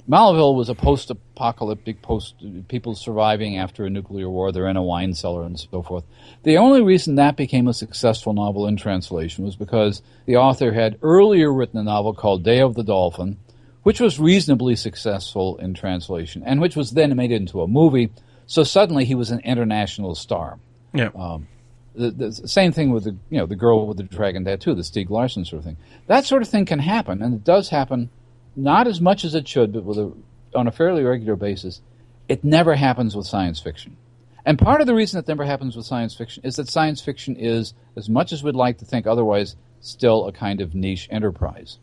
Maléville 0.09 0.55
was 0.55 0.67
a 0.67 0.75
post-apocalyptic 0.75 2.01
post 2.01 2.35
people 2.67 2.93
surviving 2.93 3.57
after 3.57 3.85
a 3.85 3.89
nuclear 3.89 4.29
war. 4.29 4.51
They're 4.51 4.67
in 4.67 4.75
a 4.75 4.83
wine 4.83 5.13
cellar 5.13 5.43
and 5.43 5.57
so 5.57 5.81
forth. 5.81 6.03
The 6.43 6.57
only 6.57 6.81
reason 6.81 7.15
that 7.15 7.37
became 7.37 7.67
a 7.67 7.73
successful 7.73 8.33
novel 8.33 8.67
in 8.67 8.75
translation 8.75 9.45
was 9.45 9.55
because 9.55 10.01
the 10.25 10.35
author 10.35 10.73
had 10.73 10.97
earlier 11.01 11.53
written 11.53 11.79
a 11.79 11.83
novel 11.83 12.13
called 12.13 12.43
Day 12.43 12.59
of 12.59 12.75
the 12.75 12.83
Dolphin, 12.83 13.37
which 13.83 14.01
was 14.01 14.19
reasonably 14.19 14.75
successful 14.75 15.57
in 15.57 15.73
translation 15.73 16.43
and 16.45 16.59
which 16.59 16.75
was 16.75 16.91
then 16.91 17.15
made 17.15 17.31
into 17.31 17.61
a 17.61 17.67
movie. 17.67 18.09
So 18.45 18.65
suddenly 18.65 19.05
he 19.05 19.15
was 19.15 19.31
an 19.31 19.39
international 19.39 20.15
star. 20.15 20.59
Yeah. 20.93 21.11
Um, 21.15 21.47
the, 21.95 22.11
the, 22.11 22.47
same 22.47 22.71
thing 22.71 22.91
with 22.91 23.03
the 23.03 23.15
you 23.29 23.37
know 23.37 23.45
the 23.45 23.55
girl 23.55 23.85
with 23.85 23.97
the 23.97 24.03
dragon 24.03 24.43
tattoo, 24.43 24.73
the 24.73 24.81
Stieg 24.81 25.09
Larsson 25.09 25.45
sort 25.45 25.59
of 25.59 25.65
thing. 25.65 25.77
That 26.07 26.25
sort 26.25 26.41
of 26.41 26.49
thing 26.49 26.65
can 26.65 26.79
happen, 26.79 27.21
and 27.21 27.35
it 27.35 27.43
does 27.43 27.69
happen 27.69 28.09
not 28.55 28.87
as 28.87 29.01
much 29.01 29.23
as 29.23 29.35
it 29.35 29.47
should, 29.47 29.73
but 29.73 29.83
with 29.83 29.97
a, 29.97 30.11
on 30.55 30.67
a 30.67 30.71
fairly 30.71 31.03
regular 31.03 31.35
basis. 31.35 31.81
It 32.29 32.43
never 32.43 32.75
happens 32.75 33.15
with 33.15 33.25
science 33.25 33.59
fiction. 33.59 33.97
And 34.45 34.59
part 34.59 34.81
of 34.81 34.87
the 34.87 34.95
reason 34.95 35.19
it 35.19 35.27
never 35.27 35.45
happens 35.45 35.75
with 35.75 35.85
science 35.85 36.15
fiction 36.15 36.43
is 36.45 36.57
that 36.57 36.69
science 36.69 37.01
fiction 37.01 37.35
is, 37.35 37.73
as 37.95 38.09
much 38.09 38.33
as 38.33 38.43
we'd 38.43 38.55
like 38.55 38.79
to 38.79 38.85
think 38.85 39.07
otherwise, 39.07 39.55
still 39.81 40.27
a 40.27 40.31
kind 40.31 40.61
of 40.61 40.75
niche 40.75 41.07
enterprise. 41.11 41.77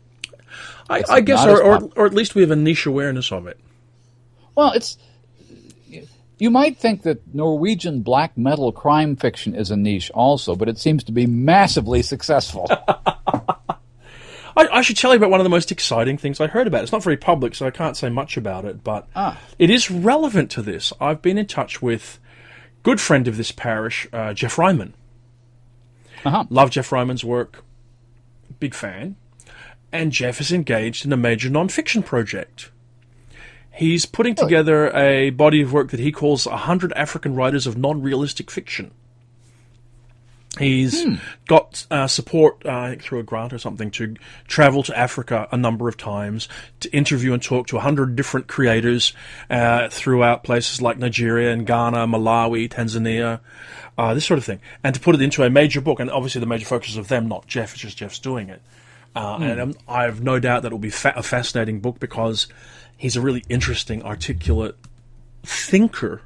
I, 0.89 1.03
I 1.07 1.21
guess, 1.21 1.45
or, 1.45 1.63
or, 1.63 1.89
or, 1.95 2.05
at 2.05 2.13
least 2.13 2.35
we 2.35 2.41
have 2.41 2.51
a 2.51 2.55
niche 2.55 2.85
awareness 2.85 3.31
of 3.31 3.47
it. 3.47 3.59
Well, 4.55 4.73
it's. 4.73 4.97
You 6.37 6.49
might 6.49 6.77
think 6.77 7.03
that 7.03 7.35
Norwegian 7.35 8.01
black 8.01 8.35
metal 8.35 8.71
crime 8.71 9.15
fiction 9.15 9.53
is 9.53 9.69
a 9.69 9.77
niche 9.77 10.09
also, 10.11 10.55
but 10.55 10.67
it 10.67 10.79
seems 10.79 11.03
to 11.03 11.11
be 11.11 11.27
massively 11.27 12.01
successful. 12.01 12.67
I, 14.55 14.67
I, 14.67 14.81
should 14.81 14.97
tell 14.97 15.11
you 15.11 15.17
about 15.17 15.31
one 15.31 15.39
of 15.39 15.45
the 15.45 15.49
most 15.49 15.71
exciting 15.71 16.17
things 16.17 16.39
I 16.39 16.47
heard 16.47 16.67
about. 16.67 16.83
It's 16.83 16.91
not 16.91 17.03
very 17.03 17.17
public, 17.17 17.55
so 17.55 17.65
I 17.65 17.71
can't 17.71 17.97
say 17.97 18.09
much 18.09 18.37
about 18.37 18.65
it, 18.65 18.83
but 18.83 19.07
ah. 19.15 19.39
it 19.57 19.69
is 19.69 19.89
relevant 19.89 20.51
to 20.51 20.61
this. 20.61 20.93
I've 20.99 21.21
been 21.21 21.37
in 21.37 21.47
touch 21.47 21.81
with 21.81 22.19
good 22.83 22.99
friend 22.99 23.27
of 23.27 23.37
this 23.37 23.51
parish, 23.51 24.07
uh, 24.11 24.33
Geoff 24.33 24.57
Ryman. 24.57 24.93
Uh-huh. 26.25 26.45
Love 26.49 26.69
Jeff 26.69 26.91
Ryman's 26.91 27.23
work. 27.23 27.63
Big 28.59 28.73
fan. 28.73 29.15
And 29.91 30.11
Jeff 30.11 30.39
is 30.39 30.51
engaged 30.51 31.05
in 31.05 31.13
a 31.13 31.17
major 31.17 31.49
non-fiction 31.49 32.03
project. 32.03 32.71
He's 33.73 34.05
putting 34.05 34.35
together 34.35 34.91
a 34.95 35.31
body 35.31 35.61
of 35.61 35.73
work 35.73 35.91
that 35.91 35.99
he 35.99 36.11
calls 36.11 36.45
100 36.45 36.93
African 36.93 37.35
writers 37.35 37.65
of 37.65 37.77
non-realistic 37.77 38.51
fiction. 38.51 38.91
He's 40.59 41.05
got 41.47 41.85
uh, 41.89 42.07
support, 42.07 42.65
uh, 42.65 42.71
I 42.71 42.89
think, 42.89 43.03
through 43.03 43.19
a 43.19 43.23
grant 43.23 43.53
or 43.53 43.57
something, 43.57 43.89
to 43.91 44.15
travel 44.47 44.83
to 44.83 44.97
Africa 44.97 45.47
a 45.49 45.55
number 45.55 45.87
of 45.87 45.95
times 45.95 46.49
to 46.81 46.89
interview 46.91 47.31
and 47.31 47.41
talk 47.41 47.67
to 47.67 47.77
a 47.77 47.79
hundred 47.79 48.17
different 48.17 48.47
creators 48.47 49.13
uh, 49.49 49.87
throughout 49.87 50.43
places 50.43 50.81
like 50.81 50.97
Nigeria 50.97 51.53
and 51.53 51.65
Ghana, 51.65 52.05
Malawi, 52.05 52.67
Tanzania, 52.69 53.39
uh, 53.97 54.13
this 54.13 54.25
sort 54.25 54.39
of 54.39 54.43
thing, 54.43 54.59
and 54.83 54.93
to 54.93 54.99
put 54.99 55.15
it 55.15 55.21
into 55.21 55.41
a 55.43 55.49
major 55.49 55.79
book. 55.79 56.01
And 56.01 56.11
obviously, 56.11 56.41
the 56.41 56.47
major 56.47 56.65
focus 56.65 56.97
of 56.97 57.07
them, 57.07 57.29
not 57.29 57.47
Jeff, 57.47 57.71
it's 57.71 57.81
just 57.81 57.97
Jeff's 57.97 58.19
doing 58.19 58.49
it. 58.49 58.61
Uh, 59.15 59.37
And 59.41 59.59
um, 59.61 59.73
I 59.87 60.03
have 60.03 60.21
no 60.21 60.39
doubt 60.39 60.63
that 60.63 60.71
it 60.71 60.73
will 60.73 60.79
be 60.79 60.89
fa- 60.89 61.13
a 61.15 61.23
fascinating 61.23 61.79
book 61.79 61.97
because 61.99 62.47
he's 62.97 63.15
a 63.15 63.21
really 63.21 63.43
interesting, 63.47 64.03
articulate 64.03 64.75
thinker 65.43 66.21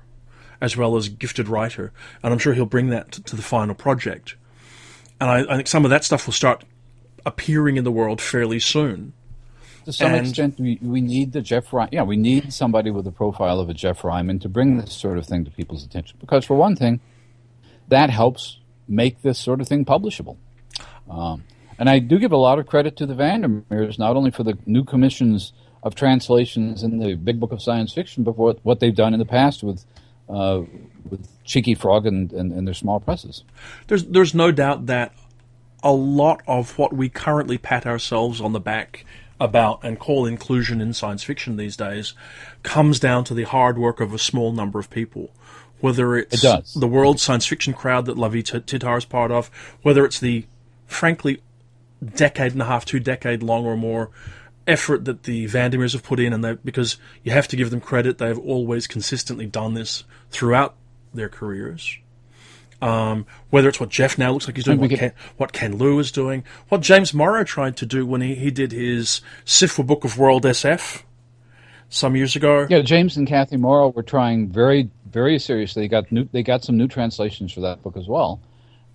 as 0.62 0.78
well 0.78 0.96
as 0.96 1.10
gifted 1.10 1.48
writer, 1.48 1.92
and 2.24 2.34
I'm 2.34 2.40
sure 2.40 2.54
he'll 2.54 2.66
bring 2.66 2.90
that 2.90 3.12
to, 3.14 3.36
the 3.36 3.42
final 3.42 3.76
project. 3.76 4.36
And 5.20 5.30
I, 5.30 5.54
I 5.54 5.56
think 5.56 5.68
some 5.68 5.86
of 5.86 5.92
that 5.92 6.04
stuff 6.04 6.26
will 6.26 6.34
start 6.34 6.64
appearing 7.26 7.78
in 7.78 7.84
the 7.84 7.92
world 7.92 8.22
fairly 8.22 8.60
soon. 8.60 9.14
To 9.86 9.94
some 9.94 10.14
And- 10.14 10.28
extent, 10.28 10.60
we, 10.60 10.80
we 10.82 11.02
need 11.02 11.32
the 11.32 11.42
Jeff 11.42 11.72
Ryman. 11.72 11.90
Yeah, 11.94 12.04
we 12.04 12.18
need 12.18 12.52
somebody 12.52 12.92
with 12.92 13.06
the 13.06 13.12
profile 13.12 13.60
of 13.60 13.70
a 13.70 13.74
Jeff 13.74 14.04
Ryman 14.04 14.40
to 14.40 14.50
bring 14.50 14.78
this 14.78 14.94
sort 14.94 15.18
of 15.18 15.26
thing 15.26 15.46
to 15.46 15.52
people's 15.52 15.86
attention. 15.86 16.18
Because, 16.20 16.44
for 16.44 16.56
one 16.56 16.76
thing, 16.76 17.02
that 17.88 18.10
helps 18.10 18.60
make 18.88 19.22
this 19.22 19.38
sort 19.38 19.62
of 19.62 19.68
thing 19.68 19.86
publishable. 19.86 20.38
Um, 21.10 21.44
and 21.78 21.90
I 21.90 22.00
do 22.00 22.18
give 22.18 22.32
a 22.32 22.38
lot 22.38 22.58
of 22.58 22.66
credit 22.66 22.96
to 22.98 23.06
the 23.06 23.14
VanderMeers, 23.14 24.00
not 24.00 24.16
only 24.16 24.32
for 24.32 24.44
the 24.44 24.58
new 24.66 24.84
commissions 24.84 25.54
of 25.84 25.94
translations 25.94 26.82
in 26.82 26.98
the 26.98 27.14
Big 27.16 27.40
Book 27.40 27.52
of 27.52 27.62
Science 27.62 27.94
Fiction, 27.94 28.24
but 28.24 28.38
what, 28.38 28.60
what 28.64 28.80
they've 28.80 28.96
done 28.96 29.14
in 29.14 29.20
the 29.20 29.26
past 29.26 29.62
with 29.62 29.86
uh, 30.30 30.62
with 31.10 31.28
Cheeky 31.44 31.76
Frawg 31.76 32.06
and, 32.06 32.32
and, 32.32 32.52
and 32.52 32.68
their 32.68 32.74
small 32.74 33.00
presses. 33.00 33.44
There's 33.88 34.06
there's 34.06 34.34
no 34.34 34.52
doubt 34.52 34.88
that 34.88 35.14
a 35.84 35.92
lot 35.92 36.42
of 36.48 36.78
what 36.78 36.94
we 36.94 37.10
currently 37.10 37.58
pat 37.58 37.86
ourselves 37.86 38.42
on 38.42 38.54
the 38.54 38.60
back 38.60 39.06
about 39.40 39.84
and 39.84 40.00
call 40.00 40.26
inclusion 40.26 40.82
in 40.82 40.94
science 40.94 41.24
fiction 41.24 41.58
these 41.58 41.76
days 41.76 42.14
comes 42.64 43.00
down 43.00 43.24
to 43.26 43.34
the 43.34 43.44
hard 43.44 43.78
work 43.78 44.00
of 44.00 44.14
a 44.14 44.18
small 44.18 44.52
number 44.52 44.80
of 44.80 44.90
people. 44.90 45.32
Whether 45.82 46.16
it's 46.16 46.44
It 46.44 46.66
the 46.76 46.88
world 46.88 47.20
science 47.20 47.46
fiction 47.46 47.74
crowd 47.74 48.06
that 48.06 48.18
Lavie 48.18 48.44
Tidhar 48.44 48.98
is 48.98 49.06
part 49.06 49.32
of, 49.32 49.48
whether 49.82 50.06
it's 50.06 50.20
the 50.20 50.46
frankly 50.88 51.42
decade 52.16 52.54
and 52.54 52.62
a 52.62 52.66
half, 52.66 52.86
two 52.86 53.00
decade 53.00 53.44
long 53.44 53.66
or 53.66 53.76
more 53.76 54.10
effort 54.68 55.06
that 55.06 55.24
the 55.24 55.46
VanderMeers 55.46 55.94
have 55.94 56.04
put 56.04 56.20
in, 56.20 56.34
and 56.34 56.44
they, 56.44 56.54
because 56.54 56.98
you 57.24 57.32
have 57.32 57.48
to 57.50 57.56
give 57.56 57.70
them 57.70 57.82
credit, 57.82 58.18
they've 58.18 58.40
always 58.40 58.88
consistently 58.88 59.46
done 59.46 59.74
this 59.74 60.04
throughout 60.32 60.76
their 61.14 61.30
careers. 61.30 61.98
Um, 62.82 63.26
whether 63.52 63.70
it's 63.70 63.80
what 63.80 63.90
Jeff 63.90 64.18
now 64.18 64.32
looks 64.32 64.48
like 64.48 64.58
he's 64.58 64.66
doing, 64.66 64.80
what 64.80 64.90
could- 64.90 65.00
Ken, 65.00 65.14
what 65.38 65.54
Ken 65.54 65.78
Liu 65.78 65.98
is 66.00 66.12
doing, 66.12 66.44
what 66.70 66.82
James 66.82 67.14
Morrow 67.14 67.44
tried 67.44 67.78
to 67.78 67.86
do 67.86 68.06
when 68.06 68.22
he, 68.22 68.36
he 68.36 68.52
did 68.52 68.72
his 68.74 69.22
SFWA 69.46 69.86
Book 69.88 70.04
of 70.04 70.18
World 70.18 70.44
SF 70.44 71.04
some 71.90 72.16
years 72.16 72.36
ago. 72.36 72.68
Yeah, 72.70 72.82
James 72.82 73.16
and 73.18 73.28
Kathy 73.28 73.58
Morrow 73.58 73.90
were 73.90 74.04
trying 74.04 74.50
very, 74.50 74.90
very 75.10 75.40
seriously. 75.40 75.84
They 75.84 75.88
got 75.88 76.12
new, 76.12 76.28
they 76.32 76.44
got 76.44 76.64
some 76.64 76.78
new 76.78 76.88
translations 76.88 77.54
for 77.54 77.62
that 77.62 77.82
book 77.82 77.96
as 77.98 78.08
well, 78.08 78.42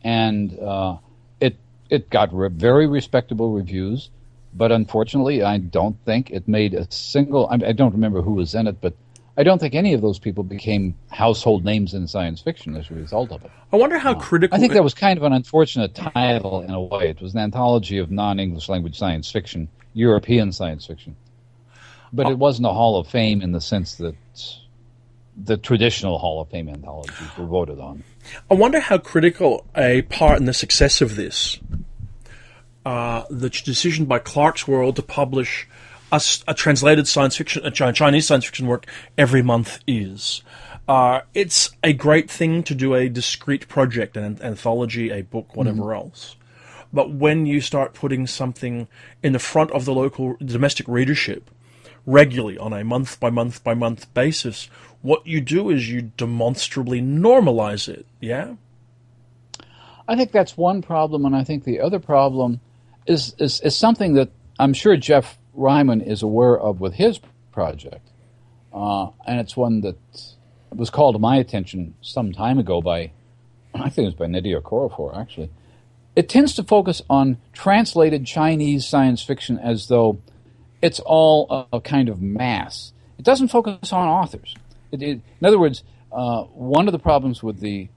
and 0.04 0.56
uh, 0.58 0.98
it 1.40 1.56
it 1.88 2.10
got 2.10 2.34
re- 2.34 2.48
very 2.50 2.86
respectable 2.86 3.52
reviews. 3.52 4.10
But 4.55 4.72
unfortunately, 4.72 5.42
I 5.42 5.59
don't 5.59 5.96
think 6.05 6.30
it 6.30 6.48
made 6.48 6.74
a 6.74 6.90
single. 6.90 7.48
I, 7.48 7.55
I 7.68 7.72
don't 7.72 7.92
remember 7.92 8.22
who 8.22 8.32
was 8.32 8.55
in 8.55 8.66
it, 8.66 8.80
but 8.80 8.94
I 9.36 9.42
don't 9.42 9.59
think 9.59 9.74
any 9.74 9.94
of 9.94 10.03
those 10.03 10.18
people 10.18 10.42
became 10.44 10.94
household 11.11 11.64
names 11.64 11.94
in 11.94 12.07
science 12.09 12.40
fiction 12.40 12.76
as 12.76 12.90
a 12.90 12.94
result 12.94 13.30
of 13.32 13.44
it. 13.44 13.51
I 13.72 13.76
wonder 13.76 13.98
how 13.98 14.14
critical. 14.14 14.57
I 14.57 14.61
think 14.61 14.72
that 14.72 14.82
was 14.82 14.92
kind 14.92 15.16
of 15.16 15.22
an 15.22 15.32
unfortunate 15.32 15.94
title 15.94 16.61
in 16.62 16.70
a 16.70 16.80
way. 16.80 17.09
It 17.09 17.22
was 17.22 17.34
an 17.34 17.40
anthology 17.40 17.98
of 17.98 18.11
non-English 18.11 18.68
language 18.68 18.98
science 18.98 19.30
fiction, 19.30 19.68
European 19.94 20.53
science 20.53 20.86
fiction, 20.86 21.16
but 22.12 22.28
it 22.28 22.38
wasn't 22.38 22.66
a 22.66 22.72
Hall 22.72 22.98
of 22.98 23.07
Fame 23.07 23.40
in 23.40 23.53
the 23.53 23.61
sense 23.61 23.94
that 23.96 24.16
the 25.42 25.57
traditional 25.57 26.18
Hall 26.18 26.40
of 26.42 26.51
Fame 26.51 26.68
anthologies 26.68 27.38
were 27.38 27.46
voted 27.46 27.78
on. 27.78 28.03
I 28.51 28.55
wonder 28.55 28.80
how 28.80 28.98
critical 28.98 29.64
a 29.76 30.03
part 30.03 30.38
in 30.38 30.44
the 30.44 30.53
success 30.53 31.01
of 31.01 31.16
this, 31.16 31.59
uh, 32.84 33.24
the 33.30 33.50
decision 33.50 34.06
by 34.06 34.18
Clarkesworld 34.18 34.96
to 34.96 35.02
publish 35.02 35.68
a 36.12 36.54
translated 36.54 37.06
science 37.06 37.36
fiction, 37.36 37.64
a 37.64 37.70
Chinese 37.70 38.26
science 38.26 38.44
fiction 38.44 38.66
work 38.66 38.86
every 39.16 39.42
month 39.42 39.78
is. 39.86 40.42
Uh, 40.88 41.20
it's 41.34 41.70
a 41.84 41.92
great 41.92 42.28
thing 42.28 42.64
to 42.64 42.74
do 42.74 42.94
a 42.94 43.08
discrete 43.08 43.68
project, 43.68 44.16
an 44.16 44.24
an- 44.24 44.42
anthology, 44.42 45.10
a 45.10 45.22
book, 45.22 45.54
whatever 45.54 45.94
else. 45.94 46.36
But 46.92 47.12
when 47.12 47.46
you 47.46 47.60
start 47.60 47.94
putting 47.94 48.26
something 48.26 48.88
in 49.22 49.32
the 49.32 49.38
front 49.38 49.70
of 49.70 49.84
the 49.84 49.94
local 49.94 50.36
domestic 50.44 50.88
readership 50.88 51.48
regularly 52.06 52.58
on 52.58 52.72
a 52.72 52.82
month 52.82 53.20
by 53.20 53.30
month 53.30 53.62
by 53.62 53.74
month 53.74 54.12
basis, 54.14 54.68
what 55.00 55.24
you 55.24 55.40
do 55.40 55.70
is 55.70 55.88
you 55.88 56.10
demonstrably 56.16 57.00
normalize 57.00 57.88
it. 57.88 58.06
Yeah? 58.20 58.54
I 60.08 60.16
think 60.16 60.32
that's 60.32 60.56
one 60.56 60.82
problem, 60.82 61.24
and 61.24 61.36
I 61.36 61.44
think 61.44 61.62
the 61.62 61.78
other 61.78 62.00
problem 62.00 62.60
is 63.07 63.34
is, 63.38 63.61
is 63.61 63.76
something 63.76 64.14
that 64.14 64.30
I'm 64.59 64.72
sure 64.72 64.96
Jeff 64.96 65.38
Ryman 65.55 66.01
is 66.01 66.22
aware 66.22 66.59
of 66.59 66.80
with 66.80 66.94
his 66.94 67.20
project, 67.53 68.09
uh, 68.72 69.09
and 69.26 69.40
it's 69.40 69.57
one 69.57 69.80
that 69.82 69.96
was 70.74 70.90
called 70.90 71.14
to 71.14 71.18
my 71.18 71.36
attention 71.36 71.94
some 72.01 72.32
time 72.32 72.59
ago 72.59 72.80
by, 72.80 73.11
I 73.74 73.90
think 73.90 74.07
it 74.07 74.09
was 74.09 74.14
by 74.14 74.26
Nnedi 74.26 74.61
Okorafor 74.61 75.18
actually. 75.18 75.51
It 76.16 76.28
tends 76.28 76.55
to 76.55 76.64
focus 76.64 77.03
on 77.09 77.38
translated 77.53 78.26
Chinese 78.26 78.86
science 78.86 79.22
fiction 79.22 79.59
as 79.59 79.88
though 79.88 80.20
it's 80.82 81.01
all 81.01 81.46
a, 81.72 81.76
a 81.76 81.80
kind 81.80 82.09
of 82.09 82.20
mass. 82.20 82.92
It 83.18 83.24
doesn't 83.24 83.48
focus 83.48 83.92
on 83.92 84.09
authors. 84.09 84.55
It, 84.90 85.03
it, 85.03 85.20
in 85.40 85.46
other 85.46 85.59
words, 85.59 85.82
uh, 86.12 86.42
one 86.44 86.88
of 86.88 86.92
the 86.92 86.98
problems 86.98 87.42
with 87.42 87.61
the 87.61 87.88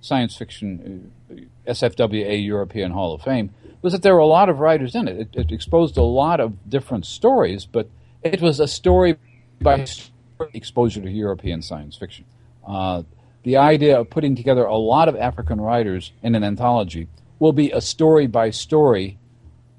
science 0.00 0.36
fiction 0.36 1.10
uh, 1.30 1.34
SFWA 1.72 2.44
European 2.44 2.92
Hall 2.92 3.14
of 3.14 3.22
Fame 3.22 3.52
was 3.86 3.92
that 3.92 4.02
there 4.02 4.14
were 4.14 4.18
a 4.18 4.26
lot 4.26 4.48
of 4.48 4.58
writers 4.58 4.96
in 4.96 5.06
it. 5.06 5.16
It, 5.16 5.28
it 5.34 5.52
exposed 5.52 5.96
a 5.96 6.02
lot 6.02 6.40
of 6.40 6.68
different 6.68 7.06
stories, 7.06 7.66
but 7.66 7.88
it 8.20 8.42
was 8.42 8.58
a 8.58 8.66
story 8.66 9.16
by 9.60 9.84
story 9.84 10.50
exposure 10.54 11.00
to 11.00 11.08
European 11.08 11.62
science 11.62 11.96
fiction. 11.96 12.24
Uh, 12.66 13.04
the 13.44 13.56
idea 13.56 14.00
of 14.00 14.10
putting 14.10 14.34
together 14.34 14.64
a 14.64 14.74
lot 14.74 15.08
of 15.08 15.14
African 15.14 15.60
writers 15.60 16.10
in 16.20 16.34
an 16.34 16.42
anthology 16.42 17.06
will 17.38 17.52
be 17.52 17.70
a 17.70 17.80
story 17.80 18.26
by 18.26 18.50
story 18.50 19.18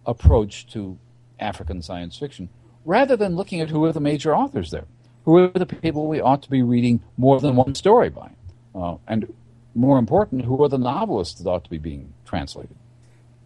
approach 0.05 0.67
to 0.67 0.97
African 1.37 1.81
science 1.81 2.17
fiction, 2.17 2.47
rather 2.85 3.17
than 3.17 3.35
looking 3.35 3.59
at 3.59 3.69
who 3.71 3.83
are 3.83 3.91
the 3.91 3.99
major 3.99 4.33
authors 4.33 4.71
there, 4.71 4.85
who 5.25 5.37
are 5.37 5.49
the 5.49 5.65
people 5.65 6.07
we 6.07 6.21
ought 6.21 6.41
to 6.43 6.49
be 6.49 6.61
reading 6.61 7.01
more 7.17 7.41
than 7.41 7.57
one 7.57 7.75
story 7.75 8.07
by, 8.07 8.29
uh, 8.73 8.95
and 9.05 9.33
more 9.75 9.99
important, 9.99 10.45
who 10.45 10.63
are 10.63 10.69
the 10.69 10.77
novelists 10.77 11.41
that 11.41 11.49
ought 11.49 11.65
to 11.65 11.69
be 11.69 11.77
being 11.77 12.13
translated. 12.23 12.77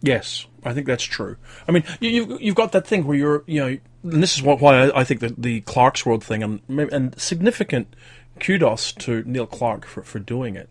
Yes, 0.02 0.46
I 0.64 0.72
think 0.74 0.86
that's 0.86 1.04
true. 1.04 1.36
I 1.66 1.72
mean, 1.72 1.84
you, 2.00 2.10
you've 2.10 2.40
you've 2.42 2.54
got 2.54 2.72
that 2.72 2.86
thing 2.86 3.06
where 3.06 3.16
you're, 3.16 3.44
you 3.46 3.60
know, 3.60 3.78
and 4.04 4.22
this 4.22 4.36
is 4.36 4.42
what, 4.42 4.60
why 4.60 4.84
I, 4.86 5.00
I 5.00 5.04
think 5.04 5.20
that 5.20 5.40
the 5.40 5.60
Clarkesworld 5.62 6.22
thing 6.22 6.42
and 6.42 6.60
and 6.68 7.20
significant 7.20 7.94
kudos 8.40 8.92
to 8.92 9.22
Neil 9.26 9.46
Clarke 9.46 9.86
for, 9.86 10.02
for 10.02 10.18
doing 10.18 10.56
it, 10.56 10.70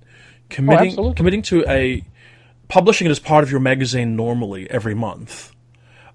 committing 0.49 0.79
oh, 0.79 0.89
absolutely. 0.89 1.15
committing 1.15 1.41
to 1.43 1.65
a 1.67 2.05
publishing 2.67 3.07
it 3.07 3.11
as 3.11 3.19
part 3.19 3.43
of 3.43 3.51
your 3.51 3.59
magazine 3.59 4.15
normally 4.15 4.69
every 4.71 4.95
month 4.95 5.53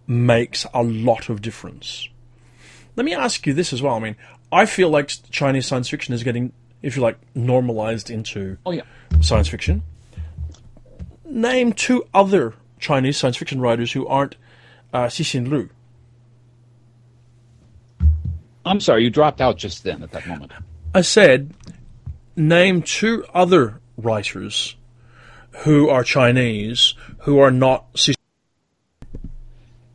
makes 0.07 0.67
a 0.73 0.83
lot 0.83 1.29
of 1.29 1.43
difference. 1.43 2.09
Let 2.97 3.05
me 3.05 3.15
ask 3.15 3.47
you 3.47 3.53
this 3.53 3.73
as 3.73 3.83
well. 3.83 3.95
I 3.95 3.99
mean, 3.99 4.17
I 4.51 4.65
feel 4.65 4.89
like 4.89 5.13
Chinese 5.31 5.67
science 5.67 5.89
fiction 5.89 6.15
is 6.15 6.23
getting, 6.23 6.53
if 6.81 6.97
you 6.97 7.03
like, 7.03 7.19
normalized 7.35 8.11
into 8.11 8.57
Oh 8.65 8.71
yeah. 8.71 8.83
science 9.21 9.49
fiction. 9.49 9.83
Name 11.25 11.73
two 11.73 12.07
other 12.15 12.55
Chinese 12.79 13.17
science 13.17 13.37
fiction 13.37 13.61
writers 13.61 13.93
who 13.93 14.07
aren't 14.07 14.37
uh, 14.93 15.07
Cixin 15.07 15.49
Liu. 15.49 15.71
I'm 18.65 18.81
sorry, 18.81 19.05
you 19.05 19.11
dropped 19.11 19.41
out 19.41 19.57
just 19.57 19.85
then 19.85 20.03
at 20.03 20.11
that 20.13 20.27
moment. 20.27 20.53
I 20.95 21.03
said, 21.03 21.55
name 22.35 22.83
two 22.83 23.25
other 23.33 23.81
writers 23.97 24.77
who 25.59 25.89
are 25.89 26.03
Chinese 26.03 26.95
who 27.21 27.39
are 27.39 27.51
not 27.51 27.93
Cixin. 27.95 28.15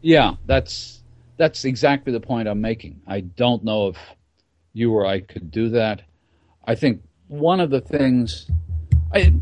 Yeah, 0.01 0.35
that's 0.45 1.03
that's 1.37 1.65
exactly 1.65 2.13
the 2.13 2.19
point 2.19 2.47
I'm 2.47 2.61
making. 2.61 3.01
I 3.07 3.21
don't 3.21 3.63
know 3.63 3.89
if 3.89 3.97
you 4.73 4.93
or 4.93 5.05
I 5.05 5.19
could 5.19 5.51
do 5.51 5.69
that. 5.69 6.03
I 6.65 6.75
think 6.75 7.01
one 7.27 7.59
of 7.59 7.69
the 7.69 7.81
things 7.81 8.49
I, 9.13 9.33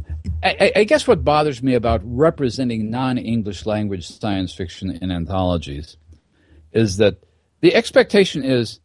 I, 0.42 0.72
I 0.78 0.84
guess 0.86 1.08
what 1.08 1.24
bothers 1.24 1.62
me 1.62 1.74
about 1.74 2.02
representing 2.04 2.90
non-English 2.90 3.66
language 3.66 4.08
science 4.08 4.54
fiction 4.54 4.92
in 5.02 5.12
anthologies 5.12 5.98
is 6.72 6.98
that 6.98 7.18
the 7.62 7.76
expectation 7.76 8.44
is 8.44 8.80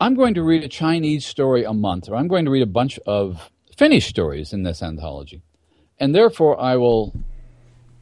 I'm 0.00 0.14
going 0.14 0.34
to 0.34 0.42
read 0.42 0.64
a 0.64 0.68
Chinese 0.68 1.26
story 1.26 1.64
a 1.64 1.72
month, 1.74 2.08
or 2.08 2.16
I'm 2.16 2.28
going 2.28 2.44
to 2.44 2.50
read 2.50 2.62
a 2.62 2.66
bunch 2.66 2.98
of 3.06 3.50
Finnish 3.76 4.06
stories 4.06 4.52
in 4.52 4.62
this 4.62 4.82
anthology, 4.82 5.42
and 5.98 6.14
therefore 6.14 6.58
I 6.60 6.76
will 6.76 7.14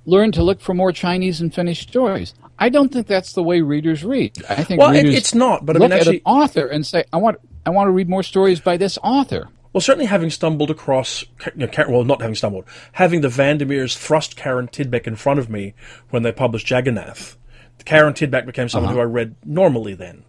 learn 0.05 0.31
to 0.33 0.43
look 0.43 0.61
for 0.61 0.75
more 0.75 0.93
Chinese 0.93 1.41
and 1.41 1.53
Finnish 1.53 1.81
stories. 1.81 2.35
I 2.59 2.69
don't 2.69 2.93
think 2.93 3.07
that's 3.09 3.33
the 3.33 3.43
way 3.43 3.61
readers 3.63 4.05
read. 4.05 4.33
I 4.49 4.63
think 4.63 4.81
Well, 4.81 4.95
it- 4.95 5.07
it's 5.07 5.35
not, 5.35 5.67
but 5.67 5.77
I 5.77 5.79
look 5.81 5.91
mean, 5.91 5.99
actually- 5.99 6.17
at 6.17 6.23
an 6.27 6.33
author 6.43 6.67
and 6.67 6.87
say, 6.87 7.05
"I 7.13 7.17
want, 7.17 7.39
I 7.65 7.71
want 7.71 7.89
to 7.89 7.93
read 7.93 8.09
more 8.09 8.23
stories 8.23 8.61
by 8.61 8.77
this 8.77 8.99
author." 9.03 9.49
Well, 9.77 9.83
certainly 9.83 10.07
having 10.07 10.31
stumbled 10.31 10.71
across, 10.71 11.23
you 11.55 11.67
know, 11.67 11.85
well, 11.87 12.03
not 12.03 12.23
having 12.23 12.35
stumbled, 12.35 12.65
having 12.93 13.21
the 13.21 13.29
VanderMeers 13.29 13.95
thrust 13.95 14.35
Karin 14.35 14.69
Tidbeck 14.69 15.07
in 15.07 15.17
front 15.17 15.39
of 15.39 15.51
me 15.51 15.75
when 16.09 16.23
they 16.23 16.33
published 16.33 16.71
Jagannath, 16.71 17.37
Karin 17.85 18.15
Tidbeck 18.15 18.47
became 18.47 18.71
someone 18.71 18.95
who 18.95 19.01
I 19.01 19.05
read 19.05 19.35
normally 19.45 19.93
then. 19.93 20.25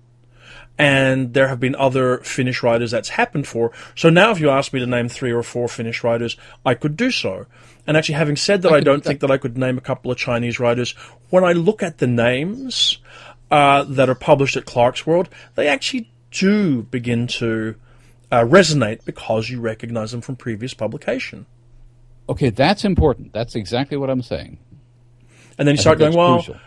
And 0.78 1.34
there 1.34 1.48
have 1.48 1.62
been 1.62 1.78
other 1.78 2.18
Finnish 2.26 2.62
writers 2.62 2.92
that's 2.92 3.08
happened 3.08 3.48
for. 3.48 3.72
So 3.96 4.10
now, 4.10 4.32
if 4.32 4.42
you 4.42 4.50
ask 4.50 4.74
me 4.74 4.82
to 4.82 4.86
name 4.86 5.08
three 5.08 5.32
or 5.32 5.44
four 5.44 5.70
Finnish 5.70 6.04
writers, 6.04 6.36
I 6.66 6.74
could 6.74 6.98
do 6.98 7.10
so. 7.10 7.46
And 7.88 7.96
actually, 7.96 8.16
having 8.16 8.36
said 8.36 8.64
that, 8.64 8.74
I, 8.74 8.80
could 8.80 8.84
don't 8.84 9.04
think 9.06 9.22
that 9.22 9.32
I 9.32 9.38
could 9.38 9.58
name 9.58 9.78
a 9.78 9.82
couple 9.82 10.12
of 10.12 10.18
Chinese 10.18 10.60
writers. 10.60 10.92
When 11.30 11.46
I 11.46 11.54
look 11.54 11.82
at 11.82 12.00
the 12.00 12.08
names 12.08 12.98
uh, 13.50 13.84
that 13.84 14.10
are 14.10 14.16
published 14.16 14.58
at 14.58 14.66
Clarkesworld, 14.66 15.28
they 15.56 15.70
actually 15.70 16.12
do 16.32 16.84
begin 16.84 17.28
to 17.28 17.76
uh, 18.32 18.42
resonate 18.42 19.06
because 19.06 19.50
you 19.50 19.60
recognize 19.60 20.12
them 20.12 20.22
from 20.22 20.36
previous 20.36 20.74
publication. 20.74 21.46
Okay, 22.30 22.50
that's 22.50 22.84
important. 22.84 23.34
That's 23.34 23.56
exactly 23.56 23.98
what 23.98 24.10
I'm 24.10 24.22
saying. 24.22 24.58
And 25.58 25.68
then 25.68 25.76
you 25.76 25.82
start 25.82 26.00
going, 26.00 26.16
well, 26.16 26.36
crucial. 26.36 26.58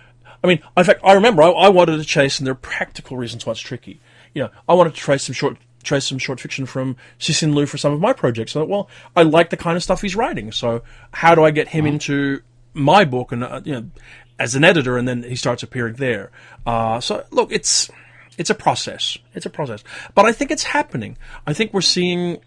I 0.43 0.47
mean, 0.47 0.61
in 0.77 0.85
fact, 0.85 1.01
I 1.05 1.13
remember 1.13 1.43
I, 1.43 1.51
I 1.51 1.69
wanted 1.69 1.99
to 1.99 2.05
chase, 2.05 2.39
and 2.39 2.47
there 2.47 2.53
are 2.53 2.57
practical 2.57 3.17
reasons 3.17 3.45
why 3.45 3.53
it's 3.53 3.61
tricky. 3.61 4.01
You 4.35 4.45
know, 4.45 4.51
I 4.69 4.75
wanted 4.75 4.95
to 4.95 5.01
trace 5.01 5.25
some 5.25 5.35
short, 5.35 5.59
trace 5.83 6.07
some 6.07 6.19
short 6.19 6.41
fiction 6.41 6.65
from 6.65 6.97
Cixin 7.19 7.55
Liu 7.55 7.67
for 7.67 7.77
some 7.77 7.93
of 7.93 8.01
my 8.01 8.13
projects. 8.13 8.53
So, 8.53 8.65
well, 8.65 8.89
I 9.15 9.23
like 9.23 9.51
the 9.51 9.57
kind 9.57 9.77
of 9.77 9.83
stuff 9.83 10.01
he's 10.01 10.17
writing. 10.17 10.51
So, 10.51 10.83
how 11.13 11.35
do 11.35 11.45
I 11.45 11.51
get 11.51 11.69
him 11.69 11.85
into 11.85 12.41
my 12.73 13.05
book 13.05 13.33
and 13.33 13.45
uh, 13.45 13.61
you 13.65 13.73
know, 13.75 13.91
as 14.39 14.55
an 14.55 14.65
editor, 14.65 14.97
and 14.97 15.07
then 15.07 15.23
he 15.23 15.37
starts 15.37 15.63
appearing 15.63 15.95
there. 15.95 16.31
Uh, 16.65 17.01
so, 17.01 17.25
look, 17.31 17.53
it's 17.53 17.91
it's 18.41 18.49
a 18.49 18.55
process. 18.55 19.19
It's 19.35 19.45
a 19.45 19.51
process, 19.51 19.85
but 20.15 20.25
I 20.25 20.33
think 20.33 20.51
it's 20.51 20.63
happening. 20.63 21.19
I 21.47 21.53
think 21.53 21.75
we're 21.75 21.83
seeing 21.83 22.39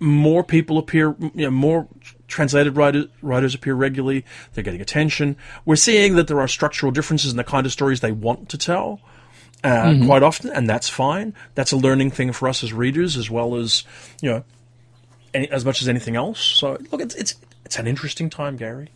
more 0.00 0.42
people 0.42 0.78
appear, 0.78 1.14
you 1.20 1.44
know, 1.44 1.50
more 1.50 1.86
translated 2.28 2.78
writers, 2.78 3.08
writers 3.20 3.54
appear 3.54 3.74
regularly. 3.74 4.24
They're 4.54 4.64
getting 4.64 4.80
attention. 4.80 5.36
We're 5.66 5.76
seeing 5.76 6.14
that 6.16 6.28
there 6.28 6.40
are 6.40 6.48
structural 6.48 6.92
differences 6.92 7.30
in 7.30 7.36
the 7.36 7.44
kind 7.44 7.66
of 7.66 7.72
stories 7.72 8.00
they 8.00 8.10
want 8.10 8.48
to 8.48 8.56
tell. 8.58 9.02
Uh, 9.62 9.96
Quite 10.06 10.22
often, 10.22 10.50
and 10.50 10.66
that's 10.66 10.88
fine. 10.88 11.34
That's 11.54 11.72
a 11.72 11.76
learning 11.76 12.12
thing 12.12 12.32
for 12.32 12.48
us 12.48 12.64
as 12.64 12.72
readers, 12.72 13.18
as 13.18 13.28
well 13.28 13.56
as 13.56 13.84
you 14.22 14.30
know, 14.30 14.44
any, 15.34 15.50
as 15.50 15.64
much 15.64 15.82
as 15.82 15.88
anything 15.88 16.16
else. 16.16 16.40
So, 16.40 16.78
look, 16.90 17.02
it's 17.02 17.14
it's 17.16 17.34
it's 17.66 17.78
an 17.78 17.86
interesting 17.86 18.30
time, 18.30 18.56
Gary. 18.56 18.88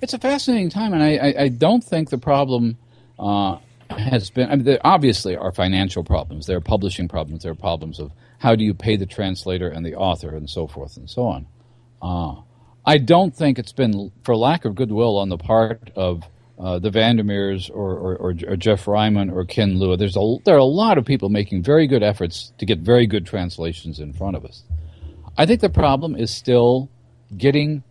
It's 0.00 0.12
a 0.12 0.18
fascinating 0.18 0.70
time, 0.70 0.92
and 0.92 1.02
I, 1.02 1.16
I, 1.16 1.42
I 1.44 1.48
don't 1.48 1.82
think 1.82 2.10
the 2.10 2.18
problem 2.18 2.76
uh, 3.18 3.56
has 3.90 4.30
been. 4.30 4.50
I 4.50 4.56
mean, 4.56 4.64
there 4.64 4.80
obviously 4.84 5.36
are 5.36 5.52
financial 5.52 6.04
problems. 6.04 6.46
There 6.46 6.56
are 6.56 6.62
publishing 6.62 7.08
problems. 7.08 7.42
There 7.42 7.52
are 7.52 7.56
problems 7.56 7.98
of 7.98 8.12
how 8.38 8.54
do 8.54 8.64
you 8.64 8.74
pay 8.74 8.96
the 8.96 9.06
translator 9.06 9.68
and 9.68 9.84
the 9.84 9.94
author, 9.94 10.34
and 10.34 10.48
so 10.48 10.66
forth 10.66 10.96
and 10.96 11.08
so 11.08 11.22
on. 11.22 11.46
Uh, 12.00 12.42
I 12.84 12.98
don't 12.98 13.34
think 13.34 13.58
it's 13.58 13.72
been 13.72 14.12
for 14.22 14.36
lack 14.36 14.64
of 14.64 14.74
goodwill 14.74 15.18
on 15.18 15.28
the 15.28 15.38
part 15.38 15.90
of 15.96 16.22
uh, 16.58 16.78
the 16.78 16.90
VanderMeers 16.90 17.70
or, 17.70 17.92
or, 17.92 18.16
or, 18.16 18.34
or 18.48 18.56
Jeff 18.56 18.88
Ryman 18.88 19.30
or 19.30 19.44
Ken 19.44 19.78
Liu. 19.78 19.96
There's 19.96 20.16
a 20.16 20.36
there 20.44 20.54
are 20.54 20.58
a 20.58 20.64
lot 20.64 20.98
of 20.98 21.04
people 21.04 21.28
making 21.28 21.62
very 21.62 21.86
good 21.86 22.02
efforts 22.02 22.52
to 22.58 22.66
get 22.66 22.80
very 22.80 23.06
good 23.06 23.26
translations 23.26 24.00
in 24.00 24.12
front 24.12 24.36
of 24.36 24.44
us. 24.44 24.62
I 25.36 25.46
think 25.46 25.60
the 25.60 25.68
problem 25.68 26.16
is 26.16 26.34
still 26.34 26.90
getting 27.36 27.84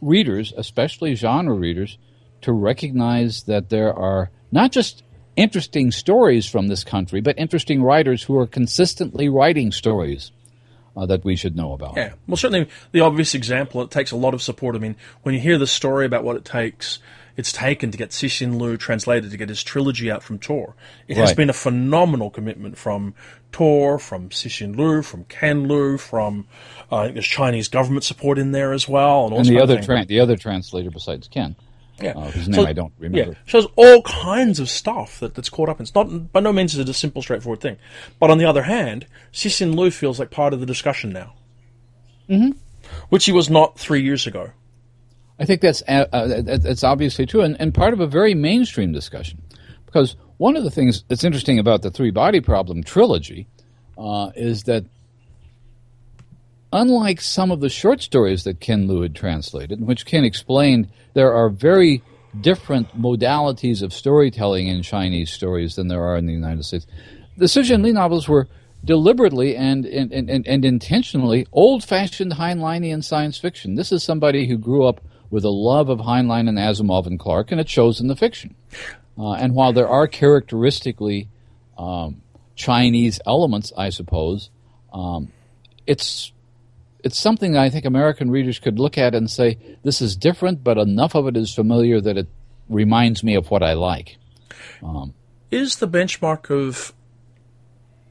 readers, 0.00 0.52
especially 0.56 1.14
genre 1.14 1.54
readers, 1.54 1.98
to 2.42 2.52
recognize 2.52 3.44
that 3.44 3.68
there 3.68 3.92
are 3.92 4.30
not 4.52 4.70
just 4.70 5.02
interesting 5.38 5.90
stories 5.92 6.46
from 6.46 6.68
this 6.68 6.84
country, 6.84 7.20
but 7.20 7.38
interesting 7.38 7.82
writers 7.82 8.24
who 8.24 8.36
are 8.36 8.46
consistently 8.46 9.28
writing 9.28 9.72
stories 9.72 10.32
uh, 10.96 11.06
that 11.06 11.24
we 11.24 11.36
should 11.36 11.56
know 11.56 11.72
about. 11.72 11.96
Yeah. 11.96 12.12
Well, 12.26 12.36
certainly 12.36 12.68
the 12.92 13.00
obvious 13.00 13.34
example, 13.34 13.80
it 13.82 13.90
takes 13.90 14.10
a 14.10 14.16
lot 14.16 14.34
of 14.34 14.42
support. 14.42 14.74
I 14.74 14.80
mean, 14.80 14.96
when 15.22 15.34
you 15.34 15.40
hear 15.40 15.56
the 15.56 15.66
story 15.66 16.04
about 16.04 16.24
what 16.24 16.36
it 16.36 16.44
takes, 16.44 16.98
it's 17.36 17.52
taken 17.52 17.92
to 17.92 17.96
get 17.98 18.10
Cixin 18.10 18.60
Liu 18.60 18.76
translated 18.76 19.30
to 19.30 19.36
get 19.36 19.48
his 19.48 19.62
trilogy 19.62 20.10
out 20.10 20.24
from 20.24 20.40
Tor. 20.40 20.74
It 21.06 21.16
has 21.16 21.30
Right. 21.30 21.36
been 21.36 21.50
a 21.50 21.52
phenomenal 21.52 22.30
commitment 22.30 22.76
from 22.76 23.14
Tor, 23.52 24.00
from 24.00 24.30
Cixin 24.30 24.76
Liu, 24.76 25.02
from 25.02 25.22
Ken 25.24 25.68
Liu, 25.68 25.98
from, 25.98 26.46
uh, 26.90 26.96
I 26.96 27.02
think 27.04 27.14
there's 27.14 27.26
Chinese 27.26 27.68
government 27.68 28.02
support 28.02 28.38
in 28.38 28.50
there 28.50 28.72
as 28.72 28.88
well. 28.88 29.24
And, 29.26 29.32
all 29.34 29.38
And 29.38 29.48
the 29.48 29.60
other 29.60 29.80
tra- 29.80 30.04
the 30.04 30.18
other 30.18 30.36
translator 30.36 30.90
besides 30.90 31.28
Ken, 31.28 31.54
yeah. 32.00 32.12
uh, 32.12 32.30
whose 32.30 32.48
name 32.48 32.66
I 32.66 32.72
don't 32.72 32.92
remember. 32.98 33.32
Yeah, 33.32 33.38
so 33.46 33.60
there's 33.60 33.72
all 33.76 34.02
kinds 34.02 34.60
of 34.60 34.68
stuff 34.68 35.20
that, 35.20 35.34
that's 35.34 35.48
caught 35.48 35.68
up. 35.68 35.78
in 35.78 35.84
It's 35.84 35.94
not 35.94 36.32
by 36.32 36.40
no 36.40 36.52
means 36.52 36.74
is 36.74 36.80
it 36.80 36.88
a 36.88 36.94
simple, 36.94 37.22
straightforward 37.22 37.60
thing. 37.60 37.76
But 38.18 38.30
on 38.30 38.38
the 38.38 38.44
other 38.44 38.62
hand, 38.62 39.06
Cixin 39.32 39.76
Liu 39.76 39.90
feels 39.90 40.18
like 40.18 40.30
part 40.30 40.52
of 40.52 40.60
the 40.60 40.66
discussion 40.66 41.12
now, 41.12 41.34
mm-hmm. 42.28 42.50
which 43.08 43.24
he 43.24 43.32
was 43.32 43.50
not 43.50 43.78
three 43.78 44.02
years 44.02 44.26
ago. 44.26 44.50
I 45.40 45.44
think 45.44 45.60
that's 45.60 45.82
uh, 45.86 46.06
uh, 46.12 46.42
that's 46.42 46.82
obviously 46.82 47.24
true, 47.26 47.42
and, 47.42 47.56
and 47.60 47.72
part 47.72 47.92
of 47.92 48.00
a 48.00 48.06
very 48.06 48.34
mainstream 48.34 48.92
discussion. 48.92 49.40
Because 49.86 50.16
one 50.36 50.56
of 50.56 50.64
the 50.64 50.70
things 50.70 51.04
that's 51.08 51.24
interesting 51.24 51.58
about 51.58 51.82
the 51.82 51.90
Three 51.90 52.10
Body 52.10 52.40
Problem 52.40 52.82
trilogy 52.82 53.48
uh, 53.96 54.30
is 54.36 54.64
that, 54.64 54.84
unlike 56.72 57.20
some 57.20 57.50
of 57.50 57.60
the 57.60 57.68
short 57.68 58.02
stories 58.02 58.44
that 58.44 58.60
Ken 58.60 58.86
Liu 58.86 59.02
had 59.02 59.14
translated, 59.14 59.78
in 59.78 59.86
which 59.86 60.06
Ken 60.06 60.24
explained 60.24 60.88
there 61.14 61.32
are 61.32 61.48
very 61.48 62.02
different 62.40 63.00
modalities 63.00 63.82
of 63.82 63.92
storytelling 63.92 64.68
in 64.68 64.82
Chinese 64.82 65.30
stories 65.30 65.76
than 65.76 65.88
there 65.88 66.04
are 66.04 66.16
in 66.16 66.26
the 66.26 66.32
United 66.32 66.64
States, 66.64 66.86
the 67.36 67.46
Cixin 67.46 67.82
Liu 67.82 67.92
novels 67.92 68.28
were 68.28 68.48
deliberately 68.84 69.56
and, 69.56 69.84
and, 69.86 70.12
and, 70.12 70.46
and 70.46 70.64
intentionally 70.64 71.46
old 71.52 71.82
fashioned 71.82 72.32
Heinleinian 72.32 73.02
science 73.02 73.38
fiction. 73.38 73.74
This 73.74 73.92
is 73.92 74.02
somebody 74.02 74.46
who 74.46 74.56
grew 74.56 74.84
up 74.84 75.00
with 75.30 75.44
a 75.44 75.50
love 75.50 75.88
of 75.88 75.98
Heinlein 75.98 76.48
and 76.48 76.58
Asimov 76.58 77.06
and 77.06 77.18
Clarke, 77.18 77.52
and 77.52 77.60
it 77.60 77.68
shows 77.68 78.00
in 78.00 78.06
the 78.06 78.16
fiction. 78.16 78.54
Uh, 79.18 79.32
and 79.32 79.54
while 79.54 79.72
there 79.72 79.88
are 79.88 80.06
characteristically 80.06 81.28
um, 81.76 82.22
Chinese 82.54 83.20
elements, 83.26 83.72
I 83.76 83.90
suppose, 83.90 84.50
um, 84.92 85.32
it's 85.86 86.32
it's 87.08 87.18
something 87.18 87.52
that 87.52 87.62
I 87.62 87.70
think 87.70 87.86
American 87.86 88.30
readers 88.30 88.58
could 88.58 88.78
look 88.78 88.98
at 88.98 89.14
and 89.14 89.30
say, 89.30 89.56
this 89.82 90.02
is 90.02 90.14
different, 90.14 90.62
but 90.62 90.76
enough 90.76 91.14
of 91.14 91.26
it 91.26 91.38
is 91.38 91.54
familiar 91.54 92.02
that 92.02 92.18
it 92.18 92.28
reminds 92.68 93.24
me 93.24 93.34
of 93.34 93.50
what 93.50 93.62
I 93.62 93.72
like. 93.72 94.18
Is 95.50 95.76
the 95.76 95.88
benchmark 95.88 96.50
of 96.50 96.92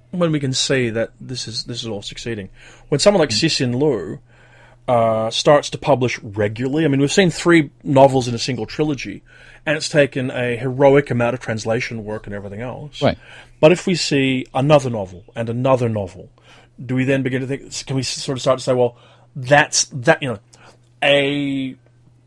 when 0.10 0.32
we 0.32 0.40
can 0.40 0.52
say 0.52 0.90
that 0.90 1.12
this 1.22 1.48
is 1.48 1.66
this 1.66 1.84
is 1.84 1.88
all 1.88 2.02
succeeding 2.02 2.50
when 2.90 3.00
someone 3.00 3.20
like 3.20 3.30
Cixin 3.30 3.80
Liu 3.80 4.20
uh, 4.88 5.30
starts 5.30 5.70
to 5.70 5.78
publish 5.78 6.18
regularly. 6.24 6.84
I 6.84 6.88
mean, 6.88 7.00
we've 7.00 7.12
seen 7.12 7.30
three 7.30 7.70
novels 7.84 8.28
in 8.28 8.34
a 8.34 8.40
single 8.40 8.66
trilogy, 8.66 9.22
and 9.64 9.78
it's 9.78 9.90
taken 9.90 10.32
a 10.32 10.58
heroic 10.58 11.12
amount 11.12 11.36
of 11.36 11.40
translation 11.40 12.04
work 12.04 12.26
and 12.26 12.34
everything 12.34 12.62
else. 12.62 13.00
Right. 13.00 13.20
But 13.60 13.72
if 13.72 13.86
we 13.86 13.94
see 13.94 14.48
another 14.56 14.90
novel 14.90 15.24
and 15.36 15.50
another 15.50 15.88
novel, 15.88 16.32
do 16.84 16.96
we 16.96 17.06
then 17.06 17.24
begin 17.24 17.42
to 17.42 17.48
think? 17.48 17.86
Can 17.86 17.96
we 17.96 18.04
sort 18.04 18.38
of 18.38 18.42
start 18.42 18.60
to 18.60 18.64
say, 18.64 18.74
well, 18.74 18.98
that's 19.36 19.86
that 19.86 20.22
you 20.22 20.30
know, 20.30 20.40
a 21.04 21.76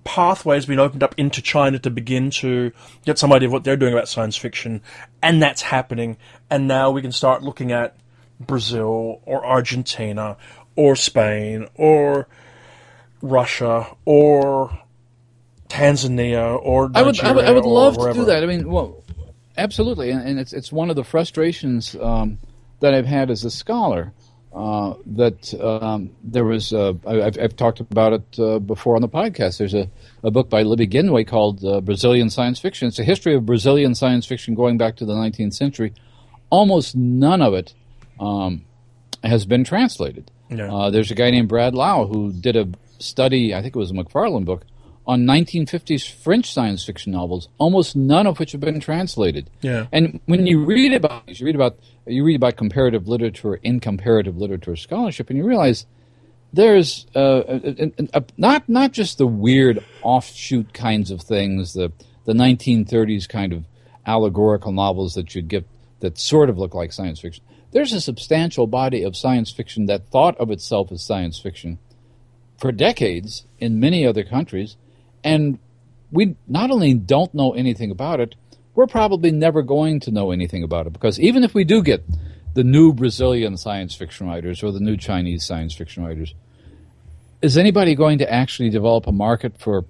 pathway 0.05 0.57
has 0.57 0.67
been 0.67 0.79
opened 0.79 1.03
up 1.03 1.15
into 1.17 1.43
China 1.43 1.79
to 1.79 1.91
begin 1.91 2.31
to 2.31 2.73
get 3.05 3.19
some 3.19 3.33
idea 3.33 3.49
of 3.49 3.53
what 3.53 3.65
they're 3.65 3.77
doing 3.77 3.93
about 3.93 4.09
science 4.09 4.37
fiction, 4.37 4.81
and 5.23 5.43
that's 5.43 5.63
happening. 5.63 6.17
And 6.51 6.67
now 6.67 6.91
we 6.91 7.03
can 7.03 7.13
start 7.13 7.43
looking 7.43 7.73
at 7.73 7.97
Brazil 8.41 9.21
or 9.25 9.45
Argentina 9.45 10.37
or 10.77 10.97
Spain 10.97 11.69
or 11.75 12.27
Russia 13.23 13.95
or 14.05 14.79
Tanzania 15.69 16.59
or 16.63 16.91
I 16.95 17.03
would, 17.03 17.21
I 17.21 17.33
would, 17.33 17.45
I 17.45 17.51
would 17.53 17.65
Nigeria 17.65 17.75
love 17.75 17.99
to 17.99 18.13
do 18.13 18.25
that. 18.27 18.43
I 18.43 18.47
mean, 18.47 18.69
well, 18.71 19.03
absolutely, 19.57 20.11
and, 20.11 20.27
and 20.27 20.41
it's 20.41 20.53
it's 20.53 20.73
one 20.73 20.91
of 20.91 20.97
the 20.97 21.05
frustrations 21.05 21.95
um, 22.01 22.39
that 22.81 22.95
I've 22.95 23.07
had 23.07 23.31
as 23.31 23.45
a 23.45 23.51
scholar. 23.51 24.13
Uh, 24.53 24.95
that 25.07 25.55
um, 25.63 26.11
there 26.25 26.45
was, 26.45 26.73
uh, 26.73 26.93
I, 27.07 27.23
I've, 27.23 27.39
I've 27.39 27.57
talked 27.57 27.79
about 27.79 28.15
it 28.15 28.39
uh, 28.41 28.59
before 28.59 28.97
on 28.97 29.03
the 29.03 29.09
podcast. 29.09 29.59
There's 29.59 29.75
a, 29.75 29.89
a 30.25 30.33
book 30.33 30.51
by 30.51 30.63
Libby 30.63 30.89
Ginway 30.89 31.25
called 31.25 31.65
uh, 31.65 31.81
Brazilian 31.81 32.31
Science 32.31 32.59
Fiction. 32.59 32.89
It's 32.89 32.99
a 32.99 33.05
history 33.05 33.37
of 33.37 33.47
Brazilian 33.47 33.95
science 33.95 34.27
fiction 34.27 34.57
going 34.57 34.77
back 34.77 34.97
to 34.97 35.05
the 35.05 35.15
19th 35.15 35.55
century. 35.55 35.95
Almost 36.51 36.97
none 36.97 37.43
of 37.43 37.55
it 37.55 37.75
um, 38.19 38.65
has 39.23 39.47
been 39.47 39.63
translated. 39.63 40.33
Yeah. 40.49 40.75
Uh, 40.75 40.91
there's 40.91 41.13
a 41.13 41.15
guy 41.15 41.31
named 41.31 41.49
Brad 41.49 41.75
Lyau 41.75 42.13
who 42.13 42.33
did 42.33 42.57
a 42.57 42.69
study, 42.99 43.55
I 43.55 43.63
think 43.63 43.77
it 43.77 43.79
was 43.79 43.93
a 43.93 43.95
McFarland 43.95 44.47
book, 44.47 44.65
on 45.11 45.25
1950s 45.25 46.09
French 46.09 46.53
science 46.53 46.85
fiction 46.85 47.11
novels, 47.11 47.49
almost 47.59 47.97
none 47.97 48.29
of 48.29 48.39
which 48.39 48.53
have 48.53 48.61
been 48.61 48.79
translated. 48.79 49.51
Yeah. 49.61 49.89
And 49.91 50.21
when 50.27 50.47
you 50.47 50.65
read 50.65 50.93
about 50.93 51.27
these, 51.27 51.41
you 51.41 51.47
read 51.47 51.57
about 51.57 51.81
you 52.07 52.23
read 52.23 52.37
about 52.37 52.57
comparative 52.57 53.09
literature 53.09 53.57
in 53.57 53.81
comparative 53.81 54.37
literature 54.37 54.77
scholarship, 54.77 55.29
and 55.29 55.37
you 55.37 55.45
realize 55.45 55.85
there's 56.53 57.07
uh, 57.17 57.39
uh, 57.39 57.89
uh, 58.15 58.21
not 58.37 58.69
not 58.69 58.93
just 58.93 59.19
the 59.19 59.27
weird 59.27 59.85
offshoot 60.03 60.73
kinds 60.73 61.11
of 61.11 61.21
things, 61.23 61.73
the 61.73 61.91
the 62.25 62.33
1930s 62.33 63.29
kind 63.29 63.53
of 63.53 63.65
allegorical 64.07 64.71
novels 64.71 65.15
that 65.15 65.35
you'd 65.35 65.49
get 65.49 65.67
that 65.99 66.19
sort 66.19 66.49
of 66.49 66.57
look 66.57 66.73
like 66.73 66.93
science 66.93 67.19
fiction. 67.19 67.43
There's 67.73 67.93
a 67.93 68.01
substantial 68.01 68.69
body 68.69 69.03
of 69.03 69.17
science 69.17 69.51
fiction 69.51 69.87
that 69.87 70.09
thought 70.13 70.37
of 70.39 70.53
itself 70.53 70.93
as 70.93 71.03
science 71.03 71.41
fiction 71.41 71.81
for 72.59 72.71
decades 72.71 73.45
in 73.59 73.81
many 73.81 74.07
other 74.07 74.23
countries, 74.23 74.77
and 75.25 75.59
we 76.11 76.37
not 76.49 76.71
only 76.71 76.95
don't 76.95 77.33
know 77.35 77.53
anything 77.53 77.91
about 77.91 78.21
it, 78.21 78.35
we're 78.75 78.87
probably 78.87 79.31
never 79.31 79.63
going 79.63 80.01
to 80.01 80.11
know 80.11 80.31
anything 80.31 80.63
about 80.63 80.87
it 80.87 80.93
because 80.93 81.19
even 81.21 81.45
if 81.45 81.55
we 81.55 81.65
do 81.65 81.83
get 81.83 82.05
the 82.55 82.65
new 82.65 82.93
Brazilian 82.93 83.57
science 83.57 83.95
fiction 83.95 84.27
writers 84.27 84.63
or 84.63 84.73
the 84.73 84.81
new 84.81 84.97
Chinese 84.97 85.45
science 85.45 85.75
fiction 85.75 86.05
writers, 86.05 86.35
is 87.43 87.57
anybody 87.57 87.95
going 87.95 88.19
to 88.19 88.33
actually 88.33 88.71
develop 88.71 89.07
a 89.07 89.13
market 89.13 89.59
for 89.59 89.85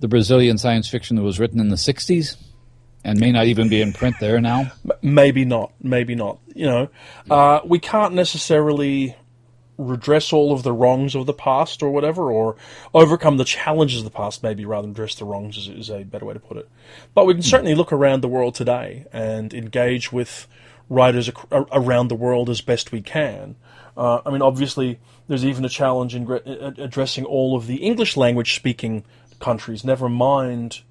the 0.00 0.08
Brazilian 0.08 0.58
science 0.58 0.88
fiction 0.88 1.16
that 1.16 1.22
was 1.22 1.38
written 1.38 1.60
in 1.60 1.68
the 1.68 1.76
60s? 1.76 2.36
and 3.04 3.18
may 3.18 3.32
not 3.32 3.46
even 3.46 3.68
be 3.68 3.80
in 3.80 3.92
print 3.92 4.16
there 4.20 4.40
now. 4.40 4.70
Maybe 5.02 5.44
not. 5.44 5.72
Maybe 5.80 6.14
not. 6.14 6.38
You 6.54 6.66
know, 6.66 6.88
uh, 7.30 7.60
we 7.64 7.78
can't 7.78 8.14
necessarily 8.14 9.16
redress 9.80 10.32
all 10.32 10.52
of 10.52 10.62
the 10.62 10.72
wrongs 10.72 11.14
of 11.14 11.26
the 11.26 11.32
past 11.32 11.82
or 11.82 11.90
whatever, 11.90 12.30
or 12.30 12.56
overcome 12.94 13.36
the 13.36 13.44
challenges 13.44 13.98
of 13.98 14.04
the 14.04 14.10
past, 14.10 14.42
maybe 14.42 14.64
rather 14.64 14.82
than 14.82 14.92
address 14.92 15.14
the 15.14 15.24
wrongs 15.24 15.56
is, 15.56 15.68
is 15.68 15.90
a 15.90 16.04
better 16.04 16.26
way 16.26 16.34
to 16.34 16.40
put 16.40 16.56
it. 16.56 16.68
But 17.14 17.26
we 17.26 17.34
can 17.34 17.42
certainly 17.42 17.74
look 17.74 17.92
around 17.92 18.20
the 18.20 18.28
world 18.28 18.54
today 18.54 19.06
and 19.12 19.52
engage 19.54 20.12
with 20.12 20.46
writers 20.88 21.28
ac- 21.28 21.64
around 21.72 22.08
the 22.08 22.14
world 22.14 22.50
as 22.50 22.60
best 22.60 22.92
we 22.92 23.00
can. 23.00 23.56
Uh, 23.96 24.20
I 24.24 24.30
mean, 24.30 24.42
obviously, 24.42 24.98
there's 25.28 25.44
even 25.44 25.64
a 25.64 25.68
challenge 25.68 26.14
in 26.14 26.24
gre- 26.24 26.38
addressing 26.46 27.24
all 27.24 27.56
of 27.56 27.66
the 27.66 27.76
English 27.76 28.16
language 28.16 28.54
speaking 28.54 29.04
countries, 29.38 29.84
never 29.84 30.08
mind 30.08 30.82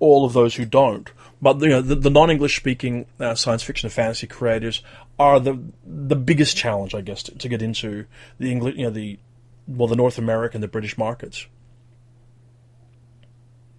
all 0.00 0.24
of 0.24 0.32
those 0.32 0.54
who 0.56 0.64
don't. 0.64 1.10
But 1.42 1.60
you 1.60 1.68
know, 1.68 1.80
the, 1.80 1.94
the 1.94 2.10
non-English 2.10 2.56
speaking 2.56 3.06
uh, 3.18 3.34
science 3.34 3.62
fiction 3.62 3.86
and 3.86 3.92
fantasy 3.92 4.26
creators 4.26 4.82
are 5.18 5.40
the 5.40 5.58
the 5.84 6.16
biggest 6.16 6.56
challenge, 6.56 6.94
I 6.94 7.00
guess, 7.00 7.22
to, 7.24 7.34
to 7.38 7.48
get 7.48 7.62
into 7.62 8.06
the 8.38 8.50
English, 8.50 8.76
you 8.76 8.84
know, 8.84 8.90
the 8.90 9.18
well, 9.66 9.88
the 9.88 9.96
North 9.96 10.18
American, 10.18 10.60
the 10.60 10.68
British 10.68 10.98
markets. 10.98 11.46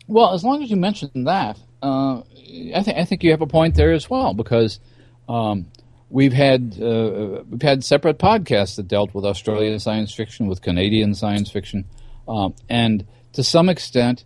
Well, 0.08 0.34
as 0.34 0.44
long 0.44 0.64
as 0.64 0.70
you 0.70 0.76
mention 0.76 1.10
that, 1.26 1.60
uh, 1.82 2.20
I 2.76 2.84
think 2.84 2.98
I 2.98 3.06
think 3.06 3.24
you 3.24 3.32
have 3.32 3.42
a 3.42 3.48
point 3.48 3.76
there 3.76 3.92
as 3.92 4.10
well 4.10 4.34
because 4.34 4.80
um, 5.30 5.68
we've 6.10 6.34
had 6.34 6.78
uh, 6.82 7.44
we've 7.50 7.62
had 7.62 7.84
separate 7.84 8.18
podcasts 8.18 8.76
that 8.76 8.88
dealt 8.88 9.14
with 9.14 9.26
Australian 9.26 9.80
science 9.80 10.14
fiction, 10.14 10.48
with 10.48 10.62
Canadian 10.62 11.14
science 11.16 11.52
fiction, 11.52 11.86
um, 12.28 12.56
and 12.70 13.06
to 13.34 13.44
some 13.44 13.70
extent, 13.70 14.26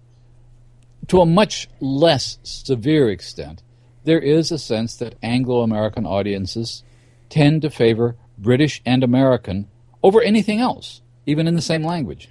to 1.08 1.22
a 1.22 1.26
much 1.26 1.68
less 1.80 2.40
severe 2.44 3.10
extent, 3.10 3.62
there 4.04 4.20
is 4.20 4.52
a 4.52 4.58
sense 4.60 4.96
that 4.98 5.16
Anglo 5.22 5.62
American 5.62 6.06
audiences 6.06 6.84
tend 7.30 7.62
to 7.64 7.70
favor 7.70 8.16
British 8.38 8.82
and 8.86 9.04
American 9.04 9.68
over 10.04 10.22
anything 10.22 10.60
else, 10.60 11.02
even 11.26 11.48
in 11.48 11.56
the 11.56 11.62
same 11.62 11.84
language. 11.84 12.30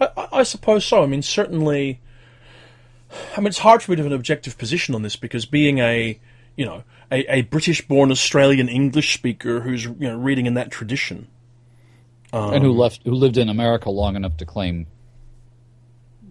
I, 0.00 0.28
I, 0.32 0.42
suppose 0.44 0.84
so. 0.84 1.02
I 1.02 1.06
mean, 1.06 1.22
certainly. 1.22 2.00
I 3.36 3.40
mean, 3.40 3.48
it's 3.48 3.58
hard 3.58 3.82
for 3.82 3.90
me 3.90 3.96
to 3.96 4.02
have 4.02 4.12
an 4.12 4.16
objective 4.16 4.56
position 4.56 4.94
on 4.94 5.02
this 5.02 5.16
because 5.16 5.44
being 5.44 5.78
a, 5.80 6.20
you 6.56 6.64
know, 6.64 6.84
a, 7.10 7.38
a 7.38 7.42
British-born 7.42 8.12
Australian 8.12 8.68
English 8.68 9.12
speaker 9.14 9.60
who's 9.60 9.84
you 9.84 9.96
know 9.98 10.16
reading 10.16 10.46
in 10.46 10.54
that 10.54 10.70
tradition, 10.70 11.26
um, 12.32 12.54
and 12.54 12.64
who 12.64 12.72
left, 12.72 13.00
who 13.04 13.12
lived 13.12 13.36
in 13.36 13.48
America 13.48 13.90
long 13.90 14.16
enough 14.16 14.36
to 14.38 14.46
claim 14.46 14.86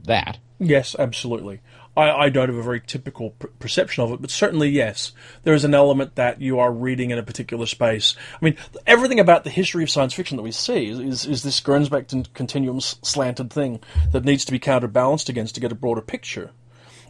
that. 0.05 0.39
Yes, 0.59 0.95
absolutely. 0.99 1.61
I, 1.95 2.11
I 2.11 2.29
don't 2.29 2.49
have 2.49 2.57
a 2.57 2.63
very 2.63 2.81
typical 2.81 3.31
per- 3.31 3.47
perception 3.59 4.03
of 4.03 4.11
it, 4.11 4.21
but 4.21 4.29
certainly, 4.29 4.69
yes, 4.69 5.13
there 5.43 5.53
is 5.53 5.63
an 5.63 5.73
element 5.73 6.15
that 6.15 6.41
you 6.41 6.59
are 6.59 6.71
reading 6.71 7.11
in 7.11 7.17
a 7.17 7.23
particular 7.23 7.65
space. 7.65 8.15
I 8.41 8.45
mean, 8.45 8.57
everything 8.85 9.19
about 9.19 9.45
the 9.45 9.49
history 9.49 9.83
of 9.83 9.89
science 9.89 10.13
fiction 10.13 10.37
that 10.37 10.43
we 10.43 10.51
see 10.51 10.89
is, 10.89 10.99
is, 10.99 11.25
is 11.25 11.43
this 11.43 11.61
Gernsback 11.61 12.33
continuum 12.33 12.81
slanted 12.81 13.51
thing 13.51 13.79
that 14.11 14.25
needs 14.25 14.45
to 14.45 14.51
be 14.51 14.59
counterbalanced 14.59 15.29
against 15.29 15.55
to 15.55 15.61
get 15.61 15.71
a 15.71 15.75
broader 15.75 16.01
picture. 16.01 16.51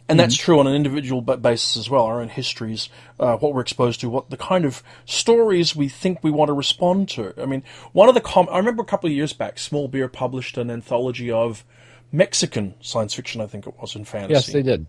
And 0.08 0.18
that's 0.18 0.36
mm-hmm. 0.36 0.44
true 0.44 0.58
on 0.58 0.66
an 0.66 0.74
individual 0.74 1.20
basis 1.20 1.76
as 1.76 1.88
well. 1.88 2.04
Our 2.04 2.20
own 2.20 2.30
histories, 2.30 2.88
uh, 3.20 3.36
what 3.36 3.54
we're 3.54 3.60
exposed 3.60 4.00
to, 4.00 4.10
what 4.10 4.30
the 4.30 4.36
kind 4.36 4.64
of 4.64 4.82
stories 5.04 5.76
we 5.76 5.88
think 5.88 6.18
we 6.22 6.32
want 6.32 6.48
to 6.48 6.52
respond 6.52 7.08
to. 7.10 7.32
I 7.40 7.46
mean, 7.46 7.62
one 7.92 8.08
of 8.08 8.16
the 8.16 8.20
com- 8.20 8.48
I 8.50 8.58
remember 8.58 8.82
a 8.82 8.86
couple 8.86 9.08
of 9.08 9.14
years 9.14 9.32
back, 9.32 9.58
Small 9.58 9.86
Beer 9.86 10.08
published 10.08 10.58
an 10.58 10.68
anthology 10.68 11.30
of 11.30 11.64
Mexican 12.12 12.74
science 12.80 13.14
fiction, 13.14 13.40
I 13.40 13.46
think 13.46 13.66
it 13.66 13.74
was, 13.80 13.94
in 13.94 14.04
fantasy. 14.04 14.32
Yes, 14.32 14.46
they 14.46 14.62
did. 14.62 14.86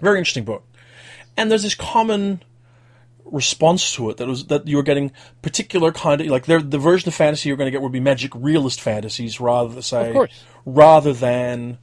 Very 0.00 0.18
interesting 0.18 0.44
book. 0.44 0.64
And 1.36 1.50
there's 1.50 1.62
this 1.62 1.74
common 1.74 2.42
response 3.24 3.94
to 3.94 4.08
it 4.10 4.16
that 4.16 4.26
was 4.26 4.46
that 4.46 4.66
you 4.66 4.76
were 4.76 4.82
getting 4.82 5.12
particular 5.42 5.92
kind 5.92 6.20
of 6.20 6.26
like 6.28 6.46
the 6.46 6.78
version 6.78 7.08
of 7.08 7.14
fantasy 7.14 7.48
you're 7.48 7.58
going 7.58 7.66
to 7.66 7.70
get 7.70 7.82
would 7.82 7.92
be 7.92 8.00
magic 8.00 8.32
realist 8.34 8.80
fantasies 8.80 9.38
rather 9.38 9.68
than 9.68 9.82
say 9.82 10.26
rather 10.64 11.12
than 11.12 11.76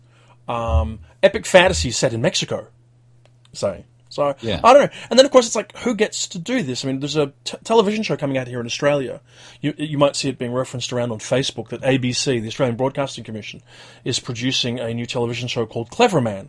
um, 0.47 0.99
epic 1.21 1.45
fantasy 1.45 1.91
set 1.91 2.13
in 2.13 2.21
Mexico. 2.21 2.67
Say 3.53 3.85
so 4.15 4.33
yeah. 4.39 4.61
I 4.63 4.71
don't 4.71 4.83
know. 4.83 4.97
And 5.09 5.19
then 5.19 5.25
of 5.25 5.31
course 5.31 5.45
it's 5.45 5.57
like 5.57 5.75
who 5.79 5.93
gets 5.93 6.27
to 6.29 6.39
do 6.39 6.63
this? 6.63 6.85
I 6.85 6.87
mean, 6.87 7.01
there's 7.01 7.17
a 7.17 7.33
t- 7.43 7.57
television 7.65 8.01
show 8.01 8.15
coming 8.15 8.37
out 8.37 8.47
here 8.47 8.61
in 8.61 8.65
Australia. 8.65 9.19
You 9.59 9.73
you 9.77 9.97
might 9.97 10.15
see 10.15 10.29
it 10.29 10.37
being 10.37 10.53
referenced 10.53 10.93
around 10.93 11.11
on 11.11 11.19
Facebook 11.19 11.67
that 11.69 11.81
ABC, 11.81 12.41
the 12.41 12.47
Australian 12.47 12.77
Broadcasting 12.77 13.25
Commission, 13.25 13.61
is 14.05 14.19
producing 14.19 14.79
a 14.79 14.93
new 14.93 15.05
television 15.05 15.49
show 15.49 15.65
called 15.65 15.89
Cleverman, 15.89 16.47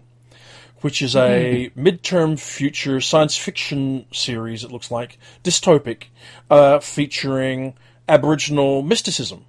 which 0.80 1.02
is 1.02 1.16
a 1.16 1.72
mm-hmm. 1.74 1.86
midterm 1.86 2.38
future 2.38 3.00
science 3.00 3.36
fiction 3.36 4.06
series. 4.12 4.62
It 4.62 4.70
looks 4.70 4.92
like 4.92 5.18
dystopic, 5.42 6.04
uh, 6.48 6.78
featuring 6.78 7.74
Aboriginal 8.08 8.82
mysticism. 8.82 9.44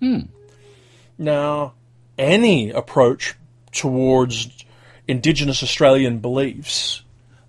Hmm. 0.00 0.20
Now, 1.16 1.72
any 2.18 2.70
approach 2.70 3.34
towards 3.72 4.64
Indigenous 5.08 5.62
Australian 5.62 6.18
beliefs 6.18 7.03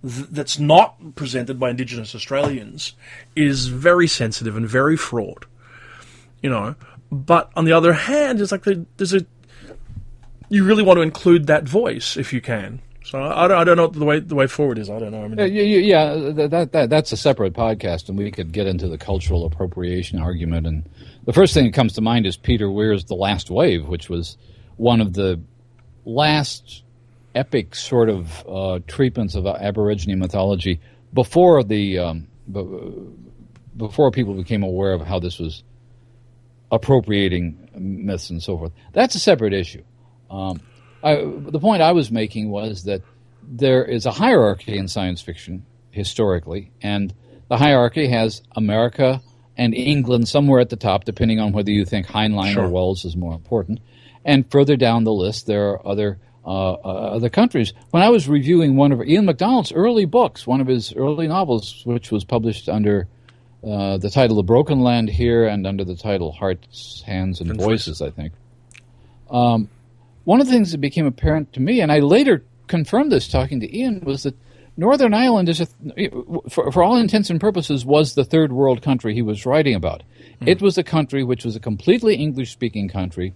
th- 0.06 0.28
that's 0.30 0.60
not 0.60 1.16
presented 1.16 1.60
by 1.60 1.70
Indigenous 1.70 2.16
Australians 2.16 2.94
is 3.36 3.68
very 3.68 4.08
sensitive 4.08 4.56
and 4.56 4.68
very 4.68 4.98
fraught. 4.98 5.46
You 6.42 6.50
know, 6.50 6.76
but 7.12 7.52
on 7.56 7.66
the 7.66 7.72
other 7.72 7.94
hand, 7.94 8.40
it's 8.40 8.52
like 8.52 8.64
the, 8.64 8.86
there's 8.98 9.14
a 9.14 9.26
you 10.50 10.64
really 10.64 10.84
want 10.84 10.98
to 10.98 11.02
include 11.02 11.48
that 11.48 11.64
voice 11.64 12.18
if 12.18 12.32
you 12.32 12.42
can. 12.42 12.82
So 13.04 13.22
I 13.22 13.48
don't, 13.48 13.58
I 13.58 13.64
don't 13.64 13.78
know 13.78 13.84
what 13.84 13.94
the 13.94 14.06
way 14.06 14.20
the 14.20 14.36
way 14.36 14.48
forward 14.48 14.80
is. 14.80 14.90
I 14.90 14.98
don't 14.98 15.12
know. 15.12 15.24
I 15.24 15.28
mean, 15.28 15.38
yeah, 15.38 15.46
yeah, 15.46 15.78
yeah 15.78 16.48
that, 16.48 16.72
that 16.72 16.90
that's 16.90 17.12
a 17.12 17.18
separate 17.18 17.54
podcast, 17.54 18.10
and 18.10 18.18
we 18.18 18.32
could 18.32 18.52
get 18.52 18.66
into 18.66 18.88
the 18.88 18.98
cultural 18.98 19.46
appropriation 19.46 20.18
argument. 20.20 20.66
And 20.66 20.90
the 21.26 21.34
first 21.34 21.54
thing 21.54 21.66
that 21.66 21.74
comes 21.76 21.94
to 21.94 22.02
mind 22.02 22.26
is 22.26 22.36
Peter 22.36 22.70
Weir's 22.70 23.06
"The 23.06 23.16
Last 23.16 23.52
Wave," 23.52 23.88
which 23.88 24.10
was 24.10 24.38
one 24.78 25.02
of 25.02 25.14
the 25.14 25.40
last 26.04 26.84
epic 27.36 27.76
sort 27.76 28.10
of 28.10 28.46
uh, 28.48 28.80
treatments 28.88 29.36
of 29.36 29.46
Aborigine 29.46 30.18
mythology 30.18 30.80
before 31.14 31.64
the 31.64 32.00
um, 32.00 32.28
before 33.78 34.12
people 34.12 34.34
became 34.34 34.64
aware 34.64 34.94
of 34.94 35.02
how 35.02 35.20
this 35.20 35.38
was 35.38 35.64
appropriating 36.72 37.70
myths 37.76 38.30
and 38.30 38.42
so 38.42 38.58
forth. 38.58 38.72
That's 38.94 39.16
a 39.16 39.20
separate 39.20 39.54
issue. 39.54 39.84
Um, 40.30 40.62
I, 41.04 41.16
the 41.16 41.60
point 41.60 41.82
I 41.82 41.92
was 41.92 42.10
making 42.10 42.50
was 42.50 42.86
that 42.86 43.02
there 43.44 43.86
is 43.86 44.06
a 44.06 44.12
hierarchy 44.12 44.78
in 44.78 44.88
science 44.88 45.22
fiction 45.22 45.66
historically, 45.92 46.72
and 46.82 47.14
the 47.48 47.58
hierarchy 47.58 48.08
has 48.10 48.42
America 48.56 49.22
and 49.58 49.74
England 49.74 50.28
somewhere 50.28 50.60
at 50.60 50.70
the 50.70 50.76
top, 50.76 51.06
depending 51.06 51.40
on 51.40 51.54
whether 51.54 51.72
you 51.72 51.86
think 51.86 52.08
Heinlein 52.08 52.54
sure. 52.54 52.66
or 52.66 52.70
Wells 52.70 53.06
is 53.06 53.16
more 53.16 53.34
important. 53.34 53.80
And 54.26 54.50
further 54.50 54.76
down 54.76 55.04
the 55.04 55.14
list, 55.14 55.46
there 55.46 55.70
are 55.70 55.88
other 55.88 56.20
uh, 56.46 56.74
uh, 56.74 57.16
other 57.16 57.30
countries. 57.30 57.74
When 57.90 58.04
I 58.04 58.10
was 58.10 58.30
reviewing 58.30 58.76
one 58.76 58.92
of 58.92 59.02
Ian 59.02 59.26
McDonald's 59.26 59.72
early 59.72 60.06
books, 60.06 60.46
one 60.46 60.62
of 60.62 60.68
his 60.68 60.94
early 60.94 61.28
novels, 61.28 61.82
which 61.86 62.12
was 62.12 62.24
published 62.24 62.70
under 62.70 63.08
uh, 63.64 63.98
the 63.98 64.12
title 64.12 64.36
"The 64.36 64.44
Broken 64.44 64.82
Land 64.82 65.10
here 65.10 65.48
and 65.48 65.66
under 65.66 65.84
the 65.84 65.96
title 65.96 66.32
Hearts, 66.32 67.02
Hands, 67.06 67.42
and 67.42 67.60
Voices, 67.60 68.02
I 68.02 68.12
think. 68.12 68.34
Um, 69.32 69.70
one 70.24 70.40
of 70.40 70.48
the 70.48 70.54
things 70.54 70.72
that 70.72 70.80
became 70.80 71.08
apparent 71.08 71.54
to 71.54 71.60
me, 71.60 71.82
and 71.82 71.92
I 71.92 72.00
later 72.00 72.44
confirmed 72.68 73.12
this 73.12 73.28
talking 73.28 73.60
to 73.62 73.78
Ian, 73.78 74.02
was 74.02 74.24
that 74.24 74.36
Northern 74.78 75.14
Ireland 75.14 75.50
is, 75.50 75.62
a, 75.62 75.68
for, 76.50 76.72
for 76.72 76.84
all 76.84 76.98
intents 76.98 77.30
and 77.30 77.40
purposes, 77.40 77.86
was 77.86 78.14
the 78.14 78.26
third 78.26 78.52
world 78.52 78.82
country 78.82 79.14
he 79.14 79.22
was 79.22 79.46
writing 79.46 79.74
about. 79.74 80.04
Mm. 80.42 80.48
It 80.48 80.62
was 80.62 80.78
a 80.78 80.84
country 80.84 81.24
which 81.24 81.46
was 81.46 81.56
a 81.56 81.60
completely 81.60 82.16
English 82.16 82.52
speaking 82.52 82.90
country 82.90 83.34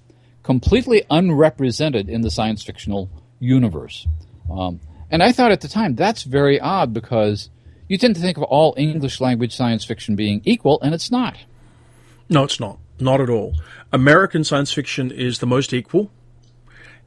completely 0.49 1.03
unrepresented 1.11 2.09
in 2.09 2.21
the 2.21 2.31
science 2.31 2.63
fictional 2.63 3.07
universe. 3.39 4.07
Um, 4.51 4.79
and 5.11 5.21
I 5.21 5.31
thought 5.31 5.51
at 5.51 5.61
the 5.61 5.67
time 5.67 5.93
that's 5.93 6.23
very 6.23 6.59
odd 6.59 6.91
because 6.91 7.51
you 7.87 7.99
tend 7.99 8.15
to 8.15 8.21
think 8.21 8.35
of 8.35 8.41
all 8.41 8.73
English 8.75 9.21
language 9.21 9.55
science 9.55 9.85
fiction 9.85 10.15
being 10.15 10.41
equal, 10.45 10.81
and 10.81 10.95
it's 10.95 11.11
not. 11.11 11.37
No, 12.29 12.45
it's 12.45 12.59
not. 12.59 12.79
Not 12.99 13.21
at 13.21 13.29
all. 13.29 13.57
American 13.93 14.43
science 14.43 14.73
fiction 14.73 15.11
is 15.11 15.37
the 15.37 15.45
most 15.45 15.71
equal. 15.71 16.09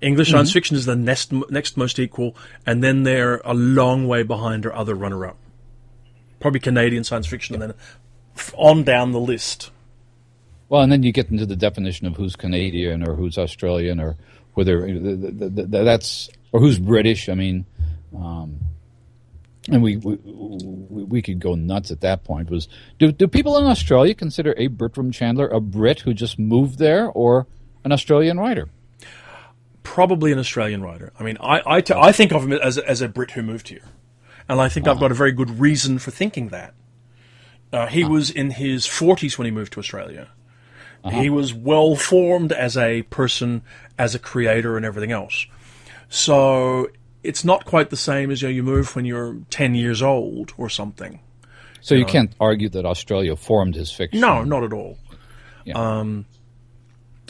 English 0.00 0.28
Mm-hmm. 0.28 0.36
science 0.36 0.52
fiction 0.52 0.76
is 0.76 0.86
the 0.86 0.94
next 0.94 1.32
next 1.50 1.76
most 1.76 1.98
equal, 1.98 2.36
and 2.64 2.80
then 2.80 3.02
they're 3.02 3.40
a 3.44 3.54
long 3.54 4.06
way 4.06 4.22
behind 4.22 4.66
our 4.66 4.72
other 4.72 4.94
runner 4.94 5.26
up. 5.26 5.38
Probably 6.38 6.60
Canadian 6.60 7.02
science 7.02 7.26
fiction, 7.26 7.56
and 7.56 7.62
then 7.62 7.74
on 8.54 8.84
down 8.84 9.10
the 9.10 9.20
list. 9.20 9.72
Well, 10.72 10.80
and 10.80 10.90
then 10.90 11.02
you 11.02 11.12
get 11.12 11.30
into 11.30 11.44
the 11.44 11.54
definition 11.54 12.06
of 12.06 12.16
who's 12.16 12.34
Canadian 12.34 13.06
or 13.06 13.14
who's 13.14 13.36
Australian 13.36 14.00
or 14.00 14.16
whether 14.54 14.86
th- 14.86 15.38
th- 15.38 15.54
th- 15.54 15.68
that's 15.68 16.30
or 16.50 16.60
who's 16.60 16.78
British. 16.78 17.28
I 17.28 17.34
mean, 17.34 17.66
um, 18.16 18.58
and 19.68 19.82
we, 19.82 19.98
we 19.98 20.16
we 20.16 21.20
could 21.20 21.40
go 21.40 21.56
nuts 21.56 21.90
at 21.90 22.00
that 22.00 22.24
point. 22.24 22.48
Was 22.48 22.68
do 22.98 23.12
do 23.12 23.28
people 23.28 23.58
in 23.58 23.66
Australia 23.66 24.14
consider 24.14 24.54
A. 24.56 24.68
Bertram 24.68 25.12
Chandler 25.12 25.46
a 25.46 25.60
Brit 25.60 26.00
who 26.00 26.14
just 26.14 26.38
moved 26.38 26.78
there 26.78 27.06
or 27.06 27.46
an 27.84 27.92
Australian 27.92 28.40
writer? 28.40 28.70
Probably 29.82 30.32
an 30.32 30.38
Australian 30.38 30.80
writer. 30.80 31.12
I 31.20 31.22
mean, 31.22 31.36
I 31.38 31.60
I, 31.66 31.80
t- 31.82 31.92
I 31.94 32.12
think 32.12 32.32
of 32.32 32.44
him 32.44 32.52
as 32.54 32.78
a, 32.78 32.88
as 32.88 33.02
a 33.02 33.10
Brit 33.10 33.32
who 33.32 33.42
moved 33.42 33.68
here, 33.68 33.84
and 34.48 34.58
I 34.58 34.70
think 34.70 34.88
I've 34.88 34.98
got 34.98 35.10
a 35.10 35.14
very 35.14 35.32
good 35.32 35.60
reason 35.60 35.98
for 35.98 36.10
thinking 36.10 36.48
that. 36.48 36.72
Uh, 37.74 37.88
he 37.88 38.04
was 38.04 38.30
in 38.30 38.52
his 38.52 38.86
forties 38.86 39.36
when 39.36 39.44
he 39.44 39.50
moved 39.50 39.74
to 39.74 39.78
Australia. 39.78 40.28
He 41.10 41.30
was 41.30 41.52
well 41.52 41.96
formed 41.96 42.52
as 42.52 42.76
a 42.76 43.02
person, 43.02 43.62
as 43.98 44.14
a 44.14 44.18
creator, 44.18 44.76
and 44.76 44.86
everything 44.86 45.10
else. 45.10 45.46
So 46.08 46.88
it's 47.22 47.44
not 47.44 47.64
quite 47.64 47.90
the 47.90 47.96
same 47.96 48.30
as 48.30 48.42
you, 48.42 48.48
know, 48.48 48.52
you 48.52 48.62
move 48.62 48.94
when 48.94 49.04
you're 49.04 49.36
ten 49.50 49.74
years 49.74 50.02
old 50.02 50.52
or 50.56 50.68
something. 50.68 51.20
So 51.80 51.96
you 51.96 52.04
can't 52.04 52.32
argue 52.38 52.68
that 52.68 52.84
Australia 52.84 53.34
formed 53.34 53.74
his 53.74 53.90
fiction. 53.90 54.20
No, 54.20 54.44
not 54.44 54.62
at 54.62 54.72
all. 54.72 54.98
Yeah. 55.64 55.74
Um, 55.74 56.26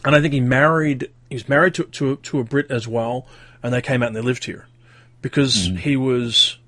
and 0.05 0.15
I 0.15 0.21
think 0.21 0.35
he 0.35 0.41
married. 0.41 1.11
He 1.31 1.37
was 1.37 1.49
married 1.49 1.75
to 1.75 1.85
to 1.85 2.17
to 2.17 2.41
a 2.41 2.45
Brit 2.45 2.71
as 2.71 2.87
well, 2.87 3.27
and 3.63 3.73
they 3.73 3.81
came 3.81 4.03
out 4.03 4.09
and 4.09 4.17
they 4.17 4.21
lived 4.21 4.45
here 4.45 4.67
because 5.23 5.71
he 5.79 5.97
was 5.97 6.59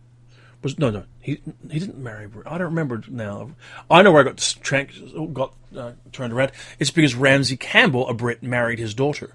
was 0.64 0.78
no 0.78 0.90
no 0.90 1.04
he 1.20 1.40
he 1.70 1.78
didn't 1.78 1.98
marry. 1.98 2.26
I 2.46 2.58
don't 2.58 2.68
remember 2.68 3.02
now. 3.08 3.50
I 3.90 4.02
know 4.02 4.10
where 4.10 4.22
I 4.22 4.24
got 4.24 4.38
tra- 4.62 4.86
got 5.32 5.54
uh, 5.76 5.92
turned 6.12 6.32
around. 6.32 6.52
It's 6.78 6.90
because 6.90 7.14
Ramsey 7.14 7.56
Campbell, 7.56 8.08
a 8.08 8.14
Brit, 8.14 8.42
married 8.42 8.78
his 8.78 8.94
daughter, 8.94 9.34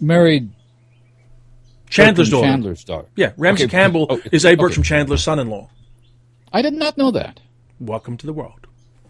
married 0.00 0.50
Chandler's 1.88 2.28
Bertram 2.28 2.40
daughter. 2.42 2.52
Chandler's 2.52 2.84
daughter. 2.84 3.08
Yeah, 3.16 3.32
Ramsey 3.36 3.64
Okay, 3.64 3.70
Campbell 3.70 4.06
okay, 4.10 4.28
is 4.32 4.44
A. 4.44 4.48
okay. 4.48 4.56
Bertram 4.56 4.82
Chandler's 4.82 5.22
son-in-law. 5.22 5.70
I 6.52 6.62
did 6.62 6.74
not 6.74 6.98
know 6.98 7.10
that. 7.12 7.40
Welcome 7.80 8.16
to 8.18 8.26
the 8.26 8.32
world. 8.32 8.66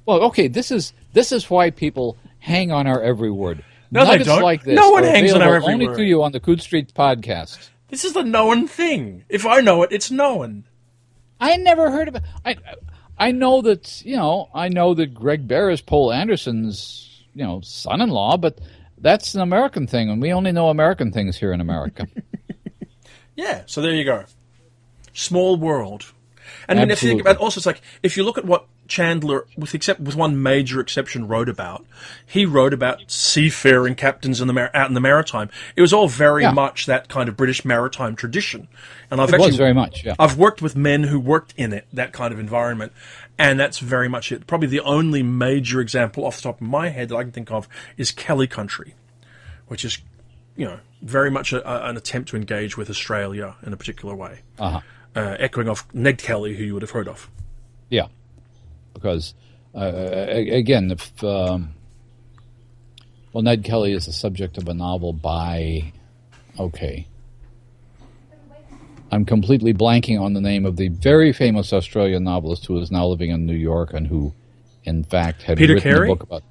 Well, 0.07 0.23
okay, 0.25 0.49
this 0.49 0.71
is 0.71 0.93
this 1.13 1.33
is 1.33 1.49
why 1.51 1.71
people 1.71 2.17
hang 2.39 2.73
on 2.73 2.87
our 2.87 3.03
every 3.03 3.31
word. 3.31 3.65
No, 3.91 4.05
they 4.05 4.19
don't. 4.19 4.43
like 4.43 4.63
this 4.65 4.77
No 4.77 4.91
one 4.91 5.03
hangs 5.03 5.33
on 5.33 5.41
our 5.43 5.57
every 5.57 5.73
only 5.73 5.87
word. 5.87 5.93
Only 5.93 6.05
to 6.05 6.09
you 6.09 6.23
on 6.23 6.33
the 6.33 6.41
Coode 6.41 6.61
Street 6.61 6.93
podcast. 6.95 7.71
This 7.89 8.05
is 8.05 8.13
the 8.13 8.23
known 8.23 8.69
thing. 8.69 9.25
If 9.29 9.47
I 9.47 9.61
know 9.61 9.83
it, 9.83 9.93
it's 9.93 10.11
known. 10.11 10.65
I 11.41 11.57
never 11.57 11.91
heard 11.91 12.09
of 12.09 12.17
it. 12.17 12.23
I 12.45 12.57
I 13.19 13.31
know 13.33 13.63
that 13.63 14.05
you 14.05 14.17
know 14.17 14.49
I 14.55 14.69
know 14.69 14.95
that 14.95 15.15
Greg 15.15 15.49
Bear 15.49 15.71
is 15.71 15.81
Poul 15.81 16.13
Anderson's 16.13 17.25
you 17.35 17.45
know 17.45 17.61
son-in-law, 17.63 18.37
but 18.39 18.61
that's 18.99 19.35
an 19.35 19.41
American 19.41 19.87
thing, 19.87 20.11
and 20.11 20.21
we 20.21 20.33
only 20.33 20.53
know 20.53 20.69
American 20.69 21.13
things 21.13 21.37
here 21.37 21.53
in 21.53 21.61
America. 21.61 22.07
Yeah, 23.39 23.63
so 23.67 23.81
there 23.81 23.95
you 23.95 24.03
go. 24.03 24.25
Small 25.13 25.57
world. 25.57 26.13
And 26.67 26.81
I 26.81 26.83
mean, 26.83 26.91
if 26.91 27.05
you 27.05 27.11
think 27.11 27.21
Absolutely. 27.21 27.31
about 27.31 27.37
also, 27.37 27.61
it's 27.61 27.67
like 27.67 27.83
if 28.03 28.17
you 28.17 28.25
look 28.25 28.37
at 28.37 28.45
what 28.45 28.67
Chandler, 28.89 29.47
with 29.57 29.75
except 29.75 30.01
with 30.01 30.17
one 30.17 30.43
major 30.43 30.81
exception, 30.81 31.29
wrote 31.29 31.49
about, 31.49 31.85
he 32.27 32.45
wrote 32.47 32.73
about 32.75 33.03
seafaring 33.07 33.95
captains 33.95 34.41
in 34.41 34.47
the 34.47 34.53
mar- 34.55 34.71
out 34.75 34.89
in 34.89 34.95
the 34.95 35.01
maritime. 35.01 35.51
It 35.77 35.83
was 35.83 35.93
all 35.93 36.09
very 36.09 36.43
Yeah. 36.43 36.53
much 36.53 36.87
that 36.87 37.09
kind 37.09 37.29
of 37.29 37.37
British 37.37 37.65
maritime 37.65 38.17
tradition. 38.17 38.67
And 39.11 39.21
I've 39.21 39.29
it 39.29 39.35
actually 39.35 39.49
was 39.49 39.57
very 39.57 39.75
much, 39.75 40.05
yeah. 40.05 40.15
I've 40.19 40.37
worked 40.39 40.63
with 40.63 40.75
men 40.75 41.05
who 41.05 41.21
worked 41.21 41.55
in 41.57 41.73
it, 41.73 41.87
that 41.93 42.13
kind 42.13 42.33
of 42.33 42.41
environment, 42.41 42.93
and 43.39 43.61
that's 43.61 43.79
very 43.79 44.09
much 44.09 44.33
it. 44.33 44.47
Probably 44.47 44.69
the 44.69 44.81
only 44.81 45.23
major 45.23 45.81
example 45.81 46.25
off 46.25 46.37
the 46.37 46.43
top 46.43 46.61
of 46.61 46.67
my 46.67 46.89
head 46.89 47.11
that 47.11 47.17
I 47.17 47.23
can 47.23 47.33
think 47.33 47.51
of 47.53 47.69
is 47.97 48.11
Kelly 48.11 48.47
Country, 48.47 48.95
which 49.69 49.85
is, 49.85 49.99
you 50.57 50.65
know, 50.65 50.81
very 51.03 51.31
much 51.31 51.53
a, 51.53 51.61
a- 51.71 51.89
an 51.91 51.97
attempt 51.97 52.31
to 52.31 52.37
engage 52.37 52.77
with 52.77 52.91
Australia 52.91 53.55
in 53.65 53.73
a 53.73 53.77
particular 53.77 54.15
way, 54.15 54.41
Uh-huh. 54.59 54.81
uh, 55.15 55.37
echoing 55.39 55.69
off 55.69 55.87
Ned 55.93 56.19
Kelly, 56.19 56.57
who 56.57 56.65
you 56.65 56.73
would 56.73 56.83
have 56.83 56.91
heard 56.91 57.07
of. 57.07 57.29
Yeah, 57.91 58.07
because 58.99 59.35
uh, 59.75 60.27
again, 60.29 60.91
if 60.91 61.25
um, 61.25 61.75
well, 63.33 63.43
Ned 63.43 63.65
Kelly 63.65 63.93
is 63.93 64.07
the 64.07 64.13
subject 64.13 64.59
of 64.59 64.69
a 64.69 64.75
novel 64.75 65.13
by 65.13 65.93
okay. 66.59 67.07
I'm 69.11 69.25
completely 69.25 69.73
blanking 69.73 70.21
on 70.21 70.35
the 70.35 70.41
name 70.41 70.67
of 70.67 70.77
the 70.77 70.89
very 70.89 71.33
famous 71.33 71.73
Australian 71.73 72.25
novelist 72.25 72.67
who 72.67 72.79
is 72.79 72.91
now 72.91 73.07
living 73.07 73.31
in 73.31 73.47
New 73.47 73.55
York 73.55 73.95
and 73.95 74.07
who, 74.07 74.35
in 74.85 75.03
fact, 75.03 75.43
had 75.43 75.57
Peter 75.57 75.75
written 75.75 75.93
Carey? 75.93 76.11
a 76.11 76.15
book 76.15 76.23
about 76.23 76.43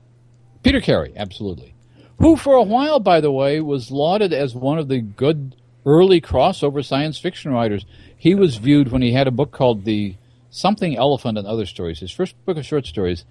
Peter 0.64 0.82
Carey, 0.82 1.14
absolutely. 1.16 1.76
Who, 2.20 2.36
for 2.36 2.56
a 2.56 2.64
while, 2.64 3.00
by 3.00 3.22
the 3.22 3.32
way, 3.32 3.62
was 3.62 3.92
lauded 3.92 4.34
as 4.34 4.56
one 4.56 4.80
of 4.80 4.88
the 4.88 5.02
good 5.02 5.56
early 5.86 6.20
crossover 6.20 6.84
science 6.84 7.20
fiction 7.20 7.52
writers. 7.52 7.86
He 8.18 8.34
was 8.34 8.58
viewed 8.58 8.92
when 8.92 9.02
he 9.02 9.14
had 9.14 9.28
a 9.28 9.32
book 9.32 9.52
called 9.52 9.86
The 9.86 10.16
Something 10.50 10.96
Elephant 10.96 11.38
and 11.38 11.48
Other 11.48 11.66
Stories, 11.66 12.00
his 12.00 12.12
first 12.12 12.36
book 12.46 12.58
of 12.58 12.66
short 12.66 12.86
stories. 12.86 13.26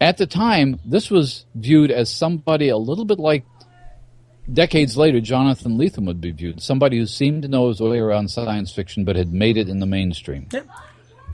At 0.00 0.18
the 0.18 0.26
time, 0.26 0.80
this 0.84 1.10
was 1.10 1.46
viewed 1.54 1.90
as 1.90 2.12
somebody 2.12 2.68
a 2.68 2.76
little 2.76 3.04
bit 3.04 3.18
like 3.18 3.44
decades 4.52 4.96
later 4.96 5.20
Jonathan 5.20 5.78
Lethem 5.78 6.06
would 6.06 6.20
be 6.20 6.30
viewed. 6.30 6.62
Somebody 6.62 6.98
who 6.98 7.06
seemed 7.06 7.42
to 7.42 7.48
know 7.48 7.68
his 7.68 7.80
way 7.80 7.98
around 7.98 8.30
science 8.30 8.72
fiction 8.72 9.04
but 9.04 9.16
had 9.16 9.32
made 9.32 9.56
it 9.56 9.68
in 9.68 9.80
the 9.80 9.86
mainstream. 9.86 10.48
Yeah. 10.52 10.60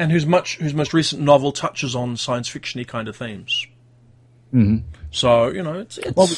And 0.01 0.11
whose 0.11 0.27
much 0.27 0.57
whose 0.57 0.75
most 0.75 0.95
recent 0.95 1.23
novel 1.23 1.53
touches 1.53 1.95
on 1.95 2.17
science 2.17 2.49
fictiony 2.49 2.87
kind 2.87 3.09
of 3.09 3.17
themes. 3.17 3.67
Mm-hmm. 4.53 4.89
So 5.11 5.49
you 5.49 5.63
know, 5.63 5.75
it's, 5.75 5.99
it's 5.99 6.17
Well, 6.17 6.29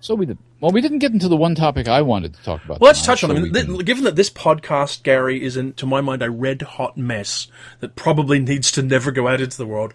So 0.00 0.14
we 0.14 0.26
did. 0.26 0.38
Well, 0.60 0.72
we 0.72 0.80
didn't 0.80 1.00
get 1.00 1.12
into 1.12 1.28
the 1.28 1.36
one 1.36 1.54
topic 1.54 1.86
I 1.86 2.00
wanted 2.02 2.34
to 2.34 2.42
talk 2.42 2.64
about. 2.64 2.80
Well, 2.80 2.88
let's 2.88 3.04
touch 3.04 3.22
on 3.22 3.30
so 3.30 3.36
it. 3.36 3.38
I 3.38 3.42
mean, 3.42 3.52
th- 3.52 3.84
given 3.84 4.04
that 4.04 4.16
this 4.16 4.30
podcast, 4.30 5.02
Gary, 5.02 5.42
is, 5.42 5.56
in, 5.56 5.74
to 5.74 5.84
my 5.86 6.00
mind, 6.00 6.22
a 6.22 6.30
red 6.30 6.62
hot 6.62 6.96
mess 6.96 7.48
that 7.80 7.94
probably 7.94 8.38
needs 8.38 8.70
to 8.72 8.82
never 8.82 9.10
go 9.12 9.28
out 9.28 9.40
into 9.40 9.56
the 9.56 9.66
world. 9.66 9.94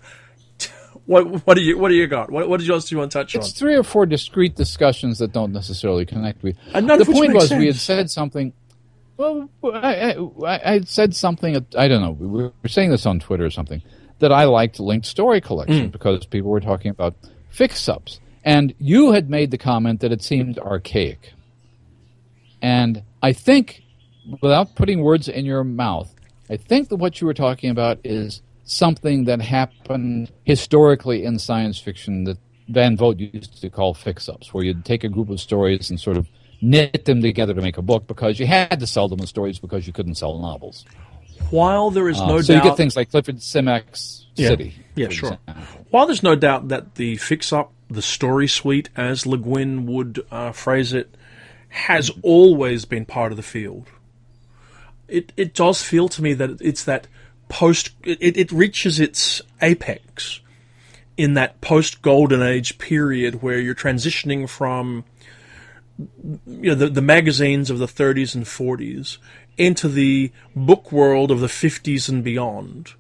What, 1.08 1.48
what 1.48 1.56
do 1.56 1.62
you 1.62 1.80
what 1.80 1.90
do 1.90 1.96
you 1.96 2.06
got? 2.06 2.30
What, 2.30 2.48
what 2.48 2.62
else 2.70 2.88
do 2.88 2.96
you 2.96 3.00
want 3.00 3.12
to 3.12 3.18
touch 3.18 3.36
on? 3.36 3.42
It's 3.42 3.54
three 3.54 3.76
or 3.76 3.82
four 3.84 4.06
discrete 4.06 4.56
discussions 4.56 5.18
that 5.18 5.34
don't 5.34 5.52
necessarily 5.52 6.06
connect 6.06 6.44
with. 6.44 6.56
And 6.76 6.88
the 6.88 7.06
point 7.06 7.34
was 7.34 7.50
we 7.52 7.66
had 7.66 7.76
said 7.76 8.12
something. 8.12 8.54
Well, 9.18 9.50
I, 9.64 10.14
I, 10.46 10.74
I 10.76 10.82
said 10.82 11.16
something. 11.16 11.56
I 11.76 11.88
don't 11.88 12.02
know. 12.02 12.12
We 12.12 12.28
were 12.28 12.54
saying 12.68 12.92
this 12.92 13.08
on 13.08 13.20
Twitter 13.20 13.44
or 13.44 13.50
something 13.50 13.82
that 14.20 14.32
I 14.32 14.46
liked 14.46 14.80
linked 14.80 15.08
story 15.08 15.42
collection 15.42 15.90
Mm. 15.90 15.92
because 15.92 16.26
people 16.28 16.52
were 16.52 16.62
talking 16.62 16.92
about 16.92 17.16
fix-ups, 17.50 18.20
and 18.44 18.74
you 18.80 19.12
had 19.12 19.30
made 19.30 19.52
the 19.52 19.58
comment 19.58 20.00
that 20.02 20.12
it 20.12 20.22
seemed 20.22 20.58
archaic. 20.60 21.34
And 22.62 23.04
I 23.22 23.34
think, 23.34 23.84
without 24.42 24.76
putting 24.76 25.02
words 25.02 25.28
in 25.28 25.46
your 25.46 25.64
mouth, 25.64 26.14
I 26.50 26.58
think 26.58 26.90
that 26.90 26.98
what 26.98 27.22
you 27.22 27.28
were 27.28 27.34
talking 27.34 27.70
about 27.70 28.00
is 28.04 28.42
something 28.64 29.26
that 29.26 29.42
happened 29.42 30.32
historically 30.44 31.24
in 31.24 31.40
science 31.40 31.80
fiction 31.80 32.24
that 32.26 32.38
Van 32.70 32.96
Vogt 32.96 33.20
used 33.20 33.62
to 33.62 33.70
call 33.70 33.94
fix-ups, 33.94 34.54
where 34.54 34.64
you'd 34.64 34.86
take 34.86 35.04
a 35.04 35.10
group 35.10 35.30
of 35.30 35.40
stories 35.40 35.90
and 35.90 36.00
sort 36.00 36.18
of 36.18 36.28
knit 36.62 37.06
them 37.06 37.22
together 37.22 37.54
to 37.54 37.62
make 37.62 37.78
a 37.78 37.82
book 37.82 38.08
because 38.08 38.40
you 38.40 38.46
had 38.46 38.80
to 38.80 38.88
sell 38.88 39.08
them 39.08 39.20
as 39.22 39.30
stories 39.30 39.60
because 39.60 39.88
you 39.88 39.94
couldn't 39.94 40.16
sell 40.16 40.38
novels. 40.40 40.86
While 41.50 41.90
there 41.90 42.08
is 42.08 42.20
no 42.20 42.38
Uh, 42.38 42.42
so 42.44 42.54
doubt, 42.54 42.64
you 42.64 42.70
get 42.70 42.78
things 42.78 42.96
like 42.96 43.10
Clifford 43.10 43.38
Simak's 43.38 44.21
Yeah. 44.36 44.50
City. 44.50 44.76
Yeah, 44.96 45.10
sure. 45.10 45.40
example. 45.48 45.86
while 45.90 46.06
there's 46.06 46.24
no 46.24 46.36
doubt 46.36 46.70
that 46.70 46.96
the 46.96 47.18
fix 47.18 47.52
up, 47.52 47.74
the 47.90 48.02
story 48.02 48.48
suite, 48.48 48.90
as 48.96 49.26
Le 49.26 49.38
Guin 49.38 49.86
would 49.86 50.26
uh, 50.32 50.52
phrase 50.52 50.94
it, 50.94 51.16
has 51.70 52.12
always 52.22 52.86
been 52.86 53.06
part 53.06 53.32
of 53.32 53.38
the 53.38 53.44
field. 53.44 53.88
It 55.08 55.34
it 55.36 55.54
does 55.54 55.82
feel 55.82 56.08
to 56.10 56.22
me 56.22 56.34
that 56.34 56.62
it's 56.62 56.84
that 56.86 57.08
post. 57.50 57.92
It, 58.04 58.38
it 58.38 58.52
reaches 58.52 59.00
its 59.00 59.42
apex 59.62 60.40
in 61.18 61.34
that 61.34 61.60
post 61.62 62.02
golden 62.02 62.42
age 62.42 62.78
period 62.78 63.42
where 63.42 63.60
you're 63.60 63.76
transitioning 63.76 64.48
from 64.48 65.04
you 66.48 66.72
know 66.72 66.76
the, 66.76 66.88
the 66.88 67.02
magazines 67.02 67.70
of 67.70 67.80
the 67.80 67.86
30s 67.86 68.36
and 68.36 68.46
40s 68.46 69.18
into 69.58 69.88
the 69.88 70.32
book 70.56 70.92
world 70.92 71.32
of 71.32 71.40
the 71.40 71.48
50s 71.48 72.10
and 72.10 72.24
beyond. 72.24 72.94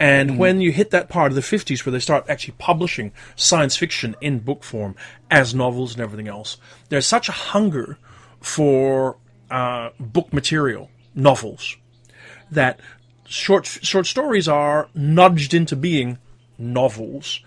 And 0.00 0.38
when 0.38 0.62
you 0.62 0.72
hit 0.72 0.90
that 0.90 1.10
part 1.10 1.30
of 1.30 1.36
the 1.36 1.42
50s 1.42 1.84
where 1.84 1.92
they 1.92 2.00
start 2.00 2.24
actually 2.28 2.54
publishing 2.58 3.12
science 3.36 3.76
fiction 3.76 4.16
in 4.22 4.38
book 4.38 4.64
form 4.64 4.96
as 5.30 5.54
novels 5.54 5.92
and 5.92 6.00
everything 6.00 6.26
else, 6.26 6.56
there's 6.88 7.06
such 7.06 7.28
a 7.28 7.32
hunger 7.32 7.98
for 8.40 9.18
uh, 9.50 9.90
book 10.00 10.32
material, 10.32 10.90
novels, 11.14 11.76
that 12.50 12.80
short 13.28 13.66
short 13.66 14.06
stories 14.06 14.48
are 14.48 14.88
nudged 14.94 15.52
into 15.52 15.76
being 15.76 16.18
novels 16.58 17.40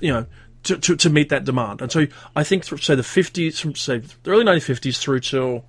you 0.00 0.12
know, 0.12 0.26
to, 0.64 0.76
to, 0.78 0.96
to 0.96 1.10
meet 1.10 1.28
that 1.30 1.44
demand. 1.44 1.80
And 1.80 1.90
so 1.90 2.06
I 2.36 2.44
think, 2.44 2.64
through, 2.64 2.78
say, 2.78 2.94
the 2.94 3.02
50s, 3.02 3.60
from, 3.60 3.74
say, 3.74 3.98
the 3.98 4.30
early 4.30 4.44
1950s 4.44 4.98
through 4.98 5.20
till 5.20 5.64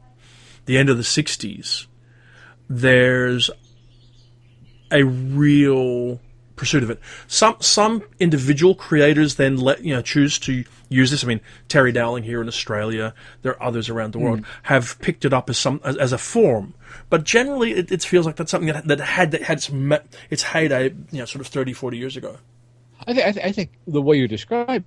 the 0.66 0.78
end 0.78 0.90
of 0.90 0.98
the 0.98 1.04
60s, 1.04 1.86
there's 2.70 3.50
a 4.92 5.04
real 5.04 6.20
pursuit 6.56 6.84
of 6.84 6.92
it. 6.92 7.00
Some 7.28 7.56
some 7.60 8.04
individual 8.20 8.76
creators 8.76 9.36
then 9.36 9.58
let 9.58 9.84
you 9.84 9.96
know 9.96 10.02
choose 10.02 10.38
to 10.40 10.64
use 10.90 11.10
this. 11.10 11.24
I 11.24 11.28
mean, 11.28 11.42
Terry 11.68 11.92
Dowling 11.92 12.24
here 12.24 12.42
in 12.42 12.48
Australia, 12.48 13.16
there 13.42 13.54
are 13.54 13.64
others 13.64 13.90
around 13.90 14.14
the 14.14 14.20
world 14.20 14.40
hmm. 14.40 14.46
have 14.64 15.00
picked 15.00 15.26
it 15.26 15.34
up 15.34 15.50
as 15.50 15.58
some 15.58 15.82
as, 15.84 15.98
as 15.98 16.14
a 16.14 16.18
form. 16.20 16.76
But 17.10 17.24
generally, 17.24 17.72
it, 17.72 17.92
it 17.92 18.04
feels 18.04 18.26
like 18.26 18.36
that's 18.36 18.52
something 18.52 18.72
that, 18.72 18.88
that 18.88 19.00
had 19.00 19.32
that 19.32 19.44
had 19.44 19.58
its, 19.58 19.72
its 20.30 20.44
heyday, 20.44 20.94
you 21.12 21.20
know, 21.20 21.26
sort 21.26 21.42
of 21.42 21.48
30, 21.48 21.74
40 21.74 21.98
years 21.98 22.16
ago. 22.16 22.38
I, 23.08 23.14
th- 23.14 23.26
I, 23.26 23.32
th- 23.32 23.46
I 23.46 23.52
think 23.52 23.72
the 23.88 24.02
way 24.02 24.18
you 24.18 24.28
describe 24.28 24.84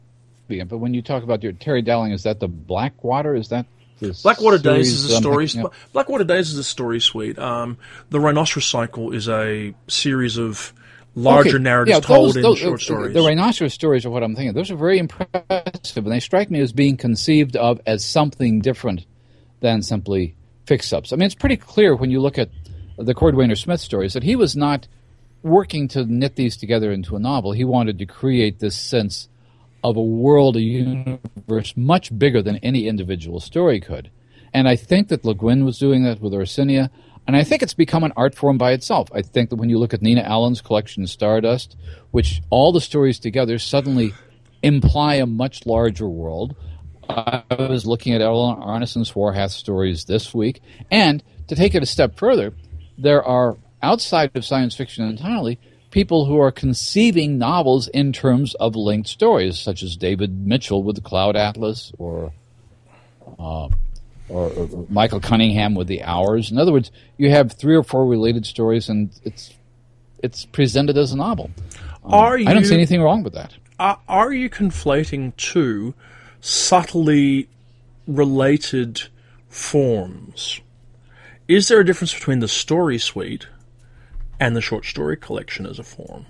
it, 0.48 0.68
but 0.68 0.78
when 0.78 0.94
you 0.94 1.02
talk 1.02 1.22
about 1.22 1.42
your 1.42 1.52
Terry 1.52 1.82
Dowling, 1.82 2.12
is 2.12 2.22
that 2.22 2.38
the 2.38 2.48
Blackwater? 2.48 3.34
Is 3.34 3.48
that 3.48 3.66
Blackwater 4.22 4.58
Days 4.58 4.92
is 4.92 5.10
a 5.12 5.16
um, 5.16 5.22
story. 5.22 5.46
yeah. 5.46 5.64
Blackwater 5.92 6.24
Days 6.24 6.50
is 6.50 6.58
a 6.58 6.64
story 6.64 7.00
suite. 7.00 7.38
Um, 7.38 7.78
the 8.10 8.18
Rynosseros 8.18 8.68
Cycle 8.68 9.12
is 9.12 9.28
a 9.28 9.74
series 9.88 10.36
of 10.36 10.72
larger 11.14 11.50
Okay, 11.50 11.58
narratives 11.58 11.94
yeah, 11.96 12.00
told 12.00 12.28
those- 12.30 12.36
in 12.36 12.42
those- 12.42 12.58
short 12.58 12.80
uh, 12.80 12.84
stories. 12.84 13.14
The 13.14 13.20
Rynosseros 13.20 13.72
stories 13.72 14.04
are 14.04 14.10
what 14.10 14.22
I'm 14.22 14.34
thinking. 14.34 14.52
Those 14.54 14.70
are 14.70 14.76
very 14.76 14.98
impressive, 14.98 16.04
and 16.04 16.10
they 16.12 16.20
strike 16.20 16.50
me 16.50 16.60
as 16.60 16.72
being 16.72 16.96
conceived 16.96 17.56
of 17.56 17.80
as 17.86 18.04
something 18.04 18.60
different 18.60 19.06
than 19.60 19.80
simply 19.82 20.34
fix-ups. 20.66 21.12
I 21.12 21.16
mean, 21.16 21.26
it's 21.26 21.34
pretty 21.34 21.56
clear 21.56 21.94
when 21.94 22.10
you 22.10 22.20
look 22.20 22.38
at 22.38 22.50
the 22.98 23.14
Cordwainer 23.14 23.56
Smith 23.56 23.80
stories 23.80 24.12
that 24.14 24.22
he 24.22 24.34
was 24.36 24.54
not 24.56 24.86
working 25.42 25.88
to 25.88 26.04
knit 26.04 26.36
these 26.36 26.56
together 26.56 26.90
into 26.90 27.16
a 27.16 27.18
novel. 27.20 27.52
He 27.52 27.64
wanted 27.64 27.98
to 27.98 28.06
create 28.06 28.58
this 28.60 28.76
sense 28.76 29.28
of 29.84 29.96
a 29.96 30.02
world, 30.02 30.56
a 30.56 30.60
universe 30.60 31.74
much 31.76 32.18
bigger 32.18 32.42
than 32.42 32.56
any 32.56 32.88
individual 32.88 33.38
story 33.38 33.80
could. 33.80 34.10
And 34.52 34.66
I 34.66 34.76
think 34.76 35.08
that 35.08 35.24
Le 35.24 35.34
Guin 35.34 35.64
was 35.64 35.78
doing 35.78 36.04
that 36.04 36.20
with 36.20 36.32
Orsinia, 36.32 36.90
and 37.26 37.36
I 37.36 37.44
think 37.44 37.62
it's 37.62 37.74
become 37.74 38.02
an 38.02 38.12
art 38.16 38.34
form 38.34 38.58
by 38.58 38.72
itself. 38.72 39.08
I 39.14 39.22
think 39.22 39.50
that 39.50 39.56
when 39.56 39.68
you 39.68 39.78
look 39.78 39.94
at 39.94 40.02
Nina 40.02 40.22
Allan's 40.22 40.60
collection 40.60 41.06
Stardust, 41.06 41.76
which 42.10 42.40
all 42.50 42.72
the 42.72 42.80
stories 42.80 43.18
together 43.18 43.58
suddenly 43.58 44.14
imply 44.62 45.16
a 45.16 45.26
much 45.26 45.66
larger 45.66 46.08
world. 46.08 46.56
I 47.08 47.42
was 47.58 47.84
looking 47.84 48.14
at 48.14 48.22
Ellen 48.22 48.56
Arnason's 48.56 49.12
Hwarhath 49.12 49.50
stories 49.50 50.06
this 50.06 50.32
week, 50.32 50.62
and 50.90 51.22
to 51.48 51.54
take 51.54 51.74
it 51.74 51.82
a 51.82 51.86
step 51.86 52.16
further, 52.16 52.54
there 52.96 53.22
are 53.22 53.58
outside 53.82 54.30
of 54.34 54.44
science 54.46 54.74
fiction 54.74 55.06
entirely 55.06 55.60
people 55.94 56.24
who 56.26 56.40
are 56.40 56.50
conceiving 56.50 57.38
novels 57.38 57.86
in 57.86 58.12
terms 58.12 58.54
of 58.56 58.74
linked 58.74 59.08
stories, 59.08 59.56
such 59.56 59.80
as 59.80 59.96
David 59.96 60.44
Mitchell 60.44 60.82
with 60.82 60.96
the 60.96 61.00
Cloud 61.00 61.36
Atlas, 61.36 61.92
or 61.98 62.32
uh, 63.38 63.68
or, 64.28 64.50
or 64.50 64.86
Michael 64.90 65.20
Cunningham 65.20 65.76
with 65.76 65.86
the 65.86 66.02
Hours. 66.02 66.50
In 66.50 66.58
other 66.58 66.72
words, 66.72 66.90
you 67.16 67.30
have 67.30 67.52
three 67.52 67.76
or 67.76 67.84
four 67.84 68.06
related 68.06 68.44
stories, 68.44 68.88
and 68.88 69.10
it's 69.22 69.54
it's 70.20 70.44
presented 70.46 70.98
as 70.98 71.12
a 71.12 71.16
novel. 71.16 71.52
Um, 72.04 72.12
Are 72.12 72.38
I 72.38 72.52
don't 72.52 72.64
see 72.64 72.74
anything 72.74 73.00
wrong 73.00 73.22
with 73.22 73.34
that. 73.34 73.54
are, 73.78 74.00
are 74.08 74.32
you 74.32 74.50
conflating 74.50 75.34
two 75.36 75.94
subtly 76.40 77.48
related 78.08 79.02
forms? 79.48 80.60
Is 81.46 81.68
there 81.68 81.78
a 81.78 81.86
difference 81.86 82.12
between 82.12 82.40
the 82.40 82.48
story 82.48 82.98
suite 82.98 83.46
and 84.40 84.54
the 84.56 84.60
short 84.60 84.84
story 84.84 85.16
collection 85.16 85.66
as 85.66 85.78
a 85.78 85.82
form? 85.84 86.26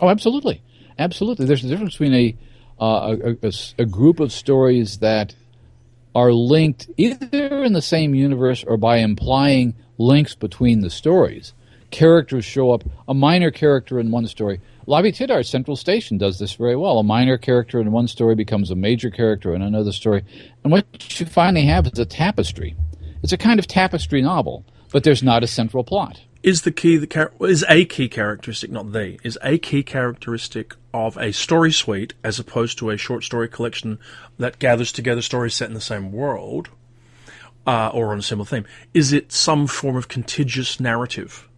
Oh, 0.00 0.08
absolutely, 0.08 0.62
absolutely. 0.98 1.46
There's 1.46 1.64
a 1.64 1.68
difference 1.68 1.94
between 1.94 2.14
a 2.14 2.36
uh, 2.80 3.16
a, 3.42 3.46
a- 3.48 3.52
a 3.82 3.86
group 3.86 4.18
of 4.18 4.32
stories 4.32 4.98
that 4.98 5.34
are 6.14 6.32
linked 6.32 6.88
either 6.96 7.62
in 7.62 7.72
the 7.72 7.82
same 7.82 8.14
universe 8.14 8.64
or 8.64 8.76
by 8.76 8.96
implying 8.98 9.74
links 9.98 10.34
between 10.34 10.80
the 10.80 10.90
stories. 10.90 11.52
Characters 11.92 12.44
show 12.44 12.72
up. 12.72 12.82
A 13.06 13.14
minor 13.14 13.52
character 13.52 14.00
in 14.00 14.10
one 14.10 14.26
story. 14.26 14.60
Lavie 14.86 15.12
Tidhar 15.12 15.44
Central 15.44 15.76
Station 15.76 16.18
does 16.18 16.38
this 16.40 16.54
very 16.54 16.74
well. 16.76 16.98
A 16.98 17.04
minor 17.04 17.38
character 17.38 17.80
in 17.80 17.92
one 17.92 18.08
story 18.08 18.34
becomes 18.34 18.70
a 18.70 18.74
major 18.74 19.10
character 19.10 19.54
in 19.54 19.62
another 19.62 19.92
story, 19.92 20.24
and 20.64 20.72
what 20.72 21.20
you 21.20 21.26
finally 21.26 21.64
have 21.66 21.86
is 21.86 21.98
a 21.98 22.04
tapestry. 22.04 22.74
It's 23.22 23.32
a 23.32 23.38
kind 23.38 23.60
of 23.60 23.66
tapestry 23.68 24.20
novel, 24.20 24.64
but 24.92 25.04
there's 25.04 25.22
not 25.22 25.44
a 25.44 25.46
central 25.46 25.84
plot. 25.84 26.20
Is 26.44 26.60
the 26.60 26.72
key 26.72 26.98
the 26.98 27.06
char- 27.06 27.32
is 27.40 27.64
a 27.70 27.86
key 27.86 28.06
characteristic, 28.06 28.70
not 28.70 28.92
the, 28.92 29.18
is 29.24 29.38
a 29.42 29.56
key 29.56 29.82
characteristic 29.82 30.74
of 30.92 31.16
a 31.16 31.32
story 31.32 31.72
suite 31.72 32.12
as 32.22 32.38
opposed 32.38 32.76
to 32.78 32.90
a 32.90 32.98
short 32.98 33.24
story 33.24 33.48
collection 33.48 33.98
that 34.38 34.58
gathers 34.58 34.92
together 34.92 35.22
stories 35.22 35.54
set 35.54 35.68
in 35.68 35.74
the 35.74 35.80
same 35.80 36.12
world 36.12 36.68
uh, 37.66 37.88
or 37.94 38.12
on 38.12 38.18
a 38.18 38.22
similar 38.22 38.44
theme? 38.44 38.66
Is 38.92 39.10
it 39.10 39.32
some 39.32 39.66
form 39.66 39.96
of 39.96 40.08
contiguous 40.08 40.78
narrative? 40.78 41.48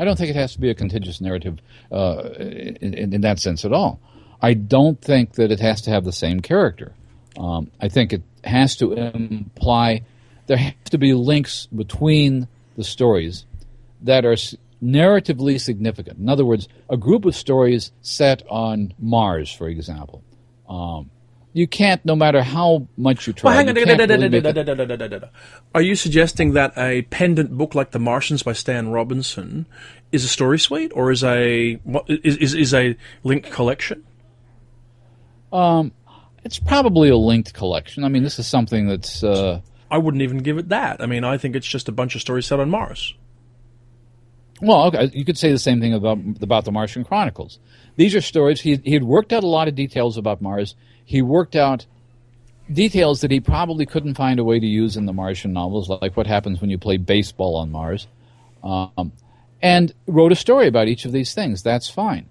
I 0.00 0.06
don't 0.06 0.16
think 0.16 0.30
it 0.30 0.36
has 0.36 0.54
to 0.54 0.60
be 0.60 0.70
a 0.70 0.74
contiguous 0.74 1.20
narrative 1.20 1.58
uh, 1.92 2.30
in, 2.38 3.12
in, 3.12 3.20
that 3.20 3.38
sense 3.38 3.66
at 3.66 3.72
all. 3.74 4.00
I 4.40 4.54
don't 4.54 4.98
think 4.98 5.34
that 5.34 5.52
it 5.52 5.60
has 5.60 5.82
to 5.82 5.90
have 5.90 6.04
the 6.04 6.12
same 6.12 6.40
character. 6.40 6.94
Um, 7.36 7.70
I 7.82 7.90
think 7.90 8.14
it 8.14 8.22
has 8.44 8.76
to 8.76 8.94
imply 8.94 10.04
there 10.46 10.56
have 10.56 10.84
to 10.84 10.96
be 10.96 11.12
links 11.12 11.66
between 11.66 12.48
the 12.76 12.84
stories 12.84 13.46
that 14.02 14.24
are 14.24 14.36
narratively 14.82 15.60
significant. 15.60 16.18
In 16.18 16.28
other 16.28 16.44
words, 16.44 16.68
a 16.90 16.96
group 16.96 17.24
of 17.24 17.34
stories 17.34 17.92
set 18.02 18.42
on 18.48 18.94
Mars, 18.98 19.50
for 19.52 19.68
example. 19.68 20.22
Um, 20.68 21.10
you 21.52 21.66
can't, 21.66 22.04
no 22.04 22.14
matter 22.14 22.42
how 22.42 22.86
much 22.98 23.26
you 23.26 23.32
try. 23.32 23.48
Well, 23.48 23.56
hang 23.56 23.68
on. 23.70 23.76
you 23.76 23.86
da- 23.86 23.96
da- 23.96 24.06
da- 24.06 24.14
really. 24.16 24.40
Are 25.74 25.80
you 25.80 25.94
suggesting 25.94 26.52
that 26.52 26.76
a 26.76 27.02
pendant 27.02 27.56
book 27.56 27.74
like 27.74 27.92
The 27.92 27.98
Martians 27.98 28.42
by 28.42 28.52
Stan 28.52 28.90
Robinson 28.90 29.66
is 30.12 30.22
a 30.22 30.28
story 30.28 30.58
suite, 30.58 30.92
or 30.94 31.10
is 31.10 31.24
a 31.24 31.80
is, 32.08 32.36
is 32.36 32.54
is 32.54 32.74
a 32.74 32.94
linked 33.24 33.50
collection? 33.50 34.04
It's 36.44 36.58
probably 36.58 37.08
a 37.08 37.16
linked 37.16 37.54
collection. 37.54 38.04
I 38.04 38.08
mean, 38.08 38.22
this 38.22 38.38
is 38.38 38.46
something 38.46 38.86
that's. 38.86 39.24
Uh, 39.24 39.62
I 39.90 39.98
wouldn't 39.98 40.22
even 40.22 40.38
give 40.38 40.58
it 40.58 40.68
that. 40.70 41.00
I 41.00 41.06
mean, 41.06 41.24
I 41.24 41.38
think 41.38 41.54
it's 41.54 41.66
just 41.66 41.88
a 41.88 41.92
bunch 41.92 42.14
of 42.14 42.20
stories 42.20 42.46
set 42.46 42.60
on 42.60 42.70
Mars. 42.70 43.14
Well, 44.60 44.84
okay, 44.86 45.10
you 45.12 45.24
could 45.24 45.36
say 45.36 45.52
the 45.52 45.58
same 45.58 45.80
thing 45.80 45.92
about 45.92 46.18
about 46.40 46.64
the 46.64 46.72
Martian 46.72 47.04
Chronicles. 47.04 47.58
These 47.96 48.14
are 48.14 48.20
stories 48.20 48.60
he 48.60 48.80
he 48.84 48.94
had 48.94 49.04
worked 49.04 49.32
out 49.32 49.44
a 49.44 49.48
lot 49.48 49.68
of 49.68 49.74
details 49.74 50.16
about 50.16 50.40
Mars. 50.40 50.74
He 51.04 51.20
worked 51.20 51.54
out 51.54 51.86
details 52.72 53.20
that 53.20 53.30
he 53.30 53.38
probably 53.38 53.86
couldn't 53.86 54.14
find 54.14 54.40
a 54.40 54.44
way 54.44 54.58
to 54.58 54.66
use 54.66 54.96
in 54.96 55.06
the 55.06 55.12
Martian 55.12 55.52
novels, 55.52 55.88
like 55.88 56.16
what 56.16 56.26
happens 56.26 56.60
when 56.60 56.70
you 56.70 56.78
play 56.78 56.96
baseball 56.96 57.56
on 57.56 57.70
Mars, 57.70 58.08
um, 58.64 59.12
and 59.62 59.92
wrote 60.06 60.32
a 60.32 60.36
story 60.36 60.66
about 60.66 60.88
each 60.88 61.04
of 61.04 61.12
these 61.12 61.34
things. 61.34 61.62
That's 61.62 61.88
fine. 61.88 62.28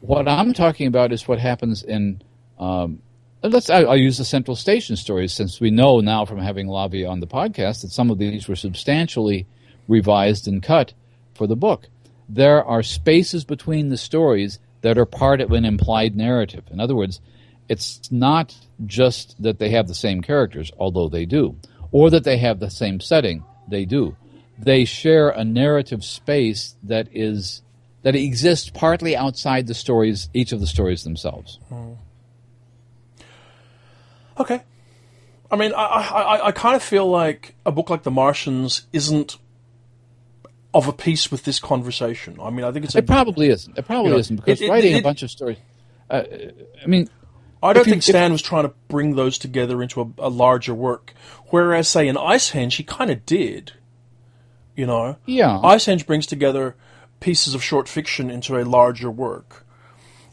What 0.00 0.28
I'm 0.28 0.52
talking 0.52 0.88
about 0.88 1.12
is 1.12 1.26
what 1.28 1.38
happens 1.38 1.82
in. 1.82 2.22
Um, 2.58 3.02
let's. 3.42 3.70
I, 3.70 3.82
I'll 3.82 3.96
use 3.96 4.18
the 4.18 4.24
Central 4.24 4.56
Station 4.56 4.96
stories 4.96 5.32
since 5.32 5.60
we 5.60 5.70
know 5.70 6.00
now 6.00 6.24
from 6.24 6.38
having 6.38 6.66
Lavie 6.66 7.08
on 7.08 7.20
the 7.20 7.26
podcast 7.26 7.82
that 7.82 7.90
some 7.90 8.10
of 8.10 8.18
these 8.18 8.48
were 8.48 8.56
substantially 8.56 9.46
revised 9.86 10.48
and 10.48 10.62
cut 10.62 10.92
for 11.34 11.46
the 11.46 11.56
book. 11.56 11.88
There 12.28 12.64
are 12.64 12.82
spaces 12.82 13.44
between 13.44 13.88
the 13.88 13.96
stories 13.96 14.58
that 14.82 14.98
are 14.98 15.06
part 15.06 15.40
of 15.40 15.52
an 15.52 15.64
implied 15.64 16.14
narrative. 16.14 16.64
In 16.70 16.80
other 16.80 16.94
words, 16.94 17.20
it's 17.68 18.10
not 18.10 18.54
just 18.86 19.40
that 19.42 19.58
they 19.58 19.70
have 19.70 19.88
the 19.88 19.94
same 19.94 20.22
characters, 20.22 20.70
although 20.78 21.08
they 21.08 21.24
do, 21.24 21.56
or 21.90 22.10
that 22.10 22.24
they 22.24 22.38
have 22.38 22.60
the 22.60 22.70
same 22.70 23.00
setting, 23.00 23.44
they 23.68 23.84
do. 23.84 24.16
They 24.58 24.84
share 24.84 25.30
a 25.30 25.44
narrative 25.44 26.04
space 26.04 26.74
that 26.82 27.08
is 27.12 27.62
that 28.02 28.14
exists 28.14 28.70
partly 28.70 29.16
outside 29.16 29.66
the 29.66 29.74
stories, 29.74 30.28
each 30.32 30.52
of 30.52 30.60
the 30.60 30.66
stories 30.66 31.04
themselves. 31.04 31.58
Hmm. 31.68 31.92
Okay. 34.40 34.62
I 35.50 35.56
mean, 35.56 35.72
I, 35.74 35.82
I, 35.84 36.46
I, 36.48 36.52
kind 36.52 36.76
of 36.76 36.82
feel 36.82 37.08
like 37.08 37.54
a 37.64 37.72
book 37.72 37.88
like 37.88 38.02
The 38.02 38.10
Martians 38.10 38.86
isn't 38.92 39.38
of 40.74 40.86
a 40.86 40.92
piece 40.92 41.30
with 41.30 41.44
this 41.44 41.58
conversation. 41.58 42.36
I 42.42 42.50
mean, 42.50 42.64
I 42.66 42.72
think 42.72 42.84
it's 42.84 42.94
a 42.94 42.98
It 42.98 43.06
probably 43.06 43.48
isn't. 43.48 43.78
It 43.78 43.86
probably 43.86 44.10
You 44.10 44.14
know, 44.14 44.20
isn't 44.20 44.36
because 44.36 44.60
it- 44.60 44.66
it- 44.66 44.70
writing 44.70 44.96
it- 44.96 45.00
a 45.00 45.02
bunch 45.02 45.22
of 45.22 45.30
stories. 45.30 45.56
Uh, 46.10 46.22
I 46.82 46.86
mean, 46.86 47.08
I 47.62 47.72
don't 47.72 47.80
If 47.80 47.86
you- 47.86 47.92
think 47.94 48.02
Stan 48.02 48.30
was 48.30 48.42
trying 48.42 48.64
to 48.64 48.74
bring 48.88 49.16
those 49.16 49.38
together 49.38 49.82
into 49.82 50.00
a, 50.02 50.26
a 50.26 50.28
larger 50.28 50.74
work. 50.74 51.14
Whereas, 51.46 51.88
say, 51.88 52.06
in 52.06 52.16
Icehenge, 52.18 52.76
he 52.76 52.82
kind 52.84 53.10
of 53.10 53.24
did. 53.24 53.72
You 54.76 54.86
know? 54.86 55.16
Yeah. 55.26 55.58
Icehenge 55.64 56.06
brings 56.06 56.26
together 56.26 56.76
pieces 57.20 57.54
of 57.54 57.64
short 57.64 57.88
fiction 57.88 58.30
into 58.30 58.56
a 58.58 58.64
larger 58.64 59.10
work. 59.10 59.66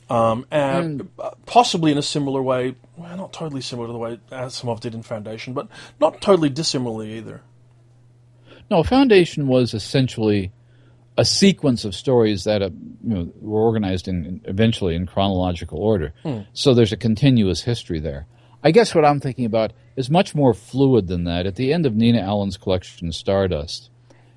Um, 0.10 0.46
and 0.52 1.08
uh, 1.18 1.32
possibly 1.48 1.92
in 1.92 1.98
a 1.98 2.04
similar 2.04 2.42
way, 2.44 2.76
well, 2.98 3.18
not 3.18 3.34
totally 3.34 3.62
similar 3.62 3.88
to 3.88 3.94
the 3.94 4.00
way 4.00 4.20
Asimov 4.32 4.80
did 4.80 4.94
in 4.94 5.04
Foundation, 5.04 5.54
but 5.54 5.68
not 6.00 6.22
totally 6.22 6.50
dissimilarly 6.50 7.18
either. 7.18 7.42
No, 8.72 8.84
Foundation 8.84 9.48
was 9.48 9.74
essentially 9.74 10.52
a 11.18 11.24
sequence 11.26 11.86
of 11.86 11.96
stories 11.96 12.44
that 12.44 12.62
uh, 12.62 12.70
you 13.04 13.14
know, 13.16 13.32
were 13.40 13.62
organized 13.62 14.08
in, 14.08 14.42
eventually 14.46 14.96
in 14.96 15.06
chronological 15.06 15.80
order. 15.80 16.14
Hmm. 16.24 16.40
So 16.54 16.74
there's 16.74 16.92
a 16.92 16.98
continuous 16.98 17.62
history 17.62 18.00
there. 18.00 18.28
I 18.64 18.72
guess 18.72 18.96
what 18.96 19.06
I'm 19.06 19.20
thinking 19.20 19.46
about 19.46 19.74
is 19.96 20.10
much 20.10 20.34
more 20.36 20.54
fluid 20.54 21.08
than 21.08 21.24
that. 21.26 21.46
At 21.46 21.56
the 21.56 21.72
end 21.72 21.86
of 21.86 21.96
Nina 21.96 22.20
Allan's 22.20 22.58
collection, 22.58 23.12
Stardust, 23.12 23.90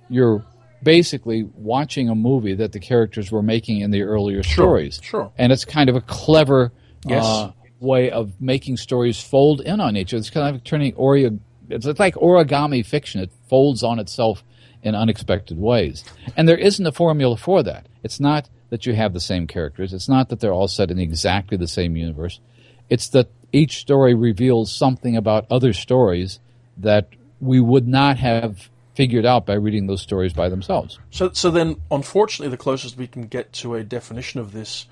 you're 0.08 0.44
basically 0.82 1.48
watching 1.54 2.08
a 2.08 2.14
movie 2.14 2.54
that 2.54 2.72
the 2.72 2.78
characters 2.78 3.32
were 3.32 3.42
making 3.42 3.80
in 3.80 3.90
the 3.90 4.02
earlier 4.02 4.42
stories. 4.42 5.00
sure. 5.02 5.32
And 5.38 5.50
it's 5.50 5.64
kind 5.64 5.88
of 5.88 5.96
a 5.96 6.00
clever 6.02 6.72
Yes. 7.06 7.24
uh, 7.24 7.52
way 7.80 8.10
of 8.10 8.40
making 8.40 8.76
stories 8.76 9.20
fold 9.20 9.60
in 9.60 9.80
on 9.80 9.96
each 9.96 10.12
other. 10.12 10.18
It's 10.18 10.30
kind 10.30 10.54
of 10.54 10.64
turning 10.64 10.94
oreo. 10.94 11.38
It's 11.68 11.86
like 11.98 12.14
origami 12.14 12.84
fiction. 12.84 13.20
It 13.20 13.30
folds 13.48 13.82
on 13.82 13.98
itself 13.98 14.42
in 14.82 14.94
unexpected 14.94 15.58
ways. 15.58 16.04
And 16.36 16.48
there 16.48 16.56
isn't 16.56 16.86
a 16.86 16.92
formula 16.92 17.36
for 17.36 17.62
that. 17.62 17.86
It's 18.02 18.20
not 18.20 18.48
that 18.70 18.86
you 18.86 18.94
have 18.94 19.12
the 19.12 19.20
same 19.20 19.46
characters. 19.46 19.92
It's 19.92 20.08
not 20.08 20.28
that 20.28 20.40
they're 20.40 20.52
all 20.52 20.68
set 20.68 20.90
in 20.90 20.98
exactly 20.98 21.56
the 21.56 21.68
same 21.68 21.96
universe. 21.96 22.40
It's 22.88 23.08
that 23.08 23.28
each 23.52 23.78
story 23.78 24.14
reveals 24.14 24.74
something 24.74 25.16
about 25.16 25.46
other 25.50 25.72
stories 25.72 26.38
that 26.76 27.08
we 27.40 27.60
would 27.60 27.88
not 27.88 28.18
have 28.18 28.68
figured 28.94 29.24
out 29.24 29.46
by 29.46 29.54
reading 29.54 29.86
those 29.86 30.02
stories 30.02 30.32
by 30.32 30.48
themselves. 30.48 30.98
So, 31.10 31.30
so 31.32 31.50
then, 31.50 31.76
unfortunately, 31.90 32.50
the 32.50 32.56
closest 32.56 32.96
we 32.96 33.06
can 33.06 33.26
get 33.26 33.52
to 33.54 33.74
a 33.74 33.84
definition 33.84 34.40
of 34.40 34.52
this 34.52 34.86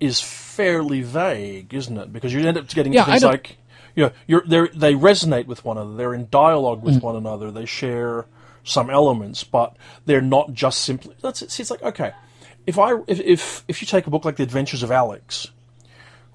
is 0.00 0.20
fairly 0.20 1.02
vague, 1.02 1.72
isn't 1.74 1.96
it? 1.98 2.12
Because 2.12 2.32
you 2.32 2.46
end 2.46 2.56
up 2.58 2.68
getting 2.68 2.92
Yeah, 2.92 3.04
things 3.04 3.24
like, 3.24 3.56
you 3.96 4.04
know, 4.04 4.12
you're, 4.26 4.42
they're, 4.46 4.68
they 4.68 4.94
resonate 4.94 5.46
with 5.46 5.64
one 5.64 5.76
another. 5.78 5.96
They're 5.96 6.14
in 6.14 6.28
dialogue 6.30 6.80
Mm. 6.80 6.84
with 6.84 7.02
one 7.02 7.16
another. 7.16 7.50
They 7.50 7.64
share 7.66 8.26
some 8.64 8.90
elements, 8.90 9.44
but 9.44 9.76
they're 10.06 10.20
not 10.20 10.52
just 10.52 10.80
simply. 10.82 11.14
That's 11.22 11.42
it. 11.42 11.50
See, 11.50 11.62
it's 11.62 11.70
like 11.70 11.82
okay, 11.82 12.12
if 12.66 12.78
I 12.78 12.92
if 13.06 13.18
if, 13.20 13.64
if 13.66 13.80
you 13.82 13.86
take 13.86 14.06
a 14.06 14.10
book 14.10 14.24
like 14.24 14.36
The 14.36 14.42
Adventures 14.42 14.82
of 14.82 14.90
Alyx, 14.90 15.48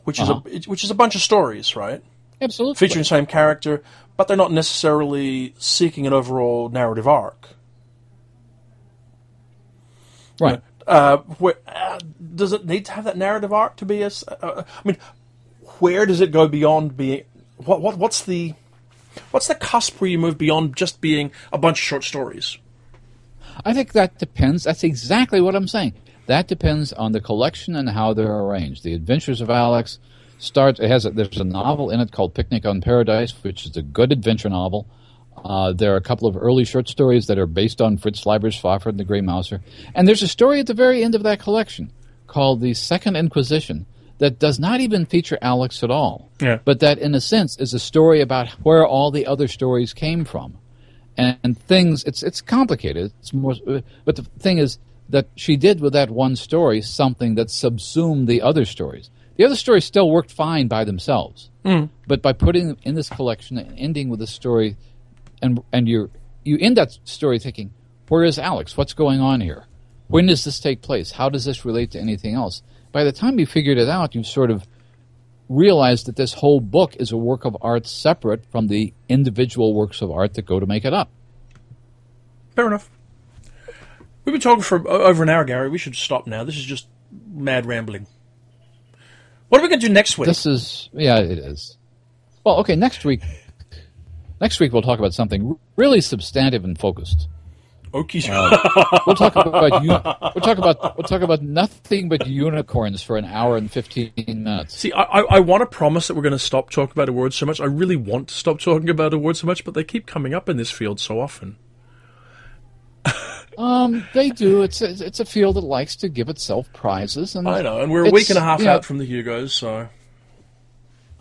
which 0.03 0.20
Uh-huh. 0.20 0.41
is 0.51 0.66
a 0.66 0.70
which 0.70 0.84
is 0.84 0.91
a 0.91 0.95
bunch 0.95 1.16
of 1.16 1.22
stories, 1.22 1.76
right? 1.76 2.03
Absolutely. 2.41 2.76
featuring 2.76 3.01
the 3.01 3.05
same 3.05 3.26
character, 3.26 3.84
but 4.18 4.28
they're 4.28 4.36
not 4.36 4.51
necessarily 4.51 5.53
seeking 5.59 6.05
an 6.07 6.11
overall 6.14 6.68
narrative 6.70 7.07
arc. 7.07 7.49
right. 10.39 10.61
Uh, 10.88 11.17
where, 11.17 11.55
uh, 11.67 11.99
does 12.36 12.53
it 12.53 12.65
need 12.65 12.86
to 12.86 12.91
have 12.91 13.05
that 13.05 13.17
narrative 13.17 13.53
arc 13.53 13.75
to 13.77 13.86
be 13.86 14.03
as? 14.03 14.23
Uh, 14.27 14.63
I 14.67 14.88
mean, 14.88 14.97
where 15.79 16.05
does 16.05 16.21
it 16.21 16.31
go 16.31 16.47
beyond 16.47 16.97
being? 16.97 17.23
What 17.57 17.81
what 17.81 17.97
what's 17.97 18.23
the 18.23 18.53
what's 19.31 19.47
the 19.47 19.55
cusp 19.55 20.01
where 20.01 20.09
you 20.09 20.19
move 20.19 20.38
beyond 20.38 20.75
just 20.75 21.01
being 21.01 21.31
a 21.51 21.57
bunch 21.57 21.79
of 21.79 21.84
short 21.84 22.03
stories? 22.03 22.57
I 23.63 23.73
think 23.73 23.93
that 23.93 24.17
depends. 24.17 24.63
That's 24.63 24.84
exactly 24.84 25.39
what 25.39 25.55
I'm 25.55 25.67
saying. 25.67 25.93
That 26.25 26.47
depends 26.47 26.93
on 26.93 27.11
the 27.11 27.21
collection 27.21 27.75
and 27.75 27.89
how 27.89 28.13
they're 28.13 28.39
arranged. 28.39 28.84
The 28.84 28.93
Adventures 28.93 29.41
of 29.41 29.49
Alyx 29.49 29.97
starts. 30.38 30.79
It 30.79 30.89
has 30.89 31.05
a, 31.05 31.11
there's 31.11 31.38
a 31.38 31.43
novel 31.43 31.89
in 31.89 31.99
it 31.99 32.11
called 32.11 32.34
Picnic 32.34 32.65
on 32.65 32.81
Paradise, 32.81 33.31
which 33.43 33.65
is 33.65 33.77
a 33.77 33.81
good 33.81 34.11
adventure 34.11 34.49
novel. 34.49 34.88
Uh, 35.38 35.73
there 35.73 35.93
are 35.93 35.97
a 35.97 36.01
couple 36.01 36.27
of 36.27 36.38
early 36.38 36.63
short 36.63 36.88
stories 36.88 37.27
that 37.27 37.38
are 37.38 37.47
based 37.47 37.81
on 37.81 37.97
Fritz 37.97 38.25
Leiber's 38.25 38.59
Fafhrd 38.59 38.88
and 38.88 38.99
the 38.99 39.03
Grey 39.03 39.21
Mouser, 39.21 39.61
and 39.93 40.07
there's 40.07 40.21
a 40.21 40.27
story 40.27 40.59
at 40.59 40.67
the 40.67 40.73
very 40.73 41.03
end 41.03 41.15
of 41.15 41.23
that 41.23 41.39
collection 41.39 41.91
called 42.27 42.61
The 42.61 42.73
Second 42.73 43.15
Inquisition 43.15 43.86
that 44.19 44.39
does 44.39 44.59
not 44.59 44.79
even 44.79 45.05
feature 45.05 45.38
Alyx 45.41 45.84
at 45.84 45.91
all. 45.91 46.29
Yeah. 46.39 46.59
But 46.63 46.79
that, 46.79 46.97
in 46.97 47.13
a 47.15 47.21
sense, 47.21 47.57
is 47.57 47.73
a 47.73 47.79
story 47.79 48.21
about 48.21 48.49
where 48.63 48.86
all 48.86 49.11
the 49.11 49.25
other 49.25 49.47
stories 49.47 49.93
came 49.93 50.23
from. 50.23 50.57
And, 51.17 51.38
and 51.43 51.57
things 51.57 52.03
it's 52.05 52.23
it's 52.23 52.41
complicated. 52.41 53.11
It's 53.19 53.34
more 53.34 53.53
but 54.05 54.15
the 54.15 54.23
thing 54.39 54.57
is 54.57 54.79
that 55.09 55.27
she 55.36 55.57
did 55.57 55.79
with 55.79 55.93
that 55.93 56.09
one 56.09 56.36
story 56.36 56.81
something 56.81 57.36
that 57.36 57.49
subsumed 57.49 58.27
the 58.27 58.41
other 58.41 58.65
stories. 58.65 59.09
The 59.36 59.45
other 59.45 59.55
stories 59.55 59.86
still 59.86 60.09
worked 60.09 60.31
fine 60.31 60.67
by 60.67 60.86
themselves. 60.86 61.49
But 62.07 62.21
by 62.21 62.34
putting 62.34 62.67
them 62.67 62.77
in 62.84 62.95
this 62.95 63.09
collection 63.09 63.57
and 63.57 63.77
ending 63.77 64.09
with 64.09 64.21
a 64.21 64.27
story 64.27 64.75
and 65.43 65.61
and 65.71 65.87
you 65.87 66.09
you 66.43 66.57
end 66.59 66.77
that 66.77 66.97
story 67.03 67.37
thinking 67.37 67.71
where 68.07 68.23
is 68.23 68.39
alex 68.39 68.75
what's 68.75 68.93
going 68.93 69.19
on 69.19 69.41
here 69.41 69.65
when 70.07 70.25
does 70.25 70.43
this 70.43 70.59
take 70.59 70.81
place 70.81 71.11
how 71.11 71.29
does 71.29 71.45
this 71.45 71.65
relate 71.65 71.91
to 71.91 71.99
anything 71.99 72.33
else 72.33 72.63
by 72.91 73.03
the 73.03 73.11
time 73.11 73.37
you 73.37 73.45
figured 73.45 73.77
it 73.77 73.89
out 73.89 74.15
you've 74.15 74.25
sort 74.25 74.49
of 74.49 74.65
realize 75.49 76.03
that 76.03 76.15
this 76.15 76.33
whole 76.33 76.59
book 76.59 76.95
is 76.97 77.11
a 77.11 77.17
work 77.17 77.45
of 77.45 77.55
art 77.61 77.87
separate 77.87 78.45
from 78.51 78.67
the 78.67 78.93
individual 79.09 79.73
works 79.73 80.01
of 80.01 80.11
art 80.11 80.33
that 80.33 80.45
go 80.45 80.59
to 80.59 80.65
make 80.65 80.85
it 80.85 80.93
up. 80.93 81.09
Fair 82.55 82.67
enough. 82.67 82.89
We've 84.25 84.33
been 84.33 84.41
talking 84.41 84.63
for 84.63 84.87
uh, 84.87 84.91
over 84.91 85.23
an 85.23 85.29
hour, 85.29 85.43
Gary. 85.43 85.69
We 85.69 85.77
should 85.77 85.95
stop 85.95 86.27
now. 86.27 86.43
This 86.43 86.55
is 86.55 86.63
just 86.63 86.87
mad 87.33 87.65
rambling. 87.65 88.07
What 89.49 89.59
are 89.59 89.63
we 89.63 89.69
going 89.69 89.81
to 89.81 89.87
do 89.87 89.93
next 89.93 90.17
week? 90.17 90.27
This 90.27 90.45
is, 90.45 90.89
yeah, 90.93 91.19
it 91.19 91.37
is. 91.37 91.77
Well, 92.43 92.57
okay, 92.59 92.75
next 92.75 93.05
week. 93.05 93.21
Next 94.43 94.59
week 94.59 94.73
we'll 94.73 94.81
talk 94.81 94.99
about 94.99 95.13
something 95.13 95.57
really 95.77 96.01
substantive 96.01 96.65
and 96.65 96.77
focused. 96.77 97.29
Okie 97.93 98.27
We'll 99.07 99.15
talk 99.15 99.37
about 99.37 99.85
u- 99.85 100.31
we'll 100.35 100.43
talk 100.43 100.57
about 100.57 100.97
we'll 100.97 101.07
talk 101.07 101.21
about 101.21 101.41
nothing 101.41 102.09
but 102.09 102.27
unicorns 102.27 103.01
for 103.01 103.15
an 103.15 103.23
hour 103.23 103.55
and 103.55 103.71
fifteen 103.71 104.11
minutes. 104.27 104.75
See, 104.77 104.91
I, 104.91 105.03
I, 105.03 105.19
I 105.35 105.39
want 105.39 105.61
to 105.61 105.65
promise 105.65 106.09
that 106.09 106.15
we're 106.15 106.23
going 106.23 106.33
to 106.33 106.39
stop 106.39 106.71
talking 106.71 106.91
about 106.91 107.07
awards 107.07 107.37
so 107.37 107.45
much. 107.45 107.61
I 107.61 107.65
really 107.67 107.95
want 107.95 108.27
to 108.27 108.33
stop 108.33 108.59
talking 108.59 108.89
about 108.89 109.13
awards 109.13 109.39
so 109.39 109.47
much, 109.47 109.63
but 109.63 109.75
they 109.75 109.83
keep 109.85 110.07
coming 110.07 110.33
up 110.33 110.49
in 110.49 110.57
this 110.57 110.71
field 110.71 110.99
so 110.99 111.21
often. 111.21 111.55
Um, 113.55 114.03
they 114.15 114.31
do. 114.31 114.63
It's 114.63 114.81
a, 114.81 114.89
it's 114.89 115.19
a 115.19 115.25
field 115.25 115.57
that 115.57 115.63
likes 115.63 115.95
to 115.97 116.09
give 116.09 116.27
itself 116.27 116.73
prizes, 116.73 117.35
and 117.35 117.47
I 117.47 117.61
know, 117.61 117.81
and 117.81 117.91
we're 117.91 118.07
a 118.07 118.09
week 118.09 118.29
and 118.29 118.37
a 118.39 118.41
half 118.41 118.65
out 118.65 118.83
from 118.83 118.97
the 118.97 119.05
Hugos, 119.05 119.53
so 119.53 119.89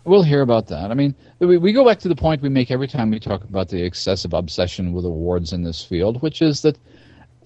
We'll 0.05 0.23
hear 0.23 0.41
about 0.41 0.67
that. 0.67 0.91
I 0.91 0.95
mean, 0.95 1.15
we, 1.39 1.57
we 1.57 1.71
go 1.71 1.85
back 1.85 1.99
to 1.99 2.09
the 2.09 2.15
point 2.15 2.41
we 2.41 2.49
make 2.49 2.71
every 2.71 2.87
time 2.87 3.09
we 3.09 3.19
talk 3.19 3.43
about 3.45 3.69
the 3.69 3.83
excessive 3.83 4.33
obsession 4.33 4.91
with 4.91 5.05
awards 5.05 5.53
in 5.53 5.63
this 5.63 5.83
field, 5.83 6.21
which 6.21 6.41
is 6.41 6.61
that 6.63 6.77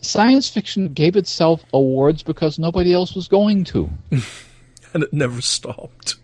science 0.01 0.49
fiction 0.49 0.93
gave 0.93 1.15
itself 1.15 1.63
awards 1.71 2.23
because 2.23 2.57
nobody 2.57 2.93
else 2.93 3.13
was 3.13 3.27
going 3.27 3.63
to, 3.65 3.89
and 4.93 5.03
it 5.03 5.13
never 5.13 5.39
stopped. 5.41 6.15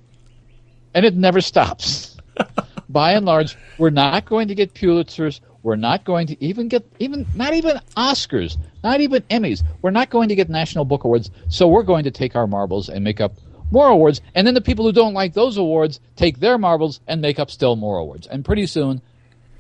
and 0.96 1.06
it 1.06 1.16
never 1.16 1.42
stops. 1.42 2.18
By 2.90 3.14
and 3.14 3.26
large, 3.26 3.56
we're 3.78 3.92
not 3.92 4.26
going 4.26 4.48
to 4.48 4.56
get 4.56 4.74
Pulitzers. 4.74 5.40
We're 5.64 5.76
not 5.78 6.04
going 6.04 6.28
to 6.28 6.44
even 6.44 6.68
get 6.68 6.86
even 7.00 7.26
not 7.36 7.54
even 7.54 7.80
Oscars, 7.96 8.58
not 8.84 9.02
even 9.02 9.22
Emmys. 9.24 9.64
We're 9.82 9.92
not 9.92 10.10
going 10.10 10.30
to 10.30 10.36
get 10.36 10.50
National 10.50 10.84
Book 10.84 11.04
Awards. 11.04 11.32
So 11.48 11.68
we're 11.68 11.84
going 11.84 12.04
to 12.04 12.12
take 12.12 12.36
our 12.36 12.48
marbles 12.48 12.90
and 12.90 13.04
make 13.04 13.22
up 13.22 13.34
more 13.74 13.88
awards, 13.90 14.22
and 14.36 14.46
then 14.46 14.54
the 14.54 14.62
people 14.62 14.86
who 14.86 14.92
don't 14.94 15.16
like 15.16 15.34
those 15.34 15.58
awards 15.58 16.00
take 16.16 16.40
their 16.40 16.58
marbles 16.60 17.02
and 17.08 17.20
make 17.22 17.40
up 17.40 17.50
still 17.50 17.76
more 17.76 17.98
awards. 17.98 18.28
And 18.28 18.46
pretty 18.46 18.68
soon, 18.68 19.02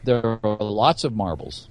there 0.03 0.39
are 0.43 0.57
lots 0.59 1.03
of 1.03 1.15
marbles. 1.15 1.67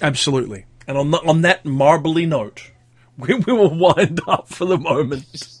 Absolutely. 0.00 0.66
And 0.86 0.96
on, 0.96 1.10
the, 1.10 1.18
on 1.18 1.42
that 1.42 1.64
marbly 1.64 2.26
note, 2.26 2.70
we, 3.18 3.34
we 3.46 3.52
will 3.52 3.76
wind 3.76 4.20
up 4.28 4.48
for 4.48 4.64
the 4.64 4.78
moment 4.78 5.60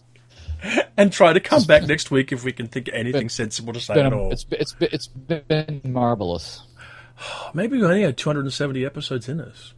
and 0.96 1.12
try 1.12 1.32
to 1.32 1.40
come 1.40 1.64
back 1.64 1.82
next 1.82 2.10
week 2.10 2.30
if 2.30 2.44
we 2.44 2.52
can 2.52 2.68
think 2.68 2.88
of 2.88 2.94
anything 2.94 3.28
sensible 3.28 3.72
to 3.72 3.80
say 3.80 3.94
at 3.94 4.12
a- 4.12 4.16
all. 4.16 4.32
it's, 4.32 4.46
it's, 4.50 4.76
it's 4.80 5.08
been 5.08 5.80
marvelous. 5.84 6.62
Maybe 7.54 7.76
we 7.76 7.84
only 7.84 8.02
had 8.02 8.16
270 8.16 8.86
episodes 8.86 9.28
in 9.28 9.40
us. 9.40 9.74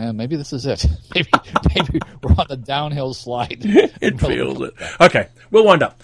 Uh, 0.00 0.12
maybe 0.14 0.36
this 0.36 0.52
is 0.54 0.64
it. 0.64 0.86
Maybe, 1.14 1.28
maybe 1.74 1.98
we're 2.22 2.30
on 2.38 2.46
the 2.48 2.56
downhill 2.56 3.12
slide. 3.12 3.58
It 4.00 4.18
feels 4.18 4.60
it. 4.62 4.74
Okay, 5.00 5.28
we'll 5.50 5.64
wind 5.66 5.82
up. 5.82 6.00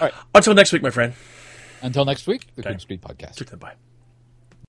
All 0.00 0.08
right. 0.08 0.14
Until 0.34 0.52
next 0.54 0.72
week, 0.72 0.82
my 0.82 0.90
friend. 0.90 1.14
Until 1.80 2.04
next 2.04 2.26
week, 2.26 2.46
the 2.56 2.62
Okay. 2.62 2.70
Coode 2.72 2.80
Street 2.82 3.00
Podcast. 3.00 3.58
Bye. 3.58 3.72